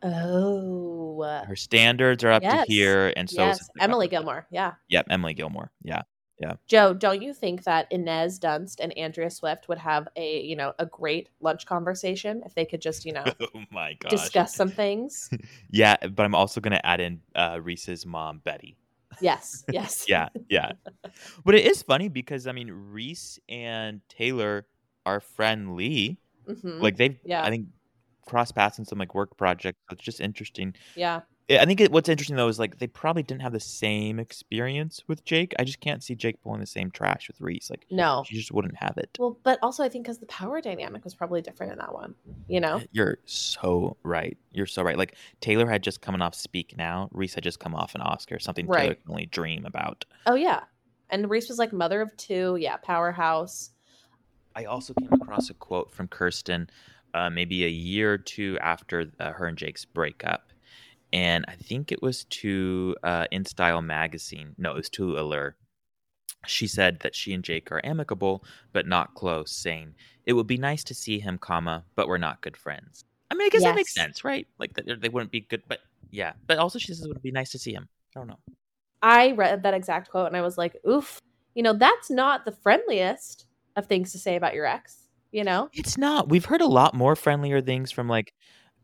Oh. 0.03 1.43
Her 1.47 1.57
standards 1.57 2.23
are 2.25 2.31
up 2.31 2.43
Yes. 2.43 2.67
to 2.67 2.73
here, 2.73 3.13
and 3.17 3.29
so 3.29 3.47
yes. 3.47 3.69
Emily. 3.81 4.09
Gilmore. 4.09 4.47
Yeah. 4.51 4.75
Yep, 4.89 5.07
Emily 5.11 5.35
Gilmore. 5.35 5.71
Yeah. 5.83 6.03
Yeah. 6.39 6.53
Joe, 6.69 6.93
don't 6.93 7.23
you 7.23 7.33
think 7.33 7.65
that 7.65 7.91
Inez 7.91 8.39
Dunst 8.39 8.77
and 8.81 8.97
Andrea 8.99 9.31
Swift 9.31 9.69
would 9.69 9.79
have 9.79 10.07
a, 10.17 10.43
you 10.43 10.55
know, 10.55 10.75
a 10.79 10.85
great 10.85 11.31
lunch 11.41 11.65
conversation 11.65 12.43
if 12.45 12.55
they 12.55 12.67
could 12.67 12.83
just, 12.83 13.07
you 13.07 13.13
know, 13.15 13.25
oh 13.41 13.63
my 13.71 13.95
gosh. 14.01 14.11
discuss 14.11 14.55
some 14.55 14.69
things? 14.69 15.31
Yeah, 15.71 15.97
but 15.97 16.25
I'm 16.25 16.35
also 16.35 16.61
gonna 16.61 16.81
add 16.85 17.01
in 17.01 17.21
uh, 17.35 17.59
Reese's 17.63 18.05
mom, 18.05 18.43
Betty. 18.45 18.77
Yes, 19.21 19.65
yes. 19.71 20.05
Yeah, 20.09 20.29
yeah. 20.49 20.73
but 21.45 21.55
it 21.55 21.67
is 21.67 21.83
funny 21.83 22.09
because 22.09 22.47
I 22.47 22.53
mean, 22.53 22.71
Reese 22.71 23.39
and 23.49 24.01
Taylor 24.09 24.67
are 25.05 25.21
friendly. 25.21 26.19
Mhm. 26.49 26.81
Like 26.83 26.97
they've, 26.97 27.19
Yeah. 27.25 27.43
I 27.45 27.51
think, 27.51 27.67
cross 28.27 28.51
paths 28.53 28.79
in 28.79 28.85
some 28.85 28.99
like 28.99 29.15
work 29.15 29.37
projects. 29.37 29.79
It's 29.93 30.03
just 30.03 30.21
interesting. 30.21 30.75
yeah. 30.97 31.21
I 31.49 31.65
think 31.65 31.81
it, 31.81 31.93
what's 31.93 32.09
interesting 32.09 32.35
though 32.37 32.49
is 32.49 32.59
like 32.59 32.79
they 32.79 32.89
probably 32.89 33.23
didn't 33.23 33.43
have 33.43 33.53
the 33.53 33.61
same 33.61 34.19
experience 34.19 35.03
with 35.07 35.25
Jake. 35.25 35.55
I 35.59 35.65
just 35.65 35.79
can't 35.81 36.03
see 36.03 36.17
Jake 36.17 36.43
pulling 36.43 36.59
the 36.61 36.67
same 36.67 36.91
trash 36.91 37.29
with 37.29 37.41
Reese. 37.41 37.71
Like 37.71 37.87
No. 37.89 38.25
she 38.27 38.35
just 38.35 38.51
wouldn't 38.51 38.75
have 38.77 38.97
it. 38.97 39.11
Well, 39.19 39.39
but 39.45 39.61
also 39.63 39.85
I 39.85 39.89
think 39.89 40.05
because 40.05 40.19
the 40.19 40.27
power 40.27 40.61
dynamic 40.61 41.05
was 41.05 41.15
probably 41.15 41.43
different 41.43 41.73
in 41.73 41.79
that 41.79 41.95
one, 41.95 42.17
you 42.49 42.59
know? 42.61 42.83
You're 42.91 43.19
so 43.27 43.97
right. 44.03 44.37
You're 44.53 44.67
so 44.67 44.83
right. 44.83 44.99
Like 44.99 45.15
Taylor 45.41 45.69
had 45.69 45.85
just 45.85 46.01
coming 46.01 46.21
off 46.21 46.35
Speak 46.35 46.77
Now. 46.77 47.09
Reese 47.13 47.35
had 47.35 47.45
just 47.45 47.61
come 47.61 47.75
off 47.77 47.95
an 47.95 48.01
Oscar. 48.01 48.41
Something 48.41 48.67
Taylor 48.67 48.95
can 48.95 49.11
only 49.11 49.27
dream 49.27 49.67
about. 49.67 50.05
Oh, 50.27 50.35
yeah. 50.35 50.65
And 51.11 51.31
Reese 51.31 51.49
was 51.49 51.59
like 51.59 51.73
mother 51.73 52.01
of 52.01 52.17
two. 52.17 52.57
Yeah. 52.61 52.77
Powerhouse. 52.79 53.71
I 54.57 54.65
also 54.65 54.95
came 54.95 55.13
across 55.13 55.51
a 55.51 55.55
quote 55.55 55.93
from 55.93 56.09
Kirsten, 56.09 56.71
uh, 57.15 57.31
maybe 57.31 57.65
a 57.65 57.69
year 57.69 58.15
or 58.15 58.19
two 58.19 58.59
after 58.61 59.13
uh, 59.21 59.31
her 59.33 59.47
and 59.47 59.57
Jake's 59.57 59.85
breakup, 59.85 60.49
and 61.13 61.45
I 61.49 61.55
think 61.55 61.93
it 61.93 62.03
was 62.03 62.25
to 62.25 62.97
uh, 63.03 63.27
In 63.31 63.45
Style 63.45 63.83
magazine. 63.83 64.55
No, 64.59 64.73
it 64.73 64.77
was 64.77 64.91
to 64.91 65.19
Allure. 65.19 65.57
She 66.47 66.67
said 66.67 67.01
that 67.01 67.15
she 67.15 67.33
and 67.33 67.43
Jake 67.43 67.73
are 67.73 67.81
amicable 67.85 68.45
but 68.73 68.87
not 68.87 69.15
close, 69.15 69.51
saying 69.51 69.95
it 70.25 70.35
would 70.35 70.47
be 70.47 70.59
nice 70.59 70.85
to 70.85 70.95
see 70.95 71.19
him, 71.19 71.39
comma, 71.39 71.85
but 71.95 72.09
we're 72.09 72.19
not 72.19 72.41
good 72.41 72.57
friends. 72.57 73.05
I 73.31 73.35
mean, 73.35 73.47
I 73.47 73.49
guess 73.49 73.63
that 73.63 73.75
makes 73.75 73.95
sense, 73.95 74.25
right? 74.25 74.47
Like 74.59 74.75
that 74.75 75.01
they 75.01 75.09
wouldn't 75.09 75.33
be 75.33 75.41
good, 75.41 75.63
but 75.67 75.81
yeah. 76.11 76.33
But 76.47 76.59
also, 76.59 76.79
she 76.79 76.89
says 76.89 77.03
it 77.03 77.09
would 77.09 77.23
be 77.23 77.33
nice 77.33 77.51
to 77.51 77.59
see 77.59 77.73
him. 77.73 77.89
I 78.15 78.21
don't 78.21 78.29
know. 78.29 78.39
I 79.03 79.33
read 79.33 79.63
that 79.63 79.75
exact 79.75 80.11
quote 80.11 80.29
and 80.29 80.37
I 80.37 80.43
was 80.43 80.57
like, 80.57 80.77
oof, 80.89 81.21
you 81.55 81.63
know, 81.63 81.73
that's 81.73 82.11
not 82.11 82.45
the 82.45 82.53
friendliest 82.53 83.47
of 83.77 83.87
things 83.87 84.13
to 84.13 84.19
say 84.19 84.37
about 84.37 84.55
your 84.55 84.67
ex, 84.67 85.09
you 85.33 85.45
know? 85.45 85.69
It's 85.73 85.99
not. 85.99 86.29
We've 86.29 86.45
heard 86.45 86.61
a 86.61 86.67
lot 86.67 86.95
more 86.95 87.17
friendlier 87.17 87.61
things 87.61 87.91
from 87.91 88.09
like 88.09 88.33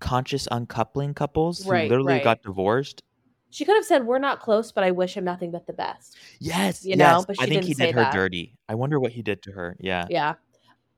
conscious 0.02 0.46
uncoupling 0.50 1.14
couples 1.14 1.64
who 1.64 1.70
Right, 1.70 1.88
literally 1.90 2.14
right. 2.14 2.24
got 2.24 2.42
divorced 2.42 3.02
She 3.50 3.64
could 3.66 3.76
have 3.76 3.84
said, 3.84 4.06
"We're 4.06 4.18
not 4.18 4.40
close, 4.40 4.72
but 4.72 4.82
I 4.82 4.90
wish 4.92 5.14
him 5.16 5.24
nothing 5.24 5.50
but 5.50 5.66
the 5.66 5.74
best." 5.74 6.16
Yes, 6.40 6.84
You 6.86 6.96
know, 6.96 7.16
yes. 7.18 7.26
but 7.26 7.36
I 7.38 7.44
think 7.44 7.62
didn't 7.62 7.66
he 7.66 7.74
did 7.74 7.94
her 7.94 8.00
that. 8.00 8.12
dirty. 8.14 8.56
I 8.68 8.74
wonder 8.74 8.98
what 8.98 9.12
he 9.12 9.20
did 9.22 9.42
to 9.42 9.52
her. 9.52 9.76
Yeah. 9.78 10.06
Yeah. 10.08 10.34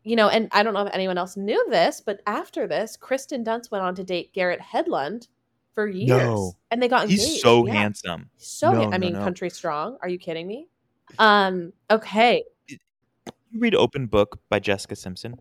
You 0.05 0.15
know, 0.15 0.29
and 0.29 0.49
I 0.53 0.63
don't 0.63 0.73
know 0.75 0.87
if 0.87 0.95
anyone 0.95 1.19
else 1.19 1.37
knew 1.37 1.67
this, 1.71 2.01
but 2.01 2.21
after 2.29 2.69
this, 2.69 2.97
Kristen 2.97 3.43
Dunst 3.45 3.71
went 3.73 3.83
on 3.83 3.95
to 3.97 4.05
date 4.05 4.33
Garrett 4.33 4.61
Hedlund 4.61 5.27
for 5.75 5.89
years, 5.89 6.09
No. 6.09 6.53
and 6.71 6.81
they 6.81 6.87
got 6.87 7.05
engaged. 7.05 7.23
He's 7.23 7.43
so 7.43 7.67
Yeah. 7.67 7.73
handsome. 7.73 8.31
So 8.37 8.71
No, 8.71 8.81
han- 8.83 8.95
I 8.95 8.99
mean, 8.99 9.15
no. 9.15 9.25
country 9.25 9.51
strong. 9.51 9.97
Are 10.01 10.09
you 10.09 10.19
kidding 10.19 10.47
me? 10.47 10.69
Um. 11.19 11.73
Okay. 11.91 12.45
You 12.69 12.79
read 13.59 13.75
Open 13.75 14.07
Book 14.07 14.41
by 14.49 14.61
Jessica 14.61 14.95
Simpson? 14.95 15.41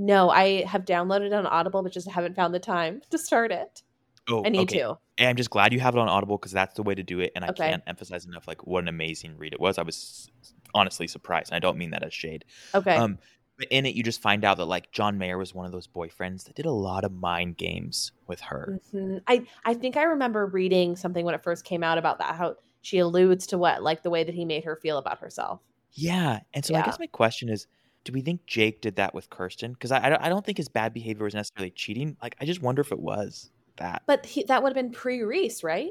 No, 0.00 0.30
I 0.30 0.64
have 0.64 0.86
downloaded 0.86 1.26
it 1.26 1.32
on 1.34 1.44
Audible, 1.46 1.82
but 1.82 1.92
just 1.92 2.08
haven't 2.08 2.34
found 2.34 2.54
the 2.54 2.58
time 2.58 3.02
to 3.10 3.18
start 3.18 3.52
it. 3.52 3.82
Oh, 4.28 4.42
I 4.44 4.48
need 4.48 4.60
okay. 4.60 4.78
to. 4.78 4.96
And 5.18 5.28
I'm 5.28 5.36
just 5.36 5.50
glad 5.50 5.72
you 5.74 5.80
have 5.80 5.94
it 5.94 5.98
on 5.98 6.08
Audible 6.08 6.38
because 6.38 6.52
that's 6.52 6.74
the 6.74 6.82
way 6.82 6.94
to 6.94 7.02
do 7.02 7.20
it. 7.20 7.32
And 7.34 7.44
I 7.44 7.48
Okay. 7.48 7.68
can't 7.68 7.82
emphasize 7.86 8.24
enough 8.24 8.48
like 8.48 8.66
what 8.66 8.82
an 8.82 8.88
amazing 8.88 9.36
read 9.36 9.52
it 9.52 9.60
was. 9.60 9.76
I 9.76 9.82
was 9.82 10.30
honestly 10.74 11.06
surprised. 11.06 11.50
And 11.50 11.56
I 11.56 11.58
don't 11.58 11.76
mean 11.76 11.90
that 11.90 12.02
as 12.02 12.14
shade. 12.14 12.44
Okay. 12.74 12.94
Um, 12.96 13.18
but 13.58 13.68
in 13.70 13.84
it, 13.84 13.94
you 13.94 14.02
just 14.02 14.22
find 14.22 14.42
out 14.44 14.56
that 14.56 14.64
like 14.64 14.90
John 14.92 15.18
Mayer 15.18 15.36
was 15.36 15.54
one 15.54 15.66
of 15.66 15.72
those 15.72 15.86
boyfriends 15.86 16.44
that 16.44 16.54
did 16.54 16.64
a 16.64 16.70
lot 16.72 17.04
of 17.04 17.12
mind 17.12 17.58
games 17.58 18.12
with 18.26 18.40
her. 18.40 18.80
Mhm. 18.94 19.20
I 19.26 19.44
I 19.66 19.74
think 19.74 19.98
I 19.98 20.04
remember 20.04 20.46
reading 20.46 20.96
something 20.96 21.26
when 21.26 21.34
it 21.34 21.42
first 21.42 21.64
came 21.66 21.82
out 21.82 21.98
about 21.98 22.18
that 22.20 22.36
how 22.36 22.56
she 22.80 22.98
alludes 22.98 23.46
to 23.48 23.58
what 23.58 23.82
like 23.82 24.02
the 24.02 24.08
way 24.08 24.24
that 24.24 24.34
he 24.34 24.46
made 24.46 24.64
her 24.64 24.76
feel 24.76 24.96
about 24.96 25.18
herself. 25.18 25.60
Yeah. 25.92 26.40
And 26.54 26.64
so 26.64 26.74
I 26.74 26.82
guess 26.82 26.98
my 26.98 27.08
question 27.08 27.50
is, 27.50 27.66
do 28.04 28.12
we 28.12 28.20
think 28.22 28.46
Jake 28.46 28.80
did 28.80 28.96
that 28.96 29.14
with 29.14 29.28
Kirsten? 29.30 29.72
Because 29.72 29.92
I, 29.92 30.16
I 30.20 30.28
don't- 30.28 30.44
think 30.44 30.58
his 30.58 30.68
bad 30.68 30.92
behavior 30.94 31.24
was 31.24 31.34
necessarily 31.34 31.70
cheating. 31.70 32.16
Like 32.22 32.34
I 32.40 32.44
just 32.44 32.62
wonder 32.62 32.80
if 32.80 32.92
it 32.92 32.98
was 33.00 33.50
that. 33.76 34.02
But 34.06 34.24
he, 34.26 34.44
that 34.44 34.62
would 34.62 34.70
have 34.70 34.74
been 34.82 34.92
pre 34.92 35.22
Reese, 35.22 35.62
right? 35.62 35.90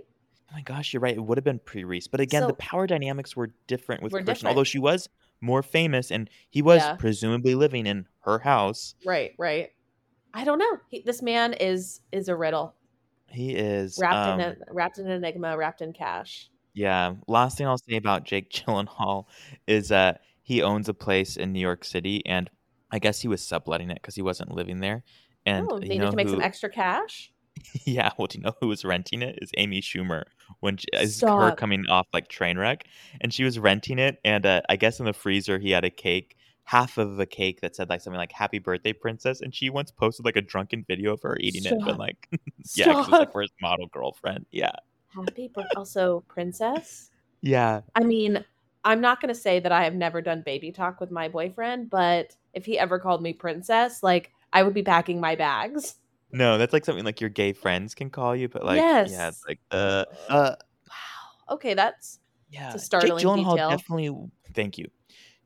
Oh 0.52 0.56
my 0.56 0.62
gosh, 0.62 0.92
you're 0.94 1.02
right. 1.02 1.16
It 1.16 1.24
would 1.24 1.38
have 1.38 1.44
been 1.46 1.60
pre 1.60 1.84
Reese. 1.84 2.08
But 2.08 2.20
again, 2.22 2.42
So- 2.44 2.48
the 2.48 2.54
power 2.54 2.88
dynamics 2.88 3.36
were 3.36 3.52
different 3.68 4.02
with 4.02 4.12
Were 4.12 4.20
Kirsten, 4.20 4.34
different. 4.36 4.48
although 4.50 4.64
she 4.64 4.80
was 4.80 5.08
more 5.42 5.62
famous 5.64 6.12
and 6.12 6.30
he 6.50 6.62
was 6.62 6.82
Yeah. 6.82 6.96
presumably 6.96 7.56
living 7.56 7.86
in 7.86 8.06
her 8.22 8.40
house. 8.40 8.96
Right, 9.06 9.32
right. 9.38 9.70
I 10.34 10.44
don't 10.44 10.58
know. 10.60 10.78
He, 10.90 11.02
this 11.06 11.22
man 11.22 11.54
is 11.54 12.02
is 12.12 12.28
a 12.28 12.36
riddle, 12.36 12.76
He 13.30 13.56
is 13.56 13.98
wrapped 14.02 14.16
um, 14.16 14.40
in 14.40 14.46
a 14.48 14.56
wrapped 14.74 14.98
in 14.98 15.08
enigma, 15.08 15.56
wrapped 15.58 15.82
in 15.82 15.94
cash. 15.94 16.50
Yeah. 16.74 17.14
Last 17.28 17.58
thing 17.58 17.68
I'll 17.68 17.78
say 17.78 17.96
about 17.96 18.26
Jake 18.26 18.50
Gyllenhaal 18.52 19.26
is 19.68 19.92
uh 19.92 20.18
he 20.50 20.64
owns 20.64 20.90
a 20.90 20.96
place 20.96 21.38
in 21.38 21.54
New 21.54 21.60
York 21.60 21.86
City 21.86 22.26
and 22.26 22.50
I 22.92 22.98
guess 22.98 23.22
he 23.22 23.28
was 23.28 23.46
subletting 23.46 23.92
it 23.92 24.00
because 24.02 24.16
he 24.16 24.24
wasn't 24.24 24.52
living 24.52 24.80
there. 24.80 25.04
And 25.46 25.68
oh, 25.72 25.76
you 25.76 25.82
they 25.82 25.88
need 25.90 26.00
know 26.00 26.10
to 26.10 26.16
make 26.16 26.28
some 26.28 26.42
extra 26.42 26.70
cash. 26.72 27.32
Yeah, 27.86 28.10
well, 28.18 28.26
do 28.26 28.40
you 28.40 28.44
know 28.44 28.54
who 28.60 28.68
was 28.68 28.84
renting 28.84 29.22
it? 29.22 29.38
Is 29.44 29.52
Amy 29.58 29.80
Schumer 29.82 30.24
when 30.62 30.78
she, 30.78 30.88
is 30.94 31.22
her 31.22 31.52
coming 31.52 31.86
off 31.88 32.08
like 32.14 32.30
Trainwreck, 32.30 32.84
and 33.22 33.32
she 33.32 33.44
was 33.44 33.60
renting 33.60 34.00
it, 34.00 34.18
and 34.24 34.44
uh, 34.46 34.62
I 34.70 34.76
guess 34.76 35.00
in 35.00 35.06
the 35.06 35.14
freezer 35.14 35.60
he 35.60 35.70
had 35.72 35.84
a 35.84 35.90
cake, 35.90 36.36
half 36.64 36.98
of 36.98 37.20
a 37.20 37.26
cake 37.28 37.60
that 37.62 37.76
said 37.76 37.90
like 37.90 38.00
something 38.02 38.18
like 38.18 38.32
"Happy 38.32 38.60
Birthday, 38.60 38.94
Princess," 38.94 39.42
and 39.42 39.54
she 39.54 39.70
once 39.70 39.92
posted 39.92 40.26
like 40.26 40.38
a 40.38 40.42
drunken 40.42 40.86
video 40.88 41.14
of 41.14 41.22
her 41.22 41.38
eating 41.42 41.66
it, 41.66 41.76
Stop. 41.76 41.86
but 41.86 42.00
like, 42.00 42.30
yeah, 42.76 42.94
'cause 42.94 43.08
it 43.08 43.12
was 43.12 43.20
like 43.20 43.34
his 43.42 43.52
model 43.62 43.88
girlfriend. 43.88 44.46
Yeah, 44.52 44.72
Happy, 45.14 45.52
but 45.54 45.66
also 45.76 46.24
princess. 46.30 47.12
yeah, 47.42 47.82
I 47.94 48.04
mean, 48.04 48.44
I'm 48.84 49.02
not 49.02 49.22
going 49.22 49.34
to 49.34 49.40
say 49.40 49.60
that 49.60 49.72
I 49.72 49.84
have 49.84 49.94
never 49.94 50.22
done 50.22 50.42
baby 50.46 50.72
talk 50.72 51.00
with 51.00 51.12
my 51.12 51.28
boyfriend, 51.28 51.90
but 51.90 52.36
if 52.54 52.66
he 52.66 52.80
ever 52.80 53.00
called 53.00 53.22
me 53.22 53.34
princess, 53.34 54.02
like 54.04 54.32
I 54.54 54.64
would 54.64 54.74
be 54.74 54.84
packing 54.84 55.20
my 55.20 55.36
bags. 55.36 55.96
no, 56.32 56.58
that's 56.58 56.74
like 56.74 56.86
something 56.86 57.06
like 57.06 57.22
your 57.22 57.30
gay 57.30 57.54
friends 57.54 57.94
can 57.96 58.10
call 58.10 58.36
you, 58.36 58.48
but 58.48 58.64
like, 58.66 58.82
yeah, 58.82 59.04
it's 59.06 59.12
Yes. 59.12 59.42
like, 59.48 59.60
uh, 59.72 60.06
uh, 60.30 60.56
Wow. 60.88 61.56
Okay, 61.56 61.74
that's 61.74 62.20
Yeah, 62.50 62.76
startling 62.78 63.18
Jake 63.26 63.28
Gyllenhaal 63.28 63.54
detail. 63.56 63.70
definitely. 63.70 64.30
Thank 64.54 64.78
you. 64.78 64.86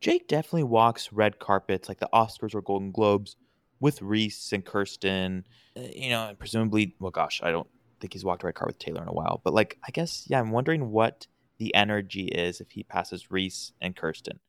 Jake 0.02 0.28
definitely 0.28 0.64
walks 0.64 1.12
red 1.14 1.40
carpets 1.40 1.88
like 1.88 2.00
the 2.00 2.10
Oscars 2.14 2.54
or 2.54 2.62
Golden 2.62 2.92
Globes 2.92 3.36
with 3.80 4.02
Reese 4.02 4.52
and 4.52 4.66
Kirsten. 4.66 5.46
uh, 5.78 5.82
you 5.96 6.10
know, 6.10 6.28
and 6.28 6.38
presumably. 6.40 6.96
Well, 7.00 7.12
gosh, 7.12 7.42
I 7.44 7.52
don't 7.52 7.68
think 8.00 8.14
he's 8.14 8.26
walked 8.26 8.44
a 8.44 8.48
red 8.48 8.56
carpet 8.56 8.76
with 8.76 8.80
Taylor 8.80 9.02
in 9.02 9.08
a 9.08 9.14
while. 9.14 9.42
But 9.44 9.54
like, 9.54 9.78
I 9.88 9.92
guess, 9.92 10.26
yeah, 10.28 10.40
I'm 10.40 10.52
wondering 10.52 10.92
what 10.92 11.28
the 11.64 11.74
energy 11.76 12.26
is 12.26 12.60
if 12.60 12.72
he 12.72 12.84
passes 12.84 13.32
Reese 13.32 13.72
and 13.82 13.96
Kirsten. 13.96 14.40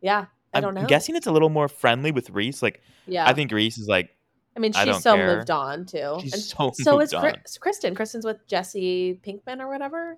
yeah. 0.00 0.26
I 0.54 0.58
I'm 0.58 0.62
don't 0.62 0.74
know. 0.74 0.80
I'm 0.82 0.86
guessing 0.86 1.14
it's 1.14 1.26
a 1.26 1.32
little 1.32 1.50
more 1.50 1.68
friendly 1.68 2.10
with 2.10 2.30
Reese. 2.30 2.62
Like, 2.62 2.80
Yeah. 3.06 3.26
I 3.28 3.34
think 3.34 3.52
Reese 3.52 3.76
is 3.76 3.86
like, 3.86 4.08
I 4.56 4.60
mean, 4.60 4.72
I 4.74 4.84
she's 4.84 4.94
don't 4.94 5.02
so 5.02 5.14
care. 5.16 5.36
moved 5.36 5.50
on 5.50 5.84
too. 5.84 6.16
She's 6.22 6.32
and 6.32 6.42
so 6.42 6.70
so 6.74 7.00
is 7.00 7.12
on. 7.12 7.34
Kristen. 7.60 7.94
Kristen's 7.94 8.24
with 8.24 8.46
Jesse 8.46 9.20
Pinkman 9.26 9.60
or 9.60 9.68
whatever. 9.68 10.16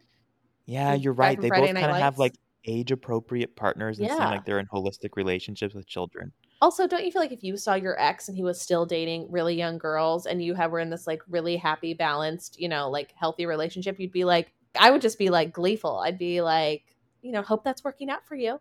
yeah, 0.66 0.94
you're 0.94 1.12
right. 1.14 1.40
They 1.40 1.48
Friday 1.48 1.72
both 1.72 1.80
kind 1.82 1.90
of 1.90 1.96
have 1.96 2.18
like 2.18 2.34
age 2.64 2.92
appropriate 2.92 3.56
partners 3.56 3.98
and 3.98 4.08
seem 4.08 4.18
like 4.18 4.44
they're 4.44 4.60
in 4.60 4.66
holistic 4.66 5.16
relationships 5.16 5.74
with 5.74 5.86
children. 5.88 6.32
Also, 6.62 6.86
don't 6.86 7.04
you 7.04 7.10
feel 7.10 7.22
like 7.22 7.32
if 7.32 7.42
you 7.42 7.56
saw 7.56 7.74
your 7.74 7.98
ex 8.00 8.28
and 8.28 8.36
he 8.36 8.44
was 8.44 8.60
still 8.60 8.86
dating 8.86 9.26
really 9.32 9.56
young 9.56 9.78
girls 9.78 10.26
and 10.26 10.44
you 10.44 10.54
have 10.54 10.70
were 10.70 10.78
in 10.78 10.90
this 10.90 11.06
like 11.08 11.22
really 11.28 11.56
happy, 11.56 11.92
balanced, 11.94 12.60
you 12.60 12.68
know, 12.68 12.88
like 12.88 13.12
healthy 13.16 13.46
relationship, 13.46 13.98
you'd 13.98 14.12
be 14.12 14.24
like, 14.24 14.52
I 14.78 14.90
would 14.90 15.02
just 15.02 15.18
be 15.18 15.30
like 15.30 15.52
gleeful. 15.52 15.98
I'd 15.98 16.18
be 16.18 16.42
like, 16.42 16.84
you 17.22 17.32
know, 17.32 17.42
hope 17.42 17.64
that's 17.64 17.84
working 17.84 18.10
out 18.10 18.26
for 18.26 18.34
you. 18.34 18.60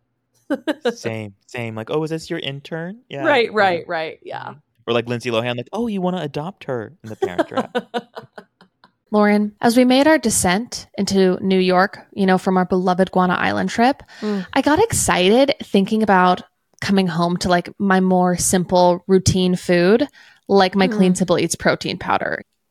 same, 0.93 1.35
same. 1.47 1.75
Like, 1.75 1.89
oh, 1.91 2.03
is 2.03 2.09
this 2.09 2.29
your 2.29 2.39
intern? 2.39 3.01
Yeah. 3.09 3.25
Right, 3.25 3.53
right, 3.53 3.87
right. 3.87 4.19
Yeah. 4.23 4.43
mhm. 4.43 4.61
Or 4.87 4.93
like 4.93 5.07
Lindsay 5.07 5.29
Lohan, 5.29 5.55
like, 5.57 5.69
oh, 5.71 5.85
you 5.87 6.01
want 6.01 6.17
to 6.17 6.23
adopt 6.23 6.63
her 6.63 6.93
in 7.03 7.09
the 7.09 7.15
Parent 7.15 7.47
Trap? 7.47 7.75
Lauren, 9.11 9.55
as 9.61 9.75
we 9.75 9.85
made 9.85 10.07
our 10.07 10.17
descent 10.19 10.87
into 10.97 11.37
New 11.43 11.57
York, 11.59 11.99
you 12.13 12.25
know, 12.27 12.37
from 12.37 12.57
our 12.57 12.65
beloved 12.65 13.11
Guana 13.11 13.33
Island 13.35 13.69
trip, 13.69 14.03
Mm. 14.21 14.45
I 14.53 14.61
got 14.61 14.79
excited 14.79 15.53
thinking 15.63 16.03
about 16.03 16.43
coming 16.81 17.07
home 17.07 17.37
to 17.37 17.49
like 17.49 17.69
my 17.79 17.99
more 17.99 18.37
simple 18.37 19.03
routine 19.07 19.55
food, 19.55 20.07
like 20.47 20.75
my 20.75 20.87
Mm. 20.87 20.91
Clean 20.93 21.15
Simple 21.15 21.39
Eats 21.39 21.55
protein 21.55 21.97
powder. 21.97 22.41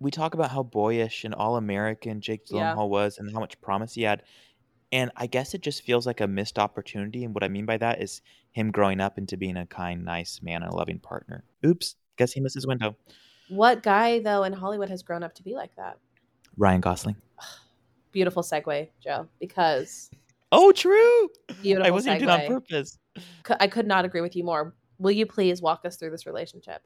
we 0.00 0.10
talk 0.10 0.34
about 0.34 0.50
how 0.50 0.62
boyish 0.62 1.24
and 1.24 1.34
all 1.34 1.56
American 1.56 2.20
Jake 2.20 2.42
Yeah. 2.46 2.74
Gyllenhaal 2.74 2.88
was 2.88 3.18
and 3.18 3.32
how 3.32 3.40
much 3.40 3.60
promise 3.60 3.94
he 3.94 4.02
had. 4.02 4.22
And 4.90 5.10
I 5.16 5.26
guess 5.26 5.52
it 5.54 5.60
just 5.60 5.82
feels 5.82 6.06
like 6.06 6.20
a 6.20 6.26
missed 6.26 6.58
opportunity. 6.58 7.24
And 7.24 7.34
what 7.34 7.44
I 7.44 7.48
mean 7.48 7.66
by 7.66 7.76
that 7.78 8.00
is 8.00 8.22
him 8.52 8.70
growing 8.70 9.00
up 9.00 9.18
into 9.18 9.36
being 9.36 9.56
a 9.56 9.66
kind, 9.66 10.04
nice 10.04 10.40
man 10.42 10.62
and 10.62 10.72
a 10.72 10.76
loving 10.76 10.98
partner. 10.98 11.44
Oops. 11.66 11.94
Guess 12.16 12.32
he 12.32 12.40
missed 12.40 12.54
his 12.54 12.66
window. 12.66 12.96
what 13.48 13.82
guy 13.82 14.18
though 14.20 14.44
in 14.44 14.52
Hollywood 14.52 14.88
has 14.88 15.02
grown 15.02 15.22
up 15.22 15.34
to 15.34 15.42
be 15.42 15.54
like 15.54 15.74
that? 15.76 15.98
Ryan 16.56 16.80
Gosling. 16.80 17.16
Beautiful 18.12 18.42
segue, 18.42 18.88
Joe, 19.02 19.28
because 19.40 20.10
Oh, 20.50 20.72
true. 20.72 21.28
beautiful 21.60 21.86
I 21.86 21.90
wasn't 21.90 22.16
even 22.16 22.28
doing 22.28 22.40
it 22.40 22.44
on 22.44 22.54
purpose. 22.54 22.98
I 23.60 23.66
could 23.68 23.86
not 23.86 24.06
agree 24.06 24.22
with 24.22 24.34
you 24.34 24.44
more. 24.44 24.74
Will 24.98 25.10
you 25.10 25.26
please 25.26 25.60
walk 25.60 25.84
us 25.84 25.96
through 25.96 26.10
this 26.10 26.24
relationship? 26.24 26.80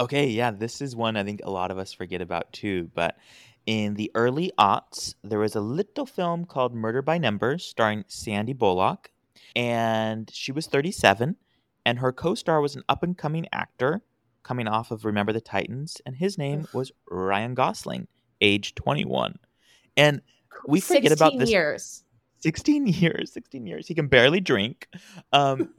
Okay, 0.00 0.28
yeah, 0.28 0.50
this 0.50 0.80
is 0.80 0.96
one 0.96 1.18
I 1.18 1.24
think 1.24 1.42
a 1.44 1.50
lot 1.50 1.70
of 1.70 1.76
us 1.76 1.92
forget 1.92 2.22
about 2.22 2.50
too. 2.54 2.90
But 2.94 3.18
in 3.66 3.94
the 3.94 4.10
early 4.14 4.50
aughts, 4.58 5.14
there 5.22 5.38
was 5.38 5.54
a 5.54 5.60
little 5.60 6.06
film 6.06 6.46
called 6.46 6.74
Murder 6.74 7.02
by 7.02 7.18
Numbers 7.18 7.66
starring 7.66 8.04
Sandy 8.08 8.54
Bullock. 8.54 9.10
And 9.54 10.30
she 10.32 10.52
was 10.52 10.66
37, 10.66 11.36
and 11.84 11.98
her 11.98 12.12
co 12.12 12.34
star 12.34 12.62
was 12.62 12.76
an 12.76 12.82
up 12.88 13.02
and 13.02 13.16
coming 13.16 13.46
actor 13.52 14.00
coming 14.42 14.66
off 14.66 14.90
of 14.90 15.04
Remember 15.04 15.34
the 15.34 15.40
Titans, 15.40 16.00
and 16.06 16.16
his 16.16 16.38
name 16.38 16.66
was 16.72 16.92
Ryan 17.10 17.54
Gosling, 17.54 18.08
age 18.40 18.74
21. 18.74 19.38
And 19.98 20.22
we 20.66 20.80
forget 20.80 21.12
about 21.12 21.32
16 21.32 21.38
this. 21.40 21.50
years. 21.50 22.04
16 22.42 22.86
years 22.86 23.32
16 23.32 23.66
years 23.66 23.86
he 23.86 23.94
can 23.94 24.06
barely 24.06 24.40
drink 24.40 24.88
um 25.34 25.74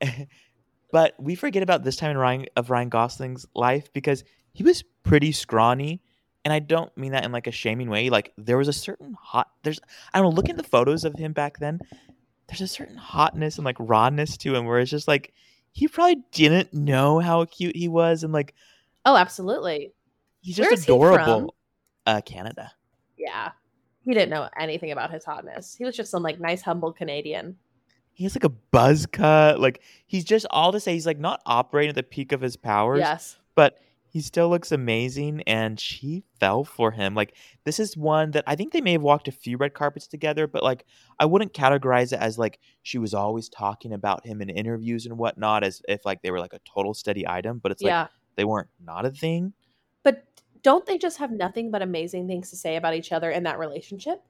but 0.92 1.14
we 1.18 1.34
forget 1.34 1.62
about 1.62 1.84
this 1.84 1.96
time 1.96 2.10
in 2.10 2.18
ryan 2.18 2.46
of 2.56 2.70
ryan 2.70 2.88
gosling's 2.88 3.46
life 3.54 3.92
because 3.92 4.24
he 4.52 4.62
was 4.62 4.82
pretty 5.02 5.32
scrawny. 5.32 6.02
And 6.44 6.52
I 6.54 6.58
don't 6.58 6.96
mean 6.96 7.12
that 7.12 7.24
in 7.24 7.32
like 7.32 7.46
a 7.46 7.52
shaming 7.52 7.90
way. 7.90 8.08
Like 8.08 8.32
there 8.38 8.56
was 8.56 8.68
a 8.68 8.72
certain 8.72 9.14
hot 9.20 9.50
there's 9.62 9.80
I 10.12 10.18
don't 10.18 10.30
know, 10.30 10.36
looking 10.36 10.52
at 10.52 10.56
the 10.56 10.62
photos 10.68 11.04
of 11.04 11.14
him 11.14 11.32
back 11.32 11.58
then, 11.58 11.80
there's 12.48 12.62
a 12.62 12.66
certain 12.68 12.96
hotness 12.96 13.58
and 13.58 13.64
like 13.64 13.76
rawness 13.78 14.36
to 14.38 14.54
him 14.54 14.64
where 14.64 14.78
it's 14.78 14.90
just 14.90 15.06
like 15.06 15.34
he 15.72 15.86
probably 15.86 16.22
didn't 16.32 16.72
know 16.72 17.20
how 17.20 17.44
cute 17.44 17.76
he 17.76 17.88
was 17.88 18.24
and 18.24 18.32
like 18.32 18.54
Oh, 19.04 19.16
absolutely. 19.16 19.92
he's 20.40 20.56
just 20.56 20.72
is 20.72 20.84
he? 20.84 20.92
Uh 22.06 22.20
Canada. 22.22 22.72
Yeah. 23.16 23.52
He 24.02 24.14
didn't 24.14 24.30
know 24.30 24.48
anything 24.58 24.92
about 24.92 25.12
his 25.12 25.24
hotness. 25.24 25.74
He 25.74 25.84
was 25.84 25.94
just 25.94 26.10
some 26.10 26.22
like 26.22 26.40
nice, 26.40 26.62
humble 26.62 26.92
Canadian. 26.92 27.56
He 28.20 28.24
has 28.24 28.36
like 28.36 28.44
a 28.44 28.50
buzz 28.50 29.06
cut. 29.06 29.58
Like 29.60 29.80
he's 30.06 30.24
just 30.24 30.44
all 30.50 30.72
to 30.72 30.78
say 30.78 30.92
he's 30.92 31.06
like 31.06 31.18
not 31.18 31.40
operating 31.46 31.88
at 31.88 31.94
the 31.94 32.02
peak 32.02 32.32
of 32.32 32.42
his 32.42 32.54
powers. 32.54 32.98
Yes. 32.98 33.38
but 33.54 33.78
he 34.10 34.20
still 34.20 34.50
looks 34.50 34.72
amazing 34.72 35.42
and 35.46 35.80
she 35.80 36.22
fell 36.38 36.64
for 36.64 36.90
him 36.90 37.14
like 37.14 37.34
this 37.64 37.78
is 37.78 37.96
one 37.96 38.32
that 38.32 38.44
i 38.46 38.54
think 38.56 38.72
they 38.72 38.80
may 38.82 38.92
have 38.92 39.02
walked 39.02 39.28
a 39.28 39.32
few 39.32 39.56
red 39.56 39.72
carpets 39.72 40.06
together 40.06 40.46
but 40.46 40.62
like 40.64 40.84
i 41.18 41.24
wouldn't 41.24 41.54
categorize 41.54 42.12
it 42.12 42.18
as 42.18 42.36
like 42.36 42.58
she 42.82 42.98
was 42.98 43.14
always 43.14 43.48
talking 43.48 43.92
about 43.92 44.26
him 44.26 44.42
in 44.42 44.50
interviews 44.50 45.06
and 45.06 45.16
whatnot 45.16 45.62
as 45.62 45.80
if 45.88 46.04
like 46.04 46.20
they 46.22 46.30
were 46.30 46.40
like 46.40 46.52
a 46.52 46.60
total 46.66 46.92
steady 46.92 47.26
item 47.26 47.58
but 47.58 47.72
it's 47.72 47.82
like 47.82 47.90
yeah. 47.90 48.08
they 48.36 48.44
weren't 48.44 48.68
not 48.84 49.06
a 49.06 49.10
thing 49.10 49.52
But 50.02 50.24
don't 50.62 50.84
they 50.84 50.98
just 50.98 51.18
have 51.18 51.30
nothing 51.30 51.70
but 51.70 51.80
amazing 51.80 52.26
things 52.26 52.50
to 52.50 52.56
say 52.56 52.76
about 52.76 52.94
each 52.94 53.12
other 53.12 53.30
in 53.30 53.44
that 53.44 53.58
relationship? 53.58 54.20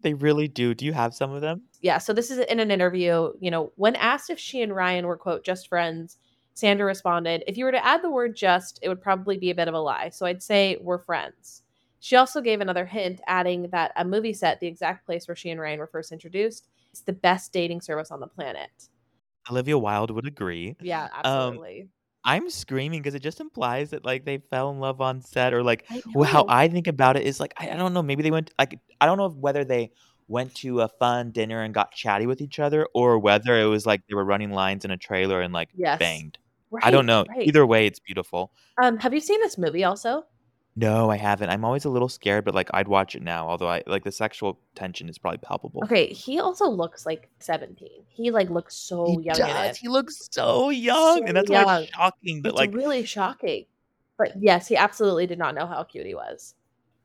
they 0.00 0.14
really 0.14 0.48
do 0.48 0.74
do 0.74 0.86
you 0.86 0.92
have 0.92 1.12
some 1.14 1.32
of 1.32 1.42
them 1.42 1.62
Yeah. 1.80 1.98
So 1.98 2.12
this 2.12 2.30
is 2.30 2.38
in 2.38 2.60
an 2.60 2.70
interview. 2.70 3.32
You 3.40 3.50
know, 3.50 3.72
when 3.76 3.96
asked 3.96 4.30
if 4.30 4.38
she 4.38 4.62
and 4.62 4.74
Ryan 4.74 5.06
were, 5.06 5.16
quote, 5.16 5.44
just 5.44 5.68
friends, 5.68 6.16
Sandra 6.54 6.86
responded, 6.86 7.44
if 7.46 7.56
you 7.56 7.64
were 7.64 7.72
to 7.72 7.84
add 7.86 8.02
the 8.02 8.10
word 8.10 8.34
just, 8.34 8.80
it 8.82 8.88
would 8.88 9.00
probably 9.00 9.38
be 9.38 9.50
a 9.50 9.54
bit 9.54 9.68
of 9.68 9.74
a 9.74 9.78
lie. 9.80 10.08
So 10.08 10.26
I'd 10.26 10.42
say 10.42 10.76
we're 10.80 10.98
friends. 10.98 11.62
She 12.00 12.16
also 12.16 12.40
gave 12.40 12.60
another 12.60 12.84
hint, 12.86 13.20
adding 13.26 13.68
that 13.70 13.92
a 13.96 14.04
movie 14.04 14.32
set, 14.32 14.60
the 14.60 14.66
exact 14.66 15.04
place 15.06 15.26
where 15.28 15.36
she 15.36 15.50
and 15.50 15.60
Ryan 15.60 15.78
were 15.78 15.86
first 15.86 16.12
introduced, 16.12 16.68
is 16.92 17.00
the 17.02 17.12
best 17.12 17.52
dating 17.52 17.80
service 17.80 18.10
on 18.10 18.20
the 18.20 18.26
planet. 18.26 18.70
olivia 19.50 19.78
wilde 19.78 20.10
would 20.10 20.26
agree 20.26 20.76
Yeah, 20.80 21.04
um, 21.04 21.10
absolutely. 21.24 21.88
i'm 22.24 22.50
screaming 22.50 23.00
because 23.00 23.14
it 23.14 23.22
just 23.22 23.40
implies 23.40 23.90
that 23.90 24.04
like 24.04 24.24
they 24.24 24.38
fell 24.38 24.70
in 24.70 24.78
love 24.80 25.00
on 25.00 25.20
set 25.22 25.54
or 25.54 25.62
like 25.62 25.84
I 25.90 26.02
how. 26.24 26.44
I 26.48 26.68
think 26.68 26.86
about 26.86 27.16
it 27.16 27.24
is 27.24 27.40
like 27.40 27.54
I, 27.56 27.70
I 27.70 27.76
don't 27.76 27.94
know. 27.94 28.02
Maybe 28.02 28.22
they 28.22 28.30
went 28.30 28.52
like 28.58 28.78
I 29.00 29.06
don't 29.06 29.18
know 29.18 29.28
whether 29.28 29.64
they 29.64 29.90
went 30.28 30.54
to 30.56 30.80
a 30.82 30.88
fun 30.88 31.30
dinner 31.32 31.62
and 31.62 31.72
got 31.74 31.90
chatty 31.92 32.26
with 32.26 32.40
each 32.40 32.58
other, 32.58 32.86
or 32.94 33.18
whether 33.18 33.58
it 33.58 33.64
was 33.66 33.86
like 33.86 34.02
they 34.08 34.14
were 34.14 34.24
running 34.24 34.52
lines 34.52 34.84
in 34.84 34.90
a 34.90 34.96
trailer 34.96 35.40
and 35.40 35.52
like 35.52 35.70
Yes. 35.74 35.98
banged. 35.98 36.38
Right, 36.70 36.84
I 36.84 36.90
don't 36.90 37.06
know. 37.06 37.24
right. 37.28 37.46
Either 37.46 37.64
way, 37.66 37.86
it's 37.86 37.98
beautiful. 37.98 38.52
Um, 38.82 38.98
have 38.98 39.14
you 39.14 39.20
seen 39.20 39.40
this 39.40 39.56
movie 39.56 39.84
also? 39.84 40.24
No, 40.76 41.10
I 41.10 41.16
haven't. 41.16 41.48
I'm 41.50 41.64
always 41.64 41.84
a 41.86 41.90
little 41.90 42.08
scared, 42.10 42.44
but 42.44 42.54
like 42.54 42.68
I'd 42.72 42.86
watch 42.86 43.16
it 43.16 43.22
now. 43.22 43.48
Although 43.48 43.68
I 43.68 43.82
like 43.86 44.04
the 44.04 44.12
sexual 44.12 44.60
tension 44.76 45.08
is 45.08 45.18
probably 45.18 45.38
palpable. 45.38 45.82
Okay, 45.84 46.12
he 46.12 46.38
also 46.38 46.68
looks 46.68 47.04
like 47.06 47.30
17. 47.40 47.88
He 48.10 48.30
like 48.30 48.48
looks 48.50 48.76
so 48.76 49.16
he 49.18 49.24
young 49.26 49.36
does. 49.38 49.76
He 49.78 49.88
looks 49.88 50.28
so 50.30 50.68
young, 50.70 51.18
So 51.20 51.24
and 51.24 51.36
that's 51.36 51.50
young. 51.50 51.82
it's 51.84 51.90
shocking 51.90 52.42
that 52.42 52.50
It's 52.50 52.58
like 52.58 52.74
really 52.74 53.04
shocking. 53.06 53.64
But 54.18 54.34
yes, 54.38 54.68
he 54.68 54.76
absolutely 54.76 55.26
did 55.26 55.38
not 55.38 55.54
know 55.54 55.66
how 55.66 55.82
cute 55.84 56.06
he 56.06 56.14
was. 56.14 56.54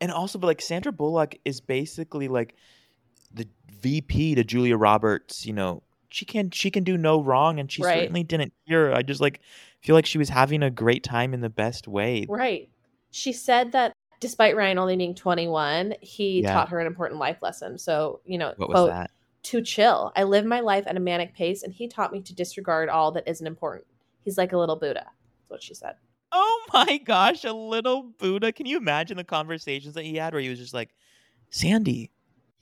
and 0.02 0.12
also 0.12 0.38
but 0.38 0.48
like 0.48 0.62
Sandra 0.62 0.92
Bullock 0.92 1.36
is 1.46 1.62
basically 1.62 2.28
like 2.28 2.56
the 3.34 3.48
VP 3.82 4.36
to 4.36 4.44
Julia 4.44 4.78
Roberts, 4.78 5.46
you 5.46 5.54
know, 5.54 5.84
she 6.10 6.26
can 6.26 6.52
she 6.52 6.70
can 6.72 6.84
do 6.84 6.98
no 6.98 7.22
wrong 7.22 7.60
and 7.60 7.72
she 7.72 7.82
Right. 7.82 8.00
certainly 8.02 8.24
didn't 8.24 8.54
here. 8.66 8.94
I 8.94 9.02
just 9.02 9.20
like 9.22 9.42
feel 9.82 9.96
like 9.96 10.06
she 10.06 10.18
was 10.18 10.30
having 10.30 10.62
a 10.64 10.70
great 10.70 11.04
time 11.04 11.34
in 11.34 11.42
the 11.42 11.50
best 11.50 11.88
way. 11.88 12.26
Right. 12.30 12.70
She 13.12 13.34
said 13.34 13.72
that 13.74 13.94
despite 14.20 14.56
Ryan 14.56 14.78
only 14.78 14.96
being 14.96 15.16
21, 15.16 15.96
he 16.02 16.42
Yeah. 16.42 16.54
taught 16.54 16.70
her 16.70 16.80
an 16.80 16.88
important 16.88 17.20
life 17.20 17.42
lesson. 17.42 17.78
So, 17.78 18.22
you 18.26 18.38
know, 18.38 18.54
What 18.58 18.70
was 18.70 18.88
that? 18.90 19.12
to 19.44 19.62
chill. 19.62 20.14
I 20.16 20.24
live 20.24 20.46
my 20.46 20.62
life 20.62 20.86
at 20.88 20.96
a 20.96 21.00
manic 21.02 21.34
pace, 21.36 21.64
and 21.64 21.74
he 21.74 21.90
taught 21.90 22.14
me 22.14 22.22
to 22.22 22.34
disregard 22.34 22.88
all 22.88 23.12
that 23.12 23.28
isn't 23.28 23.46
important. 23.46 23.86
He's 24.22 24.38
like 24.38 24.54
a 24.54 24.58
little 24.58 24.78
Buddha. 24.78 25.04
That's 25.04 25.50
what 25.50 25.62
she 25.62 25.74
said. 25.74 25.96
Oh 26.32 26.66
my 26.74 26.98
gosh, 27.00 27.44
a 27.44 27.52
little 27.52 28.04
Buddha. 28.04 28.54
Can 28.54 28.66
you 28.66 28.78
imagine 28.78 29.18
the 29.18 29.26
conversations 29.26 29.96
that 29.96 30.06
he 30.06 30.16
had 30.16 30.32
where 30.34 30.42
he 30.42 30.48
was 30.50 30.60
just 30.60 30.74
like, 30.74 30.92
Sandy, 31.50 32.10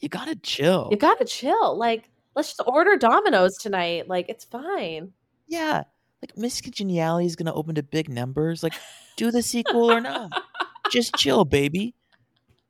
you 0.01 0.09
gotta 0.09 0.35
chill. 0.35 0.89
You 0.91 0.97
gotta 0.97 1.25
chill. 1.25 1.77
Like, 1.77 2.09
let's 2.35 2.49
just 2.49 2.61
order 2.67 2.97
Domino's 2.97 3.57
tonight. 3.57 4.07
Like, 4.07 4.27
it's 4.29 4.43
fine. 4.45 5.13
yeah. 5.47 5.83
Like 6.21 6.37
Miss 6.37 6.61
Congeniality 6.61 7.25
is 7.25 7.35
gonna 7.35 7.53
open 7.53 7.73
to 7.75 7.81
big 7.83 8.07
numbers. 8.07 8.61
Like, 8.61 8.73
do 9.17 9.31
the 9.31 9.41
sequel 9.41 9.91
or 9.91 9.99
not. 9.99 10.29
Just 10.91 11.15
chill, 11.15 11.45
baby. 11.45 11.95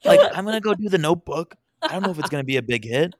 Like, 0.05 0.21
I'm 0.33 0.45
gonna 0.45 0.61
go 0.61 0.73
do 0.73 0.87
the 0.87 0.97
notebook. 0.97 1.55
I 1.81 1.89
don't 1.89 2.03
know 2.03 2.11
if 2.11 2.19
it's 2.19 2.29
gonna 2.29 2.45
be 2.45 2.55
a 2.55 2.61
big 2.61 2.85
hit. 2.85 3.13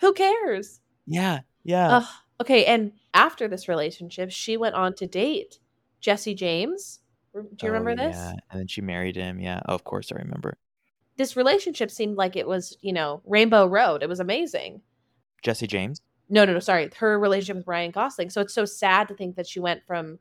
Who 0.00 0.12
cares? 0.12 0.80
Yeah, 1.06 1.40
yeah. 1.62 1.98
Ugh. 1.98 2.04
okay, 2.40 2.64
and 2.64 2.90
after 3.14 3.46
this 3.46 3.68
relationship, 3.68 4.32
she 4.32 4.56
went 4.56 4.74
on 4.74 4.92
to 4.94 5.06
date 5.06 5.60
Jesse 6.00 6.34
James. 6.34 6.98
Do 7.32 7.40
you 7.42 7.48
Oh, 7.62 7.66
remember 7.68 7.94
this? 7.94 8.16
Yeah. 8.16 8.30
And 8.50 8.60
then 8.60 8.66
she 8.66 8.80
married 8.80 9.14
him. 9.14 9.38
Yeah. 9.38 9.60
Oh, 9.68 9.74
of 9.74 9.84
course 9.84 10.10
I 10.10 10.16
remember. 10.16 10.58
This 11.16 11.36
relationship 11.36 11.90
seemed 11.90 12.16
like 12.16 12.36
it 12.36 12.46
was, 12.46 12.76
you 12.82 12.92
know, 12.92 13.22
Rainbow 13.24 13.66
Road. 13.66 14.02
It 14.02 14.08
was 14.08 14.20
amazing. 14.20 14.82
Jesse 15.42 15.66
James. 15.66 16.02
No, 16.28 16.44
no, 16.44 16.52
no, 16.52 16.58
sorry. 16.58 16.90
Her 16.96 17.18
relationship 17.18 17.56
with 17.56 17.66
Ryan 17.66 17.90
Gosling. 17.90 18.30
So 18.30 18.40
it's 18.40 18.54
so 18.54 18.64
sad 18.64 19.08
to 19.08 19.14
think 19.14 19.36
that 19.36 19.46
she 19.46 19.60
went 19.60 19.86
from 19.86 20.18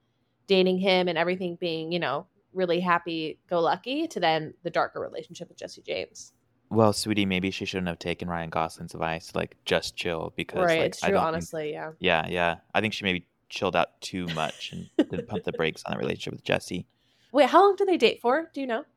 dating 0.47 0.77
him 0.77 1.07
and 1.07 1.17
everything 1.17 1.57
being, 1.59 1.91
you 1.91 1.99
know, 1.99 2.27
really 2.53 2.79
happy 2.79 3.39
go 3.49 3.59
lucky 3.59 4.07
to 4.07 4.19
then 4.19 4.53
the 4.63 4.69
darker 4.69 4.99
relationship 4.99 5.49
with 5.49 5.57
Jesse 5.57 5.81
James. 5.81 6.31
Well, 6.69 6.93
sweetie, 6.93 7.25
maybe 7.25 7.51
she 7.51 7.65
shouldn't 7.65 7.87
have 7.87 7.99
taken 7.99 8.27
Ryan 8.27 8.49
Gosling's 8.49 8.93
advice. 8.93 9.33
Like, 9.35 9.55
just 9.65 9.95
chill 9.95 10.33
because, 10.35 10.65
right. 10.65 10.79
like, 10.79 10.87
it's 10.87 11.01
true, 11.01 11.11
don't 11.11 11.19
think- 11.19 11.27
honestly. 11.27 11.71
Yeah. 11.71 11.91
yeah, 11.99 12.27
yeah. 12.27 12.55
I 12.73 12.81
think 12.81 12.93
she 12.93 13.03
maybe 13.03 13.27
chilled 13.49 13.75
out 13.75 13.99
too 14.01 14.27
much 14.27 14.71
and 14.71 14.89
didn't 15.09 15.27
pump 15.27 15.43
the 15.43 15.51
brakes 15.51 15.83
on 15.85 15.91
that 15.91 15.99
relationship 15.99 16.33
with 16.33 16.43
Jesse. 16.43 16.87
Wait, 17.31 17.49
how 17.49 17.61
long 17.61 17.75
did 17.75 17.87
they 17.87 17.97
date 17.97 18.21
for? 18.21 18.49
Do 18.53 18.61
you 18.61 18.67
know? 18.67 18.85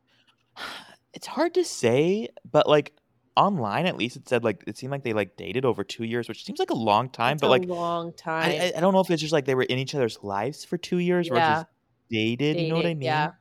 It's 1.15 1.27
hard 1.27 1.55
to 1.55 1.65
say, 1.65 2.29
but 2.51 2.69
like 2.69 2.93
online, 3.37 3.87
at 3.87 3.97
least 3.97 4.17
it 4.17 4.29
said 4.29 4.45
like 4.45 4.65
it 4.67 4.77
seemed 4.77 4.91
like 4.91 5.05
they 5.05 5.13
like 5.13 5.37
dated 5.37 5.65
over 5.65 5.85
two 5.85 6.05
years, 6.05 6.29
which 6.29 6.45
seems 6.45 6.59
like 6.59 6.71
a 6.71 6.77
long 6.77 7.09
time. 7.09 7.39
But 7.41 7.47
a 7.47 7.51
like, 7.51 7.67
long 7.67 8.13
time. 8.13 8.51
I, 8.51 8.73
I, 8.77 8.81
don't 8.81 8.93
know 8.93 9.01
if 9.01 9.11
it's 9.11 9.21
just 9.21 9.33
like 9.33 9.45
they 9.45 9.55
were 9.55 9.63
in 9.63 9.79
each 9.79 9.95
other's 9.95 10.19
lives 10.23 10.65
for 10.65 10.77
two 10.77 10.99
years 10.99 11.29
Yeah. 11.29 11.55
versus 11.55 11.67
dated. 12.11 12.61
You 12.61 12.69
know 12.69 12.77
what 12.77 12.87
I 12.87 12.95
mean? 12.95 13.03
yeah. 13.03 13.33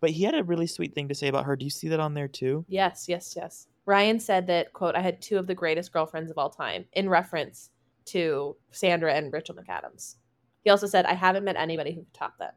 But 0.00 0.10
he 0.10 0.24
had 0.24 0.34
a 0.34 0.42
really 0.42 0.66
sweet 0.66 0.94
thing 0.94 1.08
to 1.08 1.14
say 1.14 1.28
about 1.28 1.44
her. 1.44 1.56
Do 1.56 1.64
you 1.64 1.70
see 1.70 1.88
that 1.88 2.00
on 2.00 2.14
there 2.14 2.28
too? 2.28 2.64
Yes, 2.68 3.06
yes, 3.08 3.34
yes. 3.36 3.66
Ryan 3.86 4.18
said 4.18 4.46
that, 4.46 4.72
quote, 4.72 4.94
I 4.94 5.00
had 5.00 5.20
two 5.20 5.36
of 5.38 5.46
the 5.46 5.54
greatest 5.54 5.92
girlfriends 5.92 6.30
of 6.30 6.38
all 6.38 6.48
time, 6.48 6.86
in 6.92 7.08
reference 7.08 7.70
to 8.06 8.56
Sandra 8.70 9.12
and 9.14 9.32
Rachel 9.32 9.54
McAdams. 9.54 10.16
He 10.62 10.70
also 10.70 10.86
said, 10.86 11.06
I 11.06 11.14
haven't 11.14 11.44
met 11.44 11.56
anybody 11.56 11.92
who 11.92 12.00
could 12.00 12.14
top 12.14 12.38
them. 12.38 12.52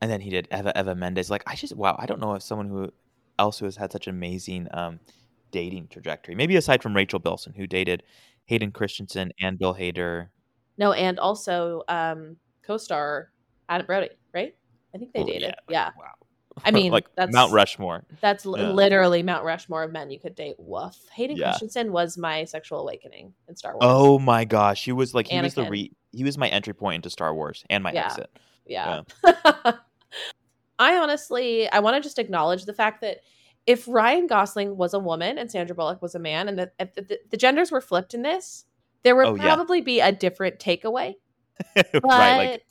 And 0.00 0.10
then 0.10 0.20
he 0.20 0.30
did 0.30 0.48
Eva 0.52 0.78
Eva 0.78 0.94
Mendes. 0.94 1.30
Like 1.30 1.42
I 1.46 1.54
just 1.54 1.74
wow, 1.74 1.96
I 1.98 2.06
don't 2.06 2.20
know 2.20 2.34
if 2.34 2.42
someone 2.42 2.68
who 2.68 2.92
else 3.38 3.58
who 3.58 3.64
has 3.64 3.76
had 3.76 3.92
such 3.92 4.06
an 4.06 4.14
amazing 4.14 4.68
um 4.72 5.00
dating 5.50 5.86
trajectory. 5.88 6.34
Maybe 6.34 6.56
aside 6.56 6.82
from 6.82 6.94
Rachel 6.96 7.18
Bilson, 7.20 7.52
who 7.54 7.66
dated 7.66 8.02
Hayden 8.46 8.72
Christensen 8.72 9.32
and 9.40 9.58
Bill 9.58 9.74
Hader. 9.74 10.28
No, 10.76 10.92
and 10.92 11.18
also 11.20 11.82
um, 11.88 12.36
co-star 12.66 13.30
Adam 13.68 13.86
Brody, 13.86 14.08
right? 14.34 14.54
I 14.94 14.98
think 14.98 15.12
they 15.12 15.20
Oh, 15.20 15.26
dated. 15.26 15.42
yeah, 15.42 15.54
Yeah, 15.68 15.90
Wow. 15.96 16.04
I 16.64 16.70
mean, 16.72 16.90
like 16.96 17.06
that's- 17.14 17.32
Mount 17.32 17.52
Rushmore. 17.52 18.04
that's 18.20 18.44
Yeah. 18.44 18.70
literally 18.72 19.22
Mount 19.22 19.44
Rushmore 19.44 19.84
of 19.84 19.92
men 19.92 20.10
you 20.10 20.18
could 20.18 20.34
date. 20.34 20.56
Woof. 20.58 20.96
Hayden 21.12 21.36
Yeah. 21.36 21.50
Christensen 21.50 21.92
was 21.92 22.18
my 22.18 22.44
sexual 22.44 22.80
awakening 22.80 23.32
in 23.48 23.54
Star 23.56 23.72
Wars. 23.74 23.82
Oh 23.82 24.18
my 24.18 24.44
gosh, 24.44 24.84
he 24.84 24.90
was 24.92 25.14
like 25.14 25.28
he 25.28 25.40
was 25.40 25.54
the 25.54 25.64
re 25.70 25.92
he 26.12 26.24
was 26.24 26.36
my 26.36 26.48
entry 26.48 26.74
point 26.74 26.96
into 26.96 27.10
Star 27.10 27.32
Wars 27.34 27.64
and 27.70 27.82
my 27.84 27.92
Yeah. 27.92 28.06
exit. 28.06 28.30
yeah. 28.66 29.02
I 30.84 30.96
honestly, 30.96 31.68
I 31.70 31.78
want 31.80 31.96
to 31.96 32.00
just 32.02 32.18
acknowledge 32.18 32.64
the 32.66 32.74
fact 32.74 33.00
that 33.00 33.18
if 33.66 33.88
Ryan 33.88 34.26
Gosling 34.26 34.76
was 34.76 34.92
a 34.94 34.98
woman 34.98 35.38
and 35.38 35.50
Sandra 35.50 35.74
Bullock 35.74 36.02
was 36.02 36.14
a 36.14 36.18
man, 36.18 36.48
and 36.48 36.58
the, 36.58 36.70
the, 36.78 37.18
the 37.30 37.36
genders 37.36 37.72
were 37.72 37.80
flipped 37.80 38.12
in 38.14 38.22
this, 38.22 38.66
there 39.02 39.16
would 39.16 39.26
Oh, 39.26 39.34
yeah. 39.36 39.54
probably 39.54 39.80
be 39.80 40.00
a 40.00 40.12
different 40.12 40.58
takeaway. 40.58 41.14
But 41.74 42.04
right, 42.04 42.36
like 42.36 42.62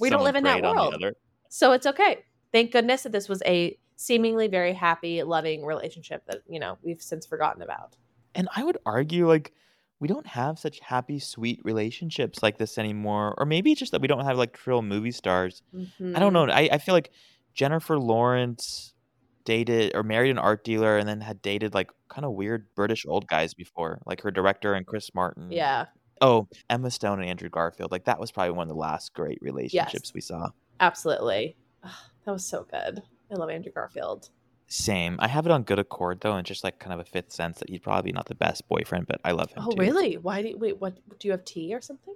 we 0.00 0.10
don't 0.10 0.22
live 0.22 0.36
in 0.36 0.44
that 0.44 0.60
preyed 0.60 0.64
on 0.64 0.76
the 0.76 0.98
world. 1.00 1.14
So 1.48 1.72
it's 1.72 1.86
okay. 1.86 2.24
Thank 2.52 2.72
goodness 2.72 3.02
that 3.02 3.12
this 3.12 3.28
was 3.28 3.42
a 3.46 3.78
seemingly 3.96 4.48
very 4.48 4.72
happy, 4.74 5.22
loving 5.22 5.64
relationship 5.64 6.24
that, 6.26 6.38
you 6.48 6.60
know, 6.60 6.78
we've 6.82 7.02
since 7.02 7.26
forgotten 7.26 7.62
about. 7.62 7.96
And 8.34 8.48
I 8.54 8.62
would 8.64 8.78
argue 8.86 9.26
like 9.26 9.52
we 9.98 10.06
don't 10.06 10.26
have 10.26 10.58
such 10.58 10.78
happy, 10.80 11.18
sweet 11.18 11.60
relationships 11.64 12.42
like 12.42 12.58
this 12.58 12.78
anymore. 12.78 13.34
Or 13.38 13.44
maybe 13.46 13.72
it's 13.72 13.80
just 13.80 13.90
that 13.92 14.00
we 14.00 14.06
don't 14.08 14.24
have 14.24 14.38
like 14.38 14.52
trill 14.52 14.82
movie 14.82 15.10
stars. 15.10 15.62
I 15.74 15.78
Mm-hmm. 15.78 16.12
don't 16.20 16.32
know. 16.32 16.44
I, 16.44 16.68
I 16.72 16.78
feel 16.78 16.94
like 16.94 17.10
Jennifer 17.58 17.98
Lawrence 17.98 18.94
dated 19.44 19.90
or 19.96 20.04
married 20.04 20.30
an 20.30 20.38
art 20.38 20.62
dealer 20.62 20.96
and 20.96 21.08
then 21.08 21.20
had 21.20 21.42
dated 21.42 21.74
like 21.74 21.90
kind 22.08 22.24
of 22.24 22.32
weird 22.34 22.66
British 22.76 23.04
old 23.04 23.26
guys 23.26 23.52
before, 23.52 24.00
like 24.06 24.20
her 24.20 24.30
director 24.30 24.74
and 24.74 24.86
Chris 24.86 25.10
Martin. 25.12 25.50
Yeah, 25.50 25.86
Oh, 26.20 26.46
Emma 26.70 26.90
Stone 26.90 27.20
and 27.20 27.28
Andrew 27.28 27.48
Garfield. 27.48 27.90
Like 27.90 28.04
that 28.04 28.20
was 28.20 28.30
probably 28.30 28.52
one 28.52 28.68
of 28.68 28.68
the 28.68 28.80
last 28.80 29.12
great 29.12 29.38
relationships 29.42 30.14
we 30.14 30.20
saw. 30.20 30.48
absolutely. 30.78 31.56
Ugh, 31.82 31.90
that 32.24 32.32
was 32.32 32.46
so 32.46 32.64
good. 32.70 33.02
I 33.30 33.34
love 33.34 33.50
Andrew 33.50 33.72
Garfield. 33.72 34.30
Same. 34.68 35.16
I 35.18 35.26
have 35.28 35.44
it 35.46 35.50
on 35.52 35.62
good 35.64 35.78
accord 35.80 36.20
though, 36.20 36.34
and 36.34 36.46
just 36.46 36.62
like 36.62 36.78
kind 36.78 36.92
of 36.92 37.00
a 37.00 37.04
fifth 37.04 37.32
sense 37.32 37.58
that 37.58 37.70
he's 37.70 37.80
probably 37.80 38.12
not 38.12 38.26
the 38.26 38.34
best 38.36 38.68
boyfriend, 38.68 39.06
but 39.08 39.20
I 39.24 39.32
love 39.32 39.50
him. 39.50 39.64
Oh, 39.66 39.70
too. 39.72 39.80
really? 39.80 40.16
Why 40.16 40.42
do 40.42 40.48
you, 40.50 40.58
wait? 40.58 40.78
What 40.80 40.96
do 41.18 41.26
you 41.26 41.32
have 41.32 41.44
tea 41.44 41.74
or 41.74 41.80
something? 41.80 42.14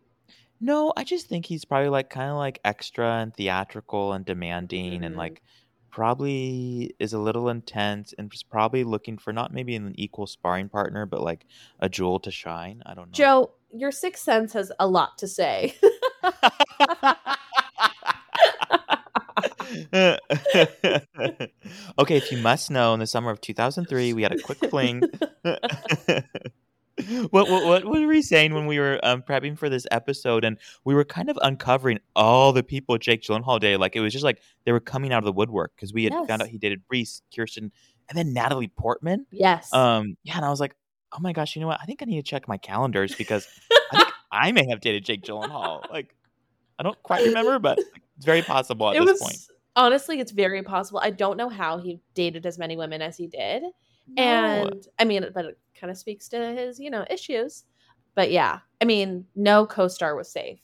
No, 0.64 0.92
I 0.96 1.02
just 1.02 1.26
think 1.26 1.44
he's 1.44 1.64
probably 1.64 1.88
like 1.88 2.08
kind 2.08 2.30
of 2.30 2.36
like 2.36 2.60
extra 2.64 3.16
and 3.16 3.34
theatrical 3.34 4.12
and 4.12 4.24
demanding, 4.24 5.04
and 5.04 5.16
Mhm. 5.16 5.18
like 5.18 5.42
probably 5.90 6.94
is 7.00 7.12
a 7.12 7.18
little 7.18 7.48
intense, 7.48 8.14
and 8.16 8.32
is 8.32 8.44
probably 8.44 8.84
looking 8.84 9.18
for 9.18 9.32
not 9.32 9.52
maybe 9.52 9.74
an 9.74 9.92
equal 9.98 10.28
sparring 10.28 10.68
partner, 10.68 11.04
but 11.04 11.20
like 11.20 11.44
a 11.80 11.88
jewel 11.88 12.20
to 12.20 12.30
shine. 12.30 12.80
I 12.86 12.94
don't 12.94 13.08
know. 13.08 13.12
Joe, 13.16 13.50
your 13.74 13.90
sixth 13.90 14.22
sense 14.22 14.52
has 14.52 14.70
a 14.78 14.86
lot 14.86 15.18
to 15.18 15.26
say. 15.26 15.74
okay, 21.98 22.16
if 22.16 22.30
you 22.30 22.38
must 22.38 22.70
know, 22.70 22.94
in 22.94 23.00
the 23.00 23.06
summer 23.06 23.32
of 23.32 23.40
2003, 23.40 24.12
we 24.12 24.22
had 24.22 24.30
a 24.32 24.36
quick 24.36 24.58
fling. 24.70 25.02
what, 27.30 27.48
what 27.50 27.84
what 27.84 27.84
were 27.84 28.06
we 28.06 28.22
saying 28.22 28.54
when 28.54 28.66
we 28.66 28.78
were 28.78 28.98
um, 29.02 29.22
prepping 29.22 29.56
for 29.58 29.68
this 29.68 29.86
episode, 29.90 30.44
and 30.44 30.58
we 30.84 30.94
were 30.94 31.04
kind 31.04 31.28
of 31.30 31.38
uncovering 31.42 31.98
all 32.16 32.52
the 32.52 32.62
people 32.62 32.96
Jake 32.98 33.22
Gyllenhaal 33.22 33.60
dated. 33.60 33.80
Like 33.80 33.96
it 33.96 34.00
was 34.00 34.12
just 34.12 34.24
like 34.24 34.40
they 34.64 34.72
were 34.72 34.80
coming 34.80 35.12
out 35.12 35.18
of 35.18 35.24
the 35.24 35.32
woodwork 35.32 35.72
because 35.76 35.92
we 35.92 36.04
had 36.04 36.12
Yes. 36.12 36.26
found 36.28 36.42
out 36.42 36.48
he 36.48 36.58
dated 36.58 36.82
Reese, 36.90 37.22
Kirsten, 37.34 37.70
and 38.08 38.18
then 38.18 38.32
Natalie 38.32 38.68
Portman. 38.68 39.26
yes. 39.30 39.72
Um, 39.72 40.16
yeah, 40.24 40.36
and 40.36 40.44
I 40.44 40.50
was 40.50 40.60
like, 40.60 40.74
oh 41.12 41.18
my 41.20 41.32
gosh, 41.32 41.54
you 41.56 41.60
know 41.60 41.68
what? 41.68 41.78
I 41.82 41.84
think 41.84 42.02
I 42.02 42.06
need 42.06 42.16
to 42.16 42.22
check 42.22 42.48
my 42.48 42.56
calendars 42.56 43.14
because 43.14 43.46
I 43.92 43.96
think 43.96 44.08
I 44.32 44.52
may 44.52 44.66
have 44.70 44.80
dated 44.80 45.04
Jake 45.04 45.22
Gyllenhaal. 45.22 45.90
Like, 45.90 46.14
I 46.78 46.82
don't 46.82 47.00
quite 47.02 47.24
remember, 47.24 47.58
but 47.58 47.78
it's 48.16 48.24
very 48.24 48.42
possible 48.42 48.88
at 48.90 48.96
it 48.96 49.00
this 49.04 49.20
was 49.20 49.20
point. 49.20 49.38
honestly, 49.76 50.20
it's 50.20 50.32
very 50.32 50.62
possible. 50.62 51.00
I 51.02 51.10
don't 51.10 51.36
know 51.36 51.48
how 51.50 51.78
he 51.78 52.00
dated 52.14 52.46
as 52.46 52.58
many 52.58 52.76
women 52.76 53.02
as 53.02 53.16
he 53.16 53.26
did. 53.26 53.62
No. 54.16 54.22
And 54.22 54.86
I 54.98 55.04
mean, 55.04 55.26
but 55.34 55.44
it 55.44 55.58
kind 55.78 55.90
of 55.90 55.96
speaks 55.98 56.28
to 56.28 56.54
his, 56.54 56.78
you 56.78 56.90
know, 56.90 57.04
issues. 57.10 57.64
But 58.14 58.30
yeah, 58.30 58.60
I 58.80 58.84
mean, 58.84 59.26
no 59.34 59.66
co-star 59.66 60.14
was 60.16 60.30
safe. 60.30 60.60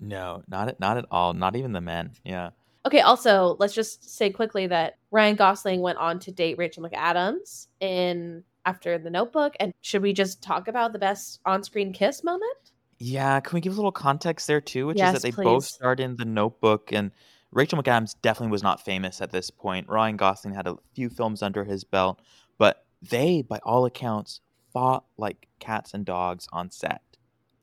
no, 0.00 0.42
not 0.48 0.68
at, 0.68 0.80
not 0.80 0.96
at 0.96 1.06
all. 1.10 1.34
Not 1.34 1.56
even 1.56 1.72
the 1.72 1.80
men. 1.80 2.12
Yeah. 2.24 2.50
Okay, 2.86 3.00
also, 3.00 3.56
let's 3.58 3.74
just 3.74 4.08
say 4.16 4.30
quickly 4.30 4.66
that 4.68 4.96
Ryan 5.10 5.36
Gosling 5.36 5.80
went 5.80 5.98
on 5.98 6.18
to 6.20 6.32
date 6.32 6.56
Rachel 6.58 6.82
McAdams 6.82 7.66
in 7.80 8.44
after 8.64 8.98
the 8.98 9.10
notebook. 9.10 9.54
And 9.60 9.74
should 9.80 10.02
we 10.02 10.12
just 10.12 10.42
talk 10.42 10.68
about 10.68 10.92
the 10.92 10.98
best 10.98 11.40
on-screen 11.44 11.92
kiss 11.92 12.22
moment? 12.24 12.56
Yeah, 12.98 13.40
can 13.40 13.56
we 13.56 13.60
give 13.60 13.74
a 13.74 13.76
little 13.76 13.92
context 13.92 14.46
there 14.46 14.60
too? 14.60 14.86
Which 14.86 15.00
is 15.00 15.12
that 15.12 15.22
they 15.22 15.30
both 15.30 15.64
please. 15.64 15.74
starred 15.74 16.00
in 16.00 16.16
The 16.16 16.24
Notebook, 16.24 16.92
and 16.92 17.12
Rachel 17.52 17.80
McAdams 17.80 18.14
definitely 18.22 18.50
was 18.50 18.62
not 18.62 18.84
famous 18.84 19.20
at 19.20 19.30
this 19.30 19.50
point. 19.50 19.88
Ryan 19.88 20.16
Gosling 20.16 20.54
had 20.54 20.66
a 20.66 20.76
few 20.94 21.08
films 21.08 21.42
under 21.42 21.64
his 21.64 21.84
belt, 21.84 22.20
but 22.58 22.84
they, 23.02 23.42
by 23.42 23.58
all 23.64 23.84
accounts, 23.86 24.40
fought 24.72 25.04
like 25.16 25.48
cats 25.60 25.94
and 25.94 26.04
dogs 26.04 26.46
on 26.52 26.70
set. 26.70 27.00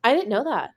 I 0.03 0.13
didn't 0.13 0.29
know 0.29 0.43
that. 0.43 0.71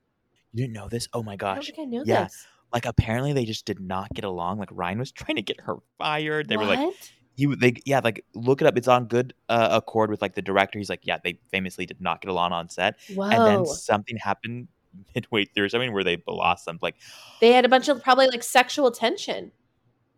You 0.52 0.64
didn't 0.64 0.74
know 0.74 0.88
this? 0.88 1.08
Oh 1.12 1.22
my 1.22 1.32
I 1.32 1.36
don't 1.36 1.54
gosh! 1.56 1.66
think 1.66 1.78
I 1.78 1.84
knew 1.84 2.02
Yeah, 2.06 2.24
this. 2.24 2.46
Like 2.72 2.86
apparently 2.86 3.32
they 3.32 3.44
just 3.44 3.64
did 3.64 3.80
not 3.80 4.12
get 4.14 4.24
along. 4.24 4.58
Like 4.58 4.70
Ryan 4.72 4.98
was 4.98 5.12
trying 5.12 5.36
to 5.36 5.42
get 5.42 5.60
her 5.62 5.76
fired. 5.98 6.48
They 6.48 6.56
were 6.56 6.64
like, 6.64 6.78
What? 6.78 7.12
he 7.36 7.46
they 7.54 7.74
yeah 7.86 8.00
like 8.02 8.24
look 8.34 8.60
it 8.60 8.66
up. 8.66 8.76
It's 8.76 8.88
on 8.88 9.06
good 9.06 9.34
uh, 9.48 9.68
accord 9.70 10.10
with 10.10 10.20
like 10.20 10.34
the 10.34 10.42
director. 10.42 10.78
He's 10.78 10.90
like, 10.90 11.00
yeah, 11.04 11.18
they 11.22 11.38
famously 11.50 11.86
did 11.86 12.00
not 12.00 12.20
get 12.20 12.30
along 12.30 12.52
on 12.52 12.68
set, 12.68 12.96
Whoa. 13.14 13.28
and 13.28 13.46
then 13.46 13.66
something 13.66 14.16
happened 14.16 14.68
midway 15.14 15.44
through 15.44 15.66
or 15.66 15.68
something 15.68 15.92
where 15.92 16.04
they 16.04 16.16
blossomed. 16.16 16.80
Like 16.82 16.96
they 17.40 17.52
had 17.52 17.64
a 17.64 17.68
bunch 17.68 17.88
of 17.88 18.02
probably 18.02 18.26
like 18.26 18.42
sexual 18.42 18.90
tension. 18.90 19.52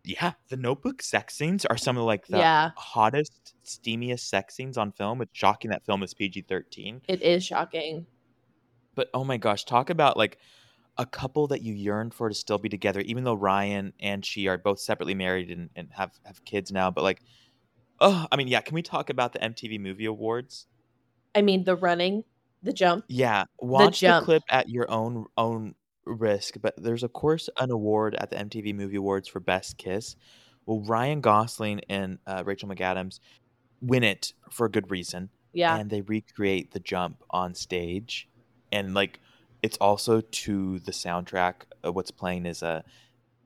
Yeah, 0.03 0.33
the 0.49 0.57
Notebook 0.57 1.01
sex 1.01 1.35
scenes 1.35 1.65
are 1.65 1.77
some 1.77 1.97
of 1.97 2.03
like 2.03 2.25
the 2.27 2.37
Yeah. 2.39 2.71
hottest, 2.75 3.53
steamiest 3.63 4.21
sex 4.21 4.55
scenes 4.55 4.77
on 4.77 4.91
film. 4.91 5.21
It's 5.21 5.31
shocking 5.37 5.69
that 5.71 5.85
film 5.85 6.01
is 6.03 6.13
PG 6.13 6.41
thirteen, 6.43 7.01
It 7.07 7.21
is 7.21 7.43
shocking. 7.45 8.05
but 8.95 9.09
oh 9.13 9.23
my 9.23 9.37
gosh, 9.37 9.63
talk 9.63 9.89
about 9.89 10.17
like 10.17 10.37
a 10.97 11.05
couple 11.05 11.47
that 11.47 11.61
you 11.61 11.73
yearn 11.73 12.11
for 12.11 12.27
to 12.29 12.35
still 12.35 12.57
be 12.57 12.67
together, 12.69 12.99
even 13.01 13.23
though 13.23 13.33
Ryan 13.35 13.93
and 13.99 14.25
she 14.25 14.47
are 14.47 14.57
both 14.57 14.79
separately 14.79 15.13
married 15.15 15.49
and, 15.51 15.69
and 15.75 15.89
have 15.93 16.11
have 16.25 16.43
kids 16.45 16.71
now. 16.71 16.89
But 16.91 17.03
like, 17.03 17.21
oh, 17.99 18.25
I 18.31 18.35
mean, 18.35 18.47
yeah, 18.47 18.61
can 18.61 18.75
we 18.75 18.81
talk 18.81 19.09
about 19.09 19.33
the 19.33 19.39
MTV 19.39 19.79
Movie 19.79 20.05
Awards? 20.05 20.67
I 21.33 21.41
mean, 21.43 21.63
the 21.63 21.75
running, 21.77 22.23
the 22.61 22.73
jump. 22.73 23.05
Yeah, 23.07 23.45
watch 23.59 23.99
the, 24.01 24.07
jump. 24.07 24.25
clip 24.25 24.43
at 24.49 24.67
your 24.67 24.89
own 24.91 25.25
own 25.37 25.75
risk. 26.05 26.55
But 26.61 26.75
there's 26.77 27.03
of 27.03 27.13
course 27.13 27.49
an 27.57 27.71
award 27.71 28.15
at 28.15 28.29
the 28.29 28.35
MTV 28.37 28.73
Movie 28.75 28.97
Awards 28.97 29.27
for 29.27 29.39
Best 29.39 29.77
Kiss. 29.77 30.15
Well, 30.65 30.81
Ryan 30.81 31.21
Gosling 31.21 31.81
and 31.89 32.19
uh, 32.27 32.43
Rachel 32.45 32.69
McAdams 32.69 33.19
win 33.81 34.03
it 34.03 34.33
for 34.51 34.65
a 34.67 34.69
good 34.69 34.91
reason, 34.91 35.29
Yeah. 35.53 35.75
and 35.77 35.89
they 35.89 36.01
recreate 36.01 36.71
the 36.71 36.79
jump 36.79 37.23
on 37.31 37.55
stage, 37.55 38.29
and 38.71 38.93
like 38.93 39.19
it's 39.63 39.77
also 39.77 40.21
to 40.21 40.79
the 40.79 40.91
soundtrack. 40.91 41.53
Uh, 41.85 41.91
what's 41.91 42.11
playing 42.11 42.45
is 42.45 42.61
a 42.61 42.83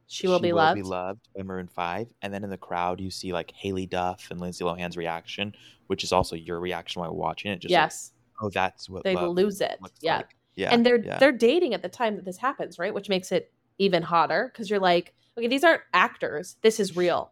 she 0.07 0.27
will 0.27 0.39
be 0.39 0.53
loved. 0.53 0.75
be 0.75 0.83
loved 0.83 1.27
by 1.35 1.41
Maroon 1.43 1.67
Five, 1.67 2.11
and 2.21 2.33
then 2.33 2.43
in 2.43 2.49
the 2.49 2.57
crowd 2.57 2.99
you 2.99 3.09
see 3.09 3.31
like 3.33 3.51
Haley 3.55 3.85
Duff 3.85 4.27
and 4.29 4.39
Lindsay 4.39 4.63
Lohan's 4.63 4.97
reaction, 4.97 5.53
which 5.87 6.03
is 6.03 6.11
also 6.11 6.35
your 6.35 6.59
reaction 6.59 7.01
while 7.01 7.15
watching 7.15 7.51
it. 7.51 7.59
Just 7.59 7.71
like, 7.71 7.79
yes. 7.85 8.11
oh, 8.41 8.49
that's 8.49 8.89
what 8.89 9.03
they 9.03 9.15
lose 9.15 9.61
it. 9.61 9.79
Yeah. 10.01 10.17
like. 10.17 10.34
Yeah, 10.55 10.69
and 10.71 10.85
they're 10.85 11.03
yeah. 11.03 11.17
they're 11.19 11.31
dating 11.31 11.73
at 11.73 11.81
the 11.81 11.89
time 11.89 12.15
that 12.15 12.25
this 12.25 12.37
happens, 12.37 12.79
right? 12.79 12.93
Which 12.93 13.09
makes 13.09 13.31
it 13.31 13.51
even 13.77 14.03
hotter 14.03 14.49
because 14.51 14.69
you're 14.69 14.79
like, 14.79 15.13
okay, 15.37 15.47
these 15.47 15.63
aren't 15.63 15.81
actors. 15.93 16.55
This 16.61 16.79
is 16.79 16.95
real. 16.95 17.31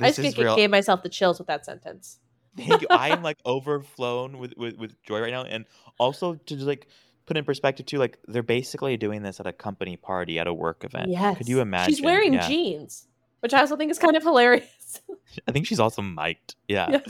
I 0.00 0.06
This 0.08 0.16
just 0.16 0.28
is 0.28 0.34
g- 0.34 0.42
real. 0.44 0.56
gave 0.56 0.70
myself 0.70 1.02
the 1.02 1.08
chills 1.08 1.38
with 1.38 1.48
that 1.48 1.64
sentence. 1.64 2.18
Thank 2.56 2.80
you. 2.82 2.86
I 2.90 3.10
am 3.10 3.22
like 3.30 3.38
overflown 3.44 4.38
with, 4.38 4.54
with 4.56 4.76
with 4.76 5.02
joy 5.02 5.20
right 5.20 5.30
now, 5.32 5.42
and 5.42 5.66
also 5.98 6.34
to 6.34 6.54
just 6.54 6.66
like 6.66 6.86
put 7.26 7.36
in 7.36 7.44
perspective 7.44 7.84
too, 7.86 7.98
like 7.98 8.18
they're 8.26 8.42
basically 8.42 8.96
doing 8.96 9.22
this 9.22 9.40
at 9.40 9.46
a 9.46 9.52
company 9.52 9.96
party 9.96 10.38
at 10.38 10.46
a 10.46 10.54
work 10.54 10.84
event. 10.84 11.10
Yes. 11.10 11.36
Could 11.38 11.48
you 11.48 11.60
imagine? 11.60 11.92
She's 11.94 12.02
wearing 12.02 12.34
Yeah. 12.34 12.48
jeans, 12.48 13.06
which 13.40 13.52
I 13.54 13.60
also 13.60 13.76
think 13.76 13.90
is 13.90 13.98
kind 13.98 14.16
of 14.16 14.22
hilarious. 14.22 15.00
I 15.48 15.52
think 15.52 15.66
she's 15.66 15.80
also 15.80 16.02
mic'd. 16.02 16.56
Yeah. 16.68 17.00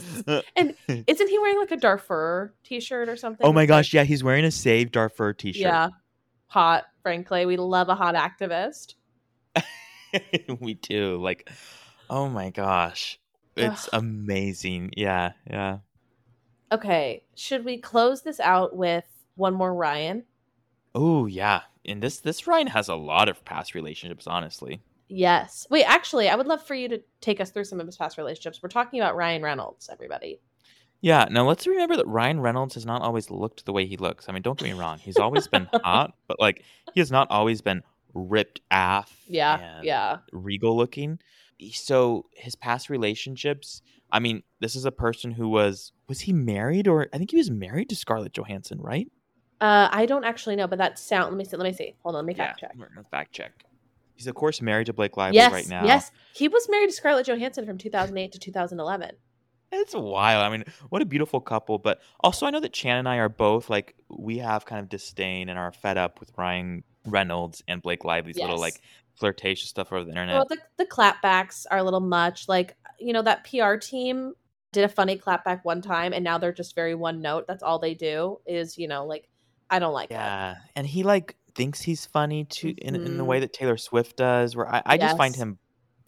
And 0.55 0.75
Isn't 0.87 1.27
he 1.29 1.39
wearing 1.39 1.59
like 1.59 1.71
a 1.71 1.77
Darfur 1.77 2.53
t-shirt 2.63 3.09
or 3.09 3.15
something? 3.15 3.45
oh 3.45 3.53
my 3.53 3.65
gosh, 3.65 3.93
yeah, 3.93 4.03
he's 4.03 4.23
wearing 4.23 4.45
a 4.45 4.51
Save 4.51 4.91
Darfur 4.91 5.33
t-shirt. 5.33 5.61
Yeah. 5.61 5.89
Hot, 6.47 6.85
frankly. 7.01 7.45
We 7.45 7.57
love 7.57 7.89
a 7.89 7.95
hot 7.95 8.15
activist. 8.15 8.95
we 10.59 10.75
do. 10.75 11.21
Like, 11.21 11.49
oh 12.09 12.29
my 12.29 12.49
gosh. 12.49 13.19
It's 13.55 13.89
Ugh. 13.91 14.01
amazing. 14.01 14.91
Yeah, 14.95 15.33
yeah. 15.49 15.79
Okay. 16.71 17.23
Should 17.35 17.65
we 17.65 17.77
close 17.77 18.21
this 18.21 18.39
out 18.39 18.75
with 18.75 19.05
one 19.35 19.53
more 19.53 19.73
Ryan? 19.73 20.23
Oh 20.93 21.25
yeah. 21.25 21.61
And 21.85 22.03
this 22.03 22.19
this 22.19 22.47
Ryan 22.47 22.67
has 22.67 22.89
a 22.89 22.95
lot 22.95 23.29
of 23.29 23.43
past 23.45 23.73
relationships, 23.73 24.27
honestly. 24.27 24.81
Yes. 25.07 25.67
Wait, 25.69 25.83
actually, 25.85 26.29
I 26.29 26.35
would 26.35 26.47
love 26.47 26.61
for 26.65 26.75
you 26.75 26.89
to 26.89 27.01
take 27.21 27.39
us 27.39 27.51
through 27.51 27.63
some 27.65 27.79
of 27.79 27.85
his 27.85 27.97
past 27.97 28.17
relationships. 28.17 28.61
We're 28.61 28.69
talking 28.69 28.99
about 28.99 29.15
Ryan 29.15 29.41
Reynolds, 29.41 29.89
everybody. 29.91 30.39
Yeah, 31.01 31.27
now 31.29 31.47
let's 31.47 31.67
remember 31.67 31.95
that 31.95 32.07
Ryan 32.07 32.39
Reynolds 32.39 32.73
has 32.73 32.85
not 32.85 33.01
always 33.01 33.29
looked 33.29 33.65
the 33.65 33.71
way 33.73 33.85
he 33.85 33.97
looks. 33.97 34.27
I 34.27 34.31
mean, 34.31 34.41
don't 34.41 34.57
get 34.57 34.65
me 34.65 34.73
wrong, 34.73 34.97
he's 34.97 35.19
always 35.19 35.47
been 35.47 35.67
hot, 35.83 36.13
but 36.27 36.39
like 36.39 36.63
he 36.93 36.99
has 36.99 37.11
not 37.11 37.29
always 37.29 37.61
been 37.61 37.83
ripped 38.13 38.61
aff 38.71 39.15
Yeah. 39.27 39.81
Yeah. 39.83 40.17
regal 40.31 40.75
looking. 40.75 41.19
So 41.73 42.25
his 42.33 42.55
past 42.55 42.89
relationships, 42.89 43.81
I 44.11 44.19
mean, 44.19 44.43
this 44.59 44.75
is 44.75 44.85
a 44.85 44.91
person 44.91 45.31
who 45.31 45.49
was 45.49 45.91
was 46.07 46.21
he 46.21 46.33
married 46.33 46.87
or 46.87 47.07
I 47.13 47.17
think 47.17 47.31
he 47.31 47.37
was 47.37 47.51
married 47.51 47.89
to 47.89 47.95
Scarlett 47.95 48.33
Johansson, 48.33 48.79
right? 48.81 49.07
Uh, 49.59 49.89
I 49.91 50.05
don't 50.05 50.23
actually 50.23 50.55
know, 50.55 50.67
but 50.67 50.77
that 50.77 50.99
sound. 50.99 51.31
Let 51.31 51.37
me 51.37 51.43
see. 51.43 51.57
Let 51.57 51.63
me 51.63 51.73
see. 51.73 51.95
Hold 52.03 52.15
on. 52.15 52.25
Let 52.25 52.27
me 52.27 52.35
Yeah, 52.37 52.53
check. 52.53 52.75
fact 53.09 53.31
check. 53.33 53.51
He's 54.17 54.27
of 54.27 54.35
course 54.35 54.61
married 54.61 54.87
to 54.87 54.93
Blake 54.93 55.15
Lively 55.15 55.37
Yes. 55.37 55.51
right 55.51 55.69
now. 55.69 55.85
Yes. 55.85 56.11
He 56.33 56.47
was 56.47 56.67
married 56.69 56.87
to 56.87 56.93
Scarlett 56.93 57.27
Johansson 57.27 57.65
from 57.65 57.77
2008 57.77 58.31
to 58.33 58.39
2011. 58.39 59.11
It's 59.71 59.93
wild. 59.93 60.43
I 60.43 60.49
mean, 60.49 60.63
what 60.89 61.01
a 61.01 61.05
beautiful 61.05 61.39
couple. 61.41 61.77
But 61.77 61.99
also, 62.21 62.45
I 62.45 62.49
know 62.51 62.59
that 62.61 62.73
Chan 62.73 62.97
and 62.97 63.07
I 63.07 63.17
are 63.17 63.29
both 63.29 63.69
like 63.69 63.95
we 64.09 64.37
have 64.39 64.65
kind 64.65 64.79
of 64.81 64.89
disdain 64.89 65.49
and 65.49 65.59
are 65.59 65.71
fed 65.71 65.97
up 65.97 66.19
with 66.19 66.31
Ryan 66.37 66.83
Reynolds 67.05 67.63
and 67.67 67.81
Blake 67.81 68.03
Lively's 68.05 68.37
little 68.37 68.59
like 68.59 68.81
flirtatious 69.15 69.69
stuff 69.69 69.91
over 69.91 70.03
the 70.03 70.11
internet. 70.11 70.35
Well, 70.35 70.45
the, 70.49 70.57
the 70.77 70.85
clapbacks 70.85 71.65
are 71.69 71.77
a 71.79 71.83
little 71.83 71.99
much. 71.99 72.47
Like, 72.47 72.75
you 72.99 73.13
know, 73.13 73.21
that 73.23 73.43
PR 73.45 73.75
team 73.75 74.33
did 74.71 74.83
a 74.83 74.89
funny 74.89 75.17
clapback 75.17 75.61
one 75.63 75.81
time, 75.81 76.13
and 76.13 76.23
now 76.23 76.37
they're 76.37 76.53
just 76.53 76.73
very 76.75 76.95
one 76.95 77.21
note. 77.21 77.45
That's 77.47 77.63
all 77.63 77.79
they 77.79 77.93
do 77.93 78.39
is, 78.45 78.77
you 78.77 78.87
know, 78.87 79.05
like, 79.05 79.27
I 79.69 79.79
don't 79.79 79.93
like 79.93 80.09
that. 80.09 80.15
yeah, 80.15 80.55
and 80.77 80.87
he 80.87 81.03
like 81.03 81.35
thinks 81.57 81.81
he's 81.81 82.05
funny 82.05 82.45
too 82.45 82.73
in 82.77 82.95
in 82.95 83.17
the 83.17 83.25
way 83.25 83.37
mm-hmm. 83.37 83.41
that 83.41 83.53
Taylor 83.53 83.77
Swift 83.77 84.15
does. 84.15 84.55
Where 84.55 84.73
I, 84.73 84.81
I 84.85 84.97
just 84.97 85.17
find 85.17 85.35
him 85.35 85.57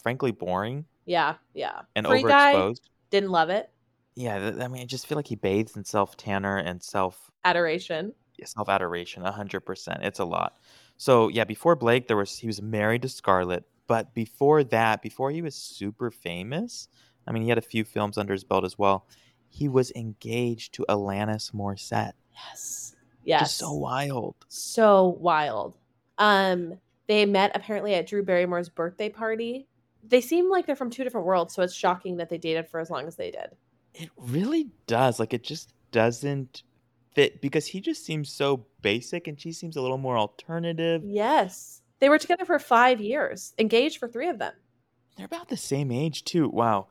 frankly 0.01 0.31
boring 0.31 0.85
Yeah. 1.05 1.35
Yeah. 1.53 1.81
and 1.95 2.07
Free 2.07 2.23
overexposed. 2.23 2.81
didn't 3.09 3.31
love 3.31 3.49
it. 3.49 3.69
Yeah, 4.15 4.39
th- 4.39 4.61
I 4.61 4.67
mean, 4.67 4.81
I 4.81 4.85
just 4.85 5.07
feel 5.07 5.17
like 5.17 5.27
he 5.27 5.35
bathes 5.35 5.75
in 5.75 5.83
self 5.83 6.15
tanner 6.17 6.57
and 6.57 6.81
self 6.81 7.29
Adoration. 7.43 8.13
self 8.45 8.69
adoration. 8.69 9.23
a 9.23 9.31
hundred 9.31 9.61
percent. 9.61 9.99
It's 10.03 10.19
a 10.19 10.25
lot. 10.25 10.57
So 10.97 11.27
yeah, 11.29 11.43
before 11.45 11.75
Blake, 11.75 12.07
there 12.07 12.17
was 12.17 12.37
he 12.37 12.47
was 12.47 12.61
married 12.61 13.01
to 13.03 13.09
Scarlett. 13.09 13.65
But 13.87 14.13
before 14.13 14.63
that, 14.65 15.01
before 15.01 15.31
he 15.31 15.41
was 15.41 15.55
super 15.55 16.11
famous, 16.11 16.87
I 17.27 17.31
mean, 17.31 17.41
he 17.43 17.49
had 17.49 17.57
a 17.57 17.61
few 17.61 17.83
films 17.83 18.17
under 18.17 18.33
his 18.33 18.43
belt 18.43 18.63
as 18.63 18.77
well. 18.77 19.07
He 19.49 19.67
was 19.67 19.91
engaged 19.95 20.73
to 20.75 20.85
Alanis 20.87 21.51
Morissette. 21.53 22.11
Yes. 22.33 22.95
Yes. 23.29 23.41
Just 23.41 23.57
so 23.57 23.73
wild. 23.73 24.35
so 24.47 25.17
wild. 25.19 25.77
Um, 26.17 26.79
they 27.07 27.27
met 27.27 27.51
apparently 27.53 27.93
at 27.93 28.07
Drew 28.07 28.23
Barrymore's 28.23 28.69
birthday 28.69 29.07
party. 29.09 29.67
They 30.03 30.19
seem 30.19 30.49
like 30.49 30.65
they're 30.65 30.75
from 30.75 30.89
two 30.89 31.03
different 31.03 31.27
worlds, 31.27 31.53
so 31.53 31.61
it's 31.61 31.73
shocking 31.75 32.17
that 32.17 32.29
they 32.29 32.39
dated 32.39 32.67
for 32.67 32.79
as 32.79 32.89
long 32.89 33.07
as 33.07 33.15
they 33.15 33.29
did. 33.29 33.49
It 33.93 34.09
really 34.17 34.69
does. 34.87 35.19
Like, 35.19 35.33
it 35.33 35.43
just 35.43 35.73
doesn't 35.91 36.63
fit 37.13 37.39
because 37.39 37.67
he 37.67 37.81
just 37.81 38.03
seems 38.03 38.31
so 38.31 38.65
basic 38.81 39.27
and 39.27 39.39
she 39.39 39.51
seems 39.51 39.75
a 39.75 39.81
little 39.81 39.97
more 39.99 40.17
alternative. 40.17 41.03
Yes. 41.05 41.81
They 41.99 42.09
were 42.09 42.17
together 42.17 42.45
for 42.45 42.57
five 42.57 42.99
years, 42.99 43.53
engaged 43.59 43.99
for 43.99 44.07
three 44.07 44.29
of 44.29 44.39
them. 44.39 44.53
They're 45.17 45.25
about 45.27 45.49
the 45.49 45.57
same 45.57 45.91
age, 45.91 46.23
too. 46.23 46.49
Wow. 46.49 46.87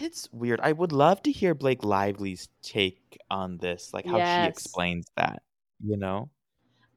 It's 0.00 0.28
weird. 0.32 0.60
I 0.62 0.72
would 0.72 0.92
love 0.92 1.22
to 1.24 1.32
hear 1.32 1.54
Blake 1.54 1.82
Lively's 1.84 2.48
take 2.62 3.18
on 3.30 3.58
this, 3.58 3.90
like 3.92 4.06
how 4.06 4.18
she 4.18 4.48
explains 4.48 5.06
that, 5.16 5.42
you 5.82 5.96
know? 5.96 6.28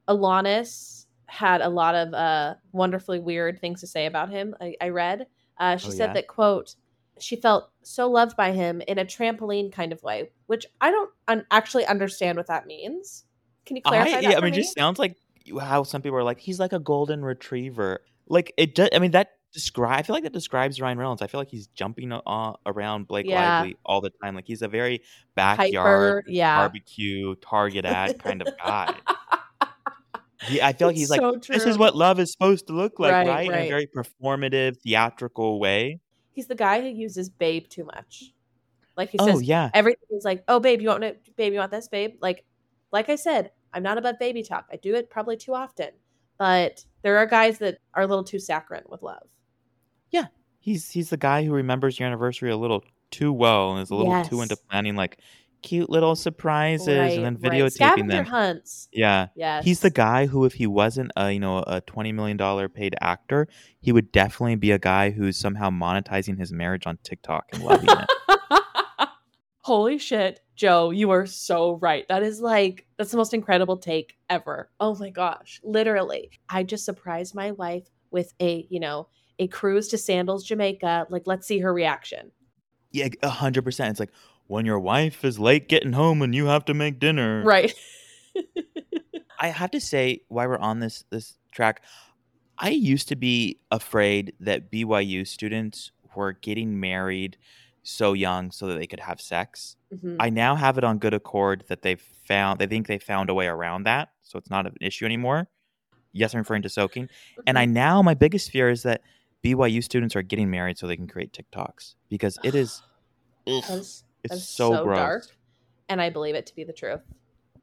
Alanis 0.08 1.06
had 1.28 1.62
a 1.62 1.70
lot 1.70 1.96
of 1.96 2.14
uh, 2.14 2.56
wonderfully 2.72 3.20
weird 3.20 3.60
things 3.60 3.82
to 3.82 3.88
say 3.88 4.06
about 4.06 4.30
him. 4.30 4.56
I, 4.62 4.76
I 4.82 4.90
read. 4.90 5.28
Uh, 5.58 5.78
she 5.78 5.88
Oh, 5.88 5.92
said 5.92 6.10
yeah? 6.10 6.14
that 6.14 6.28
quote 6.28 6.76
she 7.20 7.36
felt 7.36 7.72
so 7.84 8.10
loved 8.10 8.38
by 8.38 8.52
him 8.52 8.82
in 8.88 9.00
a 9.00 9.06
trampoline 9.06 9.72
kind 9.72 9.92
of 9.92 10.02
way, 10.04 10.30
which 10.48 10.66
I 10.82 10.92
don't 10.92 11.10
un- 11.28 11.46
actually 11.52 11.86
understand 11.86 12.38
what 12.38 12.48
that 12.48 12.68
means. 12.68 13.26
Can 13.66 13.76
you 13.76 13.82
clarify 13.82 14.18
I, 14.18 14.20
yeah, 14.20 14.38
I 14.38 14.42
mean, 14.42 14.52
me? 14.52 14.58
it 14.58 14.62
just 14.62 14.78
sounds 14.78 15.00
like 15.00 15.18
how 15.60 15.84
some 15.84 16.02
people 16.02 16.18
are 16.18 16.24
like, 16.24 16.40
he's 16.40 16.60
like 16.60 16.74
a 16.74 16.80
golden 16.80 17.24
retriever. 17.24 18.02
Like 18.28 18.54
it 18.58 18.76
does. 18.76 18.90
I 18.94 19.00
mean, 19.00 19.12
that 19.12 19.32
describe. 19.58 19.98
I 20.00 20.04
feel 20.04 20.14
like 20.16 20.24
that 20.24 20.34
describes 20.34 20.80
Ryan 20.80 21.00
Reynolds. 21.00 21.22
I 21.24 21.28
feel 21.28 21.42
like 21.42 21.50
he's 21.50 21.68
jumping 21.68 22.12
uh, 22.14 22.54
around 22.66 23.08
Blake 23.08 23.26
Yeah. 23.26 23.60
Lively 23.60 23.78
all 23.84 24.02
the 24.02 24.12
time. 24.22 24.36
Like 24.36 24.46
he's 24.46 24.62
a 24.62 24.68
very 24.68 25.02
backyard 25.36 26.24
Hyper, 26.24 26.24
yeah. 26.28 26.58
barbecue 26.58 27.34
target 27.36 27.84
ad 27.86 28.20
kind 28.20 28.42
of 28.42 28.50
guy. 28.58 28.96
He, 30.44 30.62
I 30.62 30.72
feel 30.74 30.90
like 30.90 30.94
It's 30.98 31.02
he's 31.02 31.10
like, 31.10 31.20
so 31.20 31.40
this 31.50 31.66
is 31.66 31.80
what 31.80 31.96
love 31.96 32.20
is 32.20 32.32
supposed 32.32 32.68
to 32.68 32.74
look 32.74 33.00
like, 33.00 33.12
Right, 33.12 33.28
right? 33.28 33.48
In 33.48 33.54
a 33.56 33.68
very 33.68 33.88
performative, 33.88 34.78
theatrical 34.82 35.60
way. 35.60 36.00
He's 36.32 36.46
the 36.46 36.54
guy 36.54 36.80
who 36.80 36.88
uses 36.88 37.28
babe 37.28 37.68
too 37.70 37.86
much. 37.86 38.34
Like 38.96 39.10
he 39.10 39.18
Oh 39.20 39.26
says 39.26 39.42
yeah, 39.42 39.72
everything 39.74 40.08
is 40.12 40.24
like, 40.24 40.44
"Oh, 40.48 40.60
babe, 40.60 40.80
you 40.80 40.90
want 40.90 41.04
it? 41.04 41.36
Babe, 41.38 41.54
you 41.54 41.60
want 41.60 41.72
this, 41.72 41.88
babe?" 41.88 42.18
Like, 42.22 42.46
like 42.92 43.10
I 43.10 43.16
said, 43.16 43.52
I'm 43.74 43.82
not 43.82 43.98
above 43.98 44.20
baby 44.20 44.44
talk. 44.44 44.68
I 44.72 44.76
do 44.78 44.94
it 44.94 45.10
probably 45.10 45.38
too 45.38 45.56
often, 45.56 45.90
but 46.38 46.86
there 47.02 47.18
are 47.18 47.26
guys 47.26 47.58
that 47.58 47.80
are 47.96 48.04
a 48.04 48.08
little 48.08 48.24
too 48.24 48.40
saccharine 48.40 48.84
with 48.90 49.02
love. 49.02 49.28
He's 50.68 50.92
he's 50.92 51.10
the 51.10 51.18
guy 51.18 51.46
who 51.46 51.54
remembers 51.54 51.98
your 51.98 52.08
anniversary 52.08 52.52
a 52.52 52.58
little 52.58 52.84
too 53.10 53.32
well 53.32 53.72
and 53.72 53.82
is 53.82 53.90
a 53.90 53.96
little 53.96 54.22
too 54.26 54.42
into 54.42 54.58
planning 54.70 54.98
like 54.98 55.18
cute 55.62 55.90
little 55.90 56.14
surprises 56.14 57.16
and 57.16 57.26
then 57.26 57.38
videotaping 57.38 57.72
Scavenger 57.72 58.08
them. 58.18 58.26
hunts. 58.26 58.90
Yeah. 58.92 59.28
Yes, 59.34 59.64
He's 59.64 59.80
the 59.80 59.90
guy 59.90 60.26
who, 60.26 60.44
if 60.44 60.54
he 60.54 60.68
wasn't 60.68 61.12
a 61.16 61.32
you 61.32 61.40
know 61.40 61.64
a 61.66 61.80
twenty 61.80 62.12
million 62.12 62.36
dollar 62.36 62.68
paid 62.68 62.96
actor, 63.00 63.48
he 63.80 63.94
would 63.94 64.12
definitely 64.12 64.56
be 64.56 64.72
a 64.72 64.78
guy 64.78 65.12
who's 65.12 65.38
somehow 65.38 65.70
monetizing 65.70 66.38
his 66.38 66.52
marriage 66.52 66.86
on 66.86 67.00
TikTok 67.02 67.46
and 67.54 67.64
loving 67.64 67.90
it. 67.90 69.10
Holy 69.62 69.98
shit, 69.98 70.42
Joe, 70.56 70.92
you 70.92 71.12
are 71.12 71.26
so 71.26 71.76
right. 71.76 72.06
That 72.10 72.24
is 72.24 72.42
like 72.42 72.86
that's 72.98 73.12
the 73.12 73.18
most 73.18 73.34
incredible 73.34 73.78
take 73.78 74.18
ever. 74.30 74.70
Oh 74.82 74.96
my 74.96 75.12
gosh, 75.12 75.62
literally. 75.64 76.32
I 76.50 76.64
just 76.64 76.84
surprised 76.84 77.36
my 77.36 77.52
wife 77.52 77.88
with 78.12 78.34
a, 78.42 78.66
you 78.70 78.80
know, 78.82 79.08
a 79.40 79.48
cruise 79.48 79.88
to 79.90 79.98
Sandals, 79.98 80.44
Jamaica. 80.44 81.08
Like, 81.10 81.24
let's 81.26 81.48
see 81.48 81.60
her 81.60 81.74
reaction. 81.74 82.32
Yeah, 82.92 83.10
a 83.22 83.30
hundred 83.30 83.64
percent. 83.64 83.92
It's 83.92 84.00
like 84.00 84.12
when 84.48 84.66
your 84.66 84.80
wife 84.80 85.24
is 85.26 85.38
late 85.40 85.68
getting 85.68 85.94
home 85.94 86.22
and 86.22 86.34
you 86.34 86.46
have 86.48 86.66
to 86.66 86.74
make 86.74 87.00
dinner. 87.00 87.44
Right. 87.44 87.74
I 89.40 89.50
have 89.50 89.72
to 89.72 89.80
say, 89.82 90.22
while 90.30 90.48
we're 90.48 90.58
on 90.58 90.80
this 90.80 91.04
this 91.10 91.38
track, 91.52 91.84
I 92.58 92.70
used 92.70 93.08
to 93.10 93.16
be 93.16 93.60
afraid 93.72 94.34
that 94.40 94.72
BYU 94.72 95.28
students 95.28 95.92
were 96.16 96.34
getting 96.34 96.80
married 96.80 97.38
so 97.84 98.14
young 98.14 98.52
so 98.52 98.68
that 98.68 98.80
they 98.80 98.88
could 98.88 99.00
have 99.00 99.22
sex. 99.22 99.76
Mhm. 99.94 100.18
I 100.20 100.30
now 100.30 100.56
have 100.56 100.78
it 100.78 100.84
on 100.84 100.98
good 100.98 101.14
accord 101.14 101.64
that 101.70 101.84
they've 101.84 102.02
found 102.02 102.60
they 102.60 102.68
think 102.68 102.88
they 102.88 102.98
found 102.98 103.30
a 103.30 103.34
way 103.34 103.48
around 103.48 103.84
that, 103.84 104.10
so 104.24 104.38
it's 104.40 104.50
not 104.50 104.66
an 104.66 104.74
issue 104.82 105.06
anymore. 105.06 105.48
Yes, 106.14 106.34
I'm 106.34 106.40
referring 106.40 106.64
to 106.64 106.70
soaking. 106.70 107.10
And 107.46 107.60
I 107.60 107.66
Mhm. 107.66 107.72
now 107.72 108.02
my 108.02 108.14
biggest 108.16 108.50
fear 108.50 108.70
is 108.70 108.84
that 108.84 109.02
BYU 109.44 109.84
students 109.84 110.16
are 110.16 110.22
getting 110.22 110.50
married 110.50 110.78
so 110.78 110.88
they 110.88 110.96
can 110.98 111.08
create 111.08 111.32
TikToks 111.32 111.96
because 112.10 112.38
it 112.44 112.56
is 112.56 112.82
ugh, 113.48 113.64
That 113.68 113.80
is- 113.80 114.04
it's 114.24 114.34
That's 114.34 114.48
so, 114.50 114.84
gross. 114.84 114.98
dark, 114.98 115.24
and 115.90 116.02
I 116.02 116.10
believe 116.10 116.36
it 116.36 116.46
to 116.48 116.56
be 116.56 116.64
the 116.64 116.74
truth. 116.74 117.02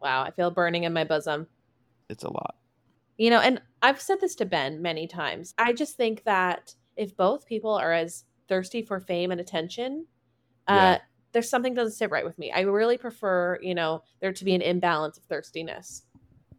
Wow, 0.01 0.23
I 0.23 0.31
feel 0.31 0.51
burning 0.51 0.85
in 0.85 0.93
my 0.93 1.05
bosom. 1.05 1.47
It's 2.09 2.25
a 2.25 2.31
lot. 2.31 2.57
You 3.19 3.31
know, 3.31 3.41
and 3.41 3.61
I've 3.83 4.01
said 4.01 4.21
this 4.21 4.35
to 4.37 4.45
Ben 4.47 4.81
many 4.83 5.07
times. 5.07 5.55
I 5.59 5.73
just 5.73 5.97
think 5.97 6.25
that 6.25 6.75
if 6.97 7.17
both 7.17 7.47
people 7.47 7.73
are 7.75 7.93
as 7.93 8.25
thirsty 8.49 8.83
for 8.83 9.01
fame 9.01 9.31
and 9.31 9.41
attention, 9.41 10.07
uh, 10.69 10.75
Yeah. 10.75 10.99
there's 11.33 11.49
something 11.51 11.75
doesn't 11.75 11.95
sit 11.97 12.11
right 12.11 12.25
with 12.25 12.39
me. 12.39 12.51
I 12.53 12.61
really 12.61 12.99
prefer, 12.99 13.59
you 13.61 13.75
know, 13.75 14.03
there 14.21 14.33
to 14.33 14.45
be 14.45 14.55
an 14.55 14.63
imbalance 14.63 15.19
of 15.19 15.25
thirstiness. 15.25 16.05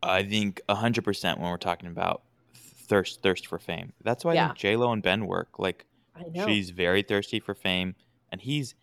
I 0.04 0.24
think 0.24 0.62
hundred 0.70 1.04
percent 1.04 1.40
when 1.40 1.50
we're 1.50 1.58
talking 1.58 1.88
about 1.90 2.24
thirst 2.86 3.22
thirst 3.22 3.48
for 3.48 3.60
fame. 3.60 3.94
That's 4.04 4.24
why 4.26 4.32
I 4.32 4.36
Yeah. 4.36 4.48
think 4.48 4.58
J 4.60 4.76
Lo 4.78 4.92
and 4.92 5.04
Ben 5.04 5.26
work. 5.28 5.60
Like 5.60 5.86
I 6.16 6.24
know. 6.32 6.46
she's 6.48 6.70
very 6.70 7.02
thirsty 7.04 7.40
for 7.40 7.54
fame, 7.54 7.96
and 8.32 8.40
he's 8.42 8.76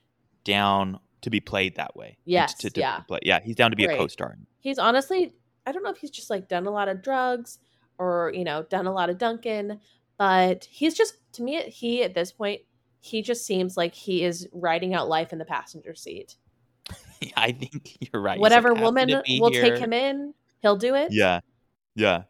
down 0.45 0.99
to 1.23 1.31
be 1.31 1.41
played 1.41 1.77
that 1.77 1.95
way. 1.97 2.19
Yes, 2.25 2.55
to, 2.55 2.71
to 2.71 2.81
yeah. 2.81 3.01
play. 3.01 3.21
yeah, 3.23 3.41
he's 3.41 3.57
down 3.57 3.71
to 3.71 3.77
be 3.77 3.87
Right. 3.87 3.95
a 3.95 3.99
co-star. 3.99 4.37
he's 4.59 4.79
honestly, 4.79 5.33
I 5.67 5.73
don't 5.73 5.83
know 5.85 5.91
if 5.91 5.99
he's 5.99 6.11
just 6.11 6.31
like 6.31 6.49
done 6.49 6.67
a 6.67 6.71
lot 6.71 6.89
of 6.89 7.01
drugs 7.03 7.59
or, 7.99 8.33
you 8.35 8.43
know, 8.45 8.65
done 8.65 8.87
a 8.87 8.93
lot 8.93 9.09
of 9.11 9.19
Dunkin', 9.19 9.79
but 10.19 10.65
he's 10.65 10.95
just, 10.95 11.15
to 11.35 11.43
me, 11.45 11.61
he 11.71 12.03
at 12.03 12.15
this 12.15 12.33
point, 12.33 12.63
he 13.01 13.23
just 13.23 13.47
seems 13.47 13.77
like 13.77 13.95
he 13.95 14.25
is 14.25 14.49
riding 14.53 14.95
out 14.95 15.09
life 15.09 15.33
in 15.33 15.39
the 15.39 15.45
passenger 15.45 15.95
seat. 15.95 16.35
I 17.37 17.53
think 17.53 17.97
you're 18.01 18.21
right. 18.21 18.35
He's 18.35 18.41
like, 18.41 18.41
Whatever 18.41 18.75
woman 18.75 19.09
will 19.41 19.51
here." 19.53 19.63
take 19.63 19.79
him 19.79 19.93
in, 19.93 20.35
he'll 20.61 20.77
do 20.77 20.95
it. 20.97 21.13
Yeah, 21.13 21.41
yeah. 21.95 22.25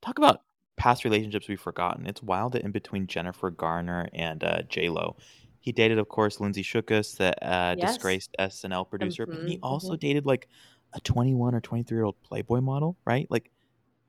Talk 0.00 0.18
about 0.18 0.42
past 0.78 1.04
relationships 1.04 1.48
we've 1.48 1.60
forgotten. 1.60 2.06
It's 2.06 2.22
wild 2.22 2.52
that 2.54 2.62
in 2.64 2.72
between 2.72 3.06
Jennifer 3.06 3.50
Garner 3.50 4.08
and 4.14 4.42
uh, 4.44 4.62
J 4.62 4.88
Lo, 4.90 5.16
he 5.60 5.72
dated, 5.72 5.98
of 5.98 6.08
course, 6.08 6.40
Lindsay 6.40 6.62
Shookus, 6.62 7.16
the 7.18 7.34
uh, 7.46 7.74
Yes. 7.74 7.98
disgraced 7.98 8.34
SNL 8.38 8.84
producer, 8.88 9.26
but 9.26 9.40
he 9.40 9.58
Mhm, 9.58 9.60
also 9.62 9.96
mhm. 9.96 10.00
dated 10.00 10.26
like 10.26 10.48
a 10.94 11.00
21 11.00 11.54
or 11.54 11.60
23 11.60 11.96
year 11.98 12.04
old 12.04 12.20
Playboy 12.22 12.60
model, 12.60 12.96
right? 13.06 13.26
Like, 13.30 13.52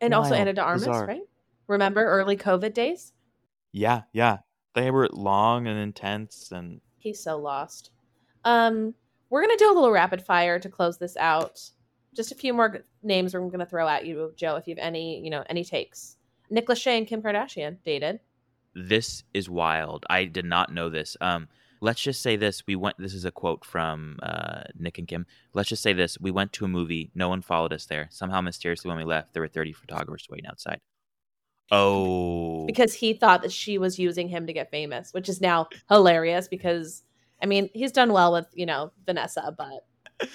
And 0.01 0.13
also 0.13 0.35
Ana 0.35 0.53
de 0.53 0.61
Armas, 0.61 0.85
bizarre. 0.85 1.07
right? 1.07 1.23
Remember 1.67 2.03
early 2.05 2.37
COVID 2.37 2.73
days? 2.73 3.13
yeah, 3.71 4.03
yeah. 4.13 4.39
They 4.75 4.91
were 4.91 5.09
long 5.11 5.67
and 5.67 5.79
intense, 5.79 6.51
and 6.51 6.81
He's 6.99 7.21
so 7.21 7.37
lost. 7.37 7.91
Um, 8.45 8.95
we're 9.29 9.41
gonna 9.41 9.57
do 9.57 9.71
a 9.71 9.75
little 9.75 9.91
rapid 9.91 10.21
fire 10.23 10.59
to 10.59 10.69
close 10.69 10.97
this 10.99 11.17
out. 11.17 11.71
Just 12.13 12.31
a 12.31 12.35
few 12.35 12.53
more 12.53 12.85
names 13.03 13.33
we're 13.33 13.49
gonna 13.49 13.65
throw 13.65 13.87
at 13.87 14.05
you, 14.05 14.33
Joe, 14.37 14.57
if 14.57 14.67
you 14.67 14.75
have 14.75 14.83
any, 14.85 15.21
you 15.23 15.29
know, 15.31 15.43
any 15.49 15.65
takes. 15.65 16.17
Nick 16.49 16.67
Lachey 16.67 16.97
and 16.97 17.07
Kim 17.07 17.21
Kardashian 17.21 17.77
dated. 17.85 18.19
this 18.75 19.23
is 19.33 19.49
wild. 19.49 20.05
I 20.09 20.25
did 20.25 20.45
not 20.45 20.73
know 20.73 20.89
this. 20.89 21.15
Um, 21.21 21.47
let's 21.81 22.01
just 22.01 22.21
say 22.21 22.35
this. 22.35 22.65
We 22.67 22.75
went. 22.75 22.97
This 22.97 23.13
is 23.13 23.25
a 23.25 23.31
quote 23.31 23.65
from 23.65 24.19
uh, 24.23 24.61
Nick 24.77 24.97
and 24.97 25.07
Kim. 25.07 25.25
Let's 25.53 25.69
just 25.69 25.81
say 25.83 25.93
this. 25.93 26.17
We 26.19 26.31
went 26.31 26.53
to 26.53 26.65
a 26.65 26.67
movie. 26.67 27.11
No 27.15 27.29
one 27.29 27.41
followed 27.41 27.73
us 27.73 27.85
there. 27.85 28.07
Somehow, 28.11 28.41
mysteriously, 28.41 28.89
when 28.89 28.97
we 28.97 29.03
left, 29.05 29.33
there 29.33 29.41
were 29.41 29.47
30 29.47 29.73
photographers 29.73 30.27
waiting 30.29 30.47
outside. 30.47 30.79
Oh, 31.71 32.65
because 32.65 32.95
he 32.95 33.13
thought 33.13 33.43
that 33.43 33.51
she 33.51 33.77
was 33.77 33.99
using 33.99 34.27
him 34.27 34.47
to 34.47 34.53
get 34.53 34.71
famous, 34.71 35.13
which 35.13 35.29
is 35.29 35.39
now 35.39 35.67
hilarious 35.87 36.47
because 36.47 37.03
I 37.41 37.45
mean, 37.45 37.69
he's 37.73 37.91
done 37.91 38.11
well 38.11 38.33
with, 38.33 38.47
you 38.53 38.65
know, 38.65 38.91
Vanessa, 39.05 39.53
but 39.55 39.85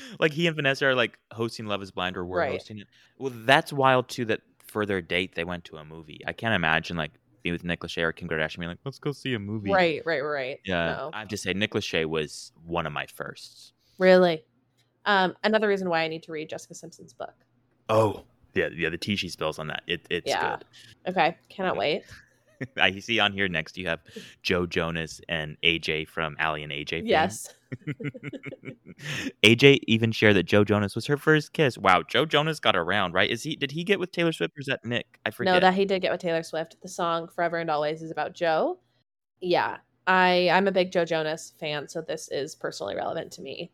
like 0.21 0.33
he 0.33 0.47
and 0.47 0.55
Vanessa 0.55 0.87
are 0.87 0.95
like 0.95 1.19
hosting 1.33 1.67
Love 1.67 1.83
Is 1.83 1.91
Blind 1.91 2.17
or 2.17 2.25
were 2.25 2.39
Right. 2.39 2.53
hosting 2.53 2.79
it. 2.79 2.87
Well, 3.19 3.33
that's 3.35 3.73
wild 3.73 4.09
too. 4.09 4.25
That 4.27 4.43
for 4.75 4.85
their 4.85 5.01
date 5.01 5.37
they 5.37 5.45
went 5.45 5.65
to 5.67 5.77
a 5.77 5.85
movie. 5.85 6.21
I 6.27 6.33
can't 6.33 6.53
imagine 6.53 6.97
like 6.97 7.13
being 7.45 7.53
with 7.53 7.63
Nick 7.63 7.81
Lachey 7.81 8.03
or 8.03 8.11
Kim 8.11 8.29
Kardashian 8.29 8.59
being 8.59 8.71
like, 8.71 8.79
let's 8.85 8.99
go 8.99 9.13
see 9.13 9.35
a 9.35 9.39
movie. 9.39 9.71
right, 9.71 10.03
right, 10.05 10.21
right. 10.21 10.59
Yeah. 10.65 10.87
No. 10.97 11.11
I 11.13 11.21
have 11.21 11.29
to 11.29 11.37
say, 11.37 11.53
Nick 11.53 11.71
Lachey 11.75 12.05
was 12.05 12.51
one 12.67 12.85
of 12.87 12.93
my 12.93 13.07
firsts. 13.07 13.73
Really. 13.99 14.45
Um, 15.07 15.37
another 15.45 15.69
reason 15.69 15.89
why 15.89 16.01
I 16.03 16.09
need 16.09 16.25
to 16.25 16.33
read 16.33 16.49
Jessica 16.49 16.75
Simpson's 16.75 17.13
book. 17.13 17.35
Oh, 17.89 18.25
yeah, 18.55 18.69
yeah. 18.75 18.89
The 18.91 18.99
tea 18.99 19.15
she 19.15 19.29
spills 19.29 19.61
on 19.61 19.69
that, 19.69 19.83
it, 19.87 20.05
it's 20.11 20.27
Yeah. 20.27 20.57
Okay, 21.07 21.37
cannot 21.51 21.75
Yeah. 21.75 21.79
wait. 21.79 22.03
good. 22.59 22.69
I 22.83 22.99
see 22.99 23.21
on 23.21 23.33
here 23.33 23.47
next 23.47 23.77
you 23.79 23.87
have 23.87 24.01
Joe 24.43 24.67
Jonas 24.67 25.21
and 25.29 25.57
AJ 25.63 26.09
from 26.09 26.37
Aly 26.41 26.65
and 26.65 26.73
AJ. 26.73 26.91
fame. 26.91 27.07
Yes. 27.07 27.55
AJ 29.43 29.81
even 29.87 30.13
shared 30.13 30.37
that 30.37 30.45
Joe 30.45 30.65
Jonas 30.65 30.95
was 30.95 31.07
her 31.07 31.17
first 31.17 31.53
kiss. 31.53 31.77
Wow, 31.79 32.03
Joe 32.03 32.25
Jonas 32.25 32.61
got 32.61 32.77
around, 32.77 33.15
right? 33.15 33.31
Is 33.31 33.43
he? 33.43 33.57
Did 33.57 33.71
he 33.71 33.85
get 33.85 33.99
with 33.99 34.13
Taylor 34.13 34.33
Swift 34.33 34.57
or 34.57 34.61
is 34.61 34.67
that 34.67 34.85
Nick? 34.85 35.19
I 35.27 35.31
forget. 35.31 35.55
No, 35.55 35.61
that 35.61 35.75
he 35.75 35.85
did 35.85 36.03
get 36.03 36.13
with 36.13 36.21
Taylor 36.21 36.43
Swift. 36.43 36.77
The 36.83 36.89
song 36.89 37.29
Forever 37.29 37.59
and 37.59 37.71
Always 37.71 38.03
is 38.03 38.11
about 38.11 38.35
Joe. 38.35 38.79
Yeah, 39.41 39.79
I 40.07 40.51
I'm 40.51 40.69
a 40.69 40.73
big 40.73 40.93
Joe 40.93 41.05
Jonas 41.05 41.55
fan, 41.59 41.89
so 41.89 42.01
this 42.01 42.29
is 42.31 42.55
personally 42.55 42.97
relevant 42.97 43.33
to 43.33 43.43
me. 43.43 43.71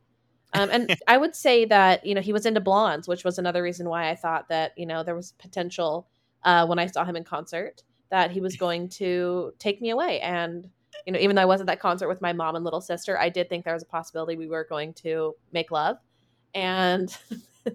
Um, 0.55 0.69
and 0.71 0.97
I 1.09 1.17
would 1.17 1.35
say 1.35 1.65
that 1.67 2.05
you 2.05 2.15
know 2.15 2.21
he 2.21 2.33
was 2.33 2.47
into 2.47 2.61
blondes, 2.61 3.09
which 3.09 3.25
was 3.25 3.39
another 3.39 3.63
reason 3.63 3.89
why 3.89 4.11
I 4.11 4.17
thought 4.17 4.49
that 4.49 4.73
you 4.77 4.87
know 4.87 5.03
there 5.03 5.15
was 5.15 5.33
potential 5.39 6.09
uh, 6.45 6.67
when 6.67 6.79
I 6.79 6.87
saw 6.87 7.05
him 7.05 7.17
in 7.17 7.25
concert 7.25 7.83
that 8.11 8.31
he 8.31 8.41
was 8.41 8.57
going 8.59 8.89
to 8.89 9.53
take 9.59 9.81
me 9.81 9.91
away. 9.91 10.21
And 10.21 10.69
you 11.07 11.13
know, 11.13 11.19
even 11.19 11.37
though 11.37 11.43
I 11.43 11.47
wasn't 11.47 11.69
at 11.71 11.75
that 11.75 11.81
concert 11.81 12.09
with 12.09 12.21
my 12.21 12.33
mom 12.33 12.57
and 12.57 12.65
little 12.65 12.81
sister, 12.81 13.19
I 13.19 13.29
did 13.29 13.49
think 13.49 13.65
there 13.65 13.75
was 13.75 13.83
a 13.83 13.87
possibility 13.87 14.37
we 14.37 14.49
were 14.49 14.67
going 14.69 14.95
to 14.95 15.35
make 15.53 15.71
love, 15.71 15.97
and 16.55 17.17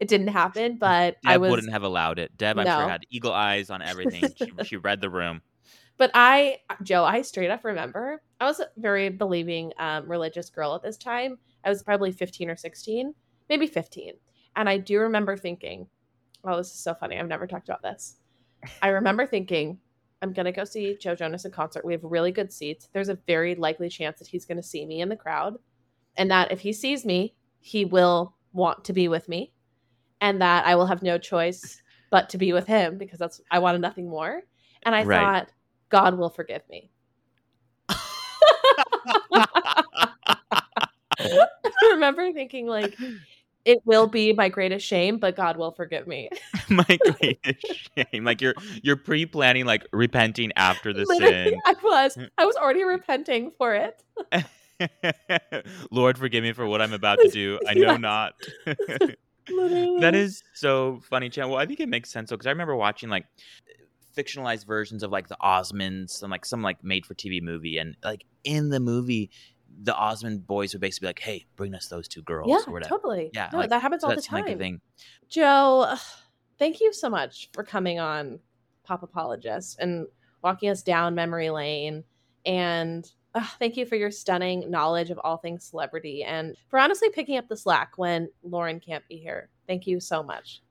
it 0.00 0.08
didn't 0.08 0.28
happen. 0.28 0.76
But 0.78 1.16
Deb 1.22 1.32
I 1.32 1.36
was 1.38 1.50
wouldn't 1.50 1.72
have 1.72 1.82
allowed 1.82 2.18
it. 2.18 2.36
Deb, 2.36 2.58
I'm 2.58 2.66
sure 2.66 2.88
had 2.88 3.04
eagle 3.10 3.32
eyes 3.32 3.70
on 3.70 3.82
everything. 3.82 4.24
she, 4.36 4.52
she 4.64 4.76
read 4.76 5.00
the 5.00 5.10
room. 5.10 5.42
But 5.98 6.10
I, 6.12 6.58
Joe, 6.82 7.04
I 7.04 7.22
straight 7.22 7.50
up 7.50 7.64
remember 7.64 8.20
I 8.40 8.44
was 8.44 8.60
a 8.60 8.68
very 8.76 9.08
believing 9.08 9.72
um, 9.78 10.10
religious 10.10 10.50
girl 10.50 10.74
at 10.74 10.82
this 10.82 10.96
time. 10.96 11.38
I 11.64 11.70
was 11.70 11.82
probably 11.82 12.12
15 12.12 12.50
or 12.50 12.56
16, 12.56 13.14
maybe 13.48 13.66
15. 13.66 14.12
And 14.56 14.68
I 14.68 14.78
do 14.78 15.00
remember 15.00 15.36
thinking, 15.36 15.86
oh, 16.44 16.56
this 16.56 16.68
is 16.68 16.78
so 16.78 16.94
funny. 16.94 17.18
I've 17.18 17.28
never 17.28 17.46
talked 17.46 17.68
about 17.68 17.82
this. 17.82 18.16
I 18.82 18.88
remember 18.88 19.26
thinking, 19.26 19.78
I'm 20.22 20.32
going 20.32 20.46
to 20.46 20.52
go 20.52 20.64
see 20.64 20.96
Joe 21.00 21.14
Jonas 21.14 21.44
in 21.44 21.50
concert. 21.50 21.84
We 21.84 21.92
have 21.92 22.02
really 22.04 22.32
good 22.32 22.52
seats. 22.52 22.88
There's 22.92 23.08
a 23.08 23.18
very 23.26 23.54
likely 23.54 23.88
chance 23.88 24.18
that 24.18 24.28
he's 24.28 24.46
going 24.46 24.56
to 24.56 24.62
see 24.62 24.86
me 24.86 25.00
in 25.00 25.08
the 25.08 25.16
crowd. 25.16 25.56
And 26.16 26.30
that 26.30 26.50
if 26.52 26.60
he 26.60 26.72
sees 26.72 27.04
me, 27.04 27.34
he 27.60 27.84
will 27.84 28.34
want 28.52 28.84
to 28.86 28.92
be 28.92 29.08
with 29.08 29.28
me. 29.28 29.52
And 30.20 30.40
that 30.40 30.66
I 30.66 30.74
will 30.76 30.86
have 30.86 31.02
no 31.02 31.18
choice 31.18 31.82
but 32.10 32.30
to 32.30 32.38
be 32.38 32.52
with 32.52 32.66
him 32.66 32.96
because 32.96 33.18
that's, 33.18 33.40
I 33.50 33.58
wanted 33.58 33.82
nothing 33.82 34.08
more. 34.08 34.42
And 34.84 34.94
I 34.94 35.04
Right. 35.04 35.20
thought, 35.20 35.48
God 35.90 36.16
will 36.16 36.30
forgive 36.30 36.62
me. 36.70 36.90
I 41.18 41.90
remember 41.90 42.32
thinking 42.32 42.66
like 42.66 42.98
it 43.66 43.80
will 43.84 44.06
be 44.06 44.32
my 44.32 44.48
greatest 44.48 44.86
shame, 44.86 45.18
but 45.18 45.34
God 45.36 45.56
will 45.56 45.72
forgive 45.72 46.06
me. 46.06 46.30
My 46.70 46.98
greatest 47.18 47.90
shame. 47.96 48.24
Like 48.24 48.40
you're 48.40 48.54
you're 48.82 48.96
pre-planning, 48.96 49.66
like 49.66 49.86
repenting 49.92 50.52
after 50.56 50.92
the 50.92 51.04
Literally, 51.04 51.50
sin. 51.50 51.60
I 51.66 51.74
was. 51.82 52.16
Mm. 52.16 52.28
I 52.38 52.46
was 52.46 52.56
already 52.56 52.84
repenting 52.84 53.52
for 53.58 53.74
it. 53.74 54.02
Lord, 55.90 56.18
forgive 56.18 56.42
me 56.42 56.52
for 56.52 56.66
what 56.66 56.80
I'm 56.80 56.92
about 56.92 57.18
to 57.20 57.28
do. 57.28 57.58
I 57.68 57.74
know 57.74 57.96
not. 57.96 58.34
That 58.66 60.12
is 60.14 60.42
so 60.54 61.00
funny, 61.08 61.28
Chan. 61.28 61.48
Well, 61.48 61.58
I 61.58 61.66
think 61.66 61.80
it 61.80 61.88
makes 61.88 62.10
sense 62.10 62.30
though, 62.30 62.36
because 62.36 62.46
I 62.46 62.50
remember 62.50 62.74
watching 62.74 63.08
like 63.08 63.26
fictionalized 64.16 64.66
versions 64.66 65.02
of 65.02 65.10
like 65.10 65.28
the 65.28 65.36
Osmonds 65.42 66.22
and 66.22 66.30
like 66.30 66.44
some 66.44 66.62
like 66.62 66.82
made 66.82 67.06
for 67.06 67.14
TV 67.14 67.40
movie, 67.42 67.78
and 67.78 67.96
like 68.02 68.24
in 68.44 68.70
the 68.70 68.80
movie, 68.80 69.30
the 69.82 69.94
Osmond 69.94 70.46
boys 70.46 70.72
would 70.72 70.80
basically 70.80 71.06
be 71.06 71.08
like, 71.10 71.18
"Hey, 71.20 71.46
bring 71.56 71.74
us 71.74 71.88
those 71.88 72.08
two 72.08 72.22
girls 72.22 72.48
Yeah, 72.48 72.58
or 72.66 72.72
whatever." 72.72 72.90
totally. 72.90 73.30
Yeah, 73.32 73.50
no, 73.52 73.58
like, 73.58 73.70
that 73.70 73.82
happens 73.82 74.02
So 74.02 74.08
all 74.08 74.10
the 74.12 74.16
that's 74.16 74.32
like 74.32 74.46
time. 74.46 74.58
thing. 74.58 74.80
Joe, 75.28 75.94
thank 76.58 76.80
you 76.80 76.92
so 76.92 77.10
much 77.10 77.50
for 77.52 77.62
coming 77.64 77.98
on 77.98 78.38
Pop 78.84 79.02
Apologist 79.02 79.78
and 79.78 80.06
walking 80.42 80.70
us 80.70 80.82
down 80.82 81.14
memory 81.14 81.50
lane. 81.50 82.04
And 82.44 83.10
ugh, 83.34 83.48
thank 83.58 83.76
you 83.76 83.84
for 83.86 83.96
your 83.96 84.10
stunning 84.10 84.70
knowledge 84.70 85.10
of 85.10 85.18
all 85.24 85.36
things 85.36 85.64
celebrity 85.64 86.22
and 86.22 86.56
for 86.68 86.78
honestly 86.78 87.10
picking 87.10 87.36
up 87.36 87.48
the 87.48 87.56
slack 87.56 87.98
when 87.98 88.28
Lauren 88.42 88.80
can't 88.80 89.06
be 89.08 89.16
here. 89.16 89.50
Thank 89.66 89.86
you 89.86 90.00
so 90.00 90.22
much. 90.22 90.62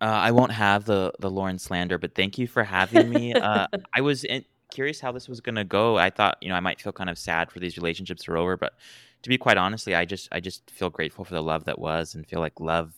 Uh, 0.00 0.04
I 0.06 0.32
won't 0.32 0.52
have 0.52 0.84
the 0.84 1.12
the 1.20 1.30
Lauren 1.30 1.58
slander, 1.58 1.96
but 1.98 2.14
thank 2.14 2.36
you 2.36 2.46
for 2.46 2.62
having 2.62 3.08
me. 3.08 3.32
Uh, 3.34 3.66
I 3.94 4.02
was 4.02 4.24
in, 4.24 4.44
curious 4.74 5.00
how 5.00 5.12
this 5.12 5.28
was 5.28 5.40
gonna 5.40 5.64
go. 5.64 5.96
I 5.96 6.10
thought 6.10 6.38
you 6.40 6.48
know 6.48 6.54
I 6.54 6.60
might 6.60 6.80
feel 6.80 6.92
kind 6.92 7.08
of 7.10 7.18
sad 7.18 7.50
for 7.50 7.60
these 7.60 7.76
relationships 7.76 8.28
are 8.28 8.36
over, 8.36 8.56
but 8.56 8.74
to 9.22 9.28
be 9.30 9.38
quite 9.38 9.56
honestly, 9.56 9.94
I 9.94 10.04
just 10.04 10.28
I 10.32 10.40
just 10.40 10.70
feel 10.70 10.90
grateful 10.90 11.24
for 11.24 11.34
the 11.34 11.42
love 11.42 11.64
that 11.64 11.78
was, 11.78 12.14
and 12.14 12.26
feel 12.26 12.40
like 12.40 12.60
love 12.60 12.92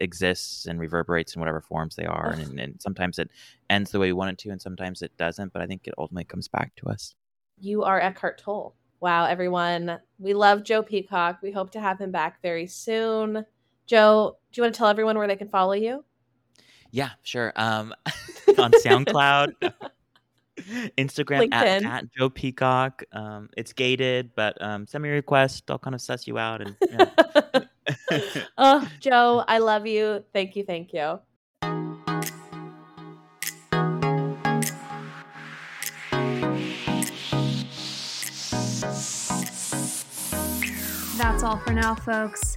exists 0.00 0.66
and 0.66 0.78
reverberates 0.78 1.34
in 1.34 1.40
whatever 1.40 1.60
forms 1.60 1.96
they 1.96 2.06
are, 2.06 2.30
and, 2.30 2.60
and 2.60 2.80
sometimes 2.80 3.18
it 3.18 3.30
ends 3.68 3.90
the 3.90 3.98
way 3.98 4.08
we 4.08 4.12
want 4.12 4.30
it 4.30 4.38
to, 4.38 4.50
and 4.50 4.62
sometimes 4.62 5.02
it 5.02 5.16
doesn't. 5.16 5.52
But 5.52 5.62
I 5.62 5.66
think 5.66 5.86
it 5.86 5.94
ultimately 5.98 6.24
comes 6.24 6.48
back 6.48 6.74
to 6.76 6.88
us. 6.88 7.14
You 7.58 7.82
are 7.82 8.00
Eckhart 8.00 8.38
Tolle. 8.38 8.74
Wow, 9.00 9.24
everyone. 9.24 9.98
We 10.20 10.34
love 10.34 10.62
Joe 10.62 10.82
Peacock. 10.82 11.40
We 11.42 11.50
hope 11.50 11.70
to 11.72 11.80
have 11.80 12.00
him 12.00 12.12
back 12.12 12.40
very 12.42 12.68
soon. 12.68 13.44
Joe, 13.86 14.36
do 14.52 14.60
you 14.60 14.62
want 14.62 14.74
to 14.74 14.78
tell 14.78 14.88
everyone 14.88 15.18
where 15.18 15.26
they 15.26 15.36
can 15.36 15.48
follow 15.48 15.72
you? 15.72 16.04
Yeah, 16.92 17.10
sure. 17.22 17.52
Um, 17.56 17.92
on 18.58 18.70
SoundCloud, 18.84 19.54
Instagram 20.58 21.52
at, 21.52 21.84
at 21.84 22.04
Joe 22.16 22.30
Peacock. 22.30 23.02
Um, 23.12 23.48
it's 23.56 23.72
gated, 23.72 24.34
but 24.34 24.60
um, 24.62 24.86
send 24.86 25.02
me 25.02 25.10
a 25.10 25.12
request. 25.12 25.70
I'll 25.70 25.78
kind 25.78 25.94
of 25.94 26.00
suss 26.00 26.26
you 26.26 26.38
out 26.38 26.60
and. 26.60 26.76
Yeah. 26.90 27.64
oh, 28.58 28.88
Joe, 29.00 29.44
I 29.48 29.58
love 29.58 29.86
you. 29.86 30.24
Thank 30.32 30.56
you. 30.56 30.64
Thank 30.64 30.92
you. 30.92 31.20
That's 41.18 41.42
all 41.44 41.58
for 41.58 41.72
now, 41.72 41.94
folks. 41.94 42.56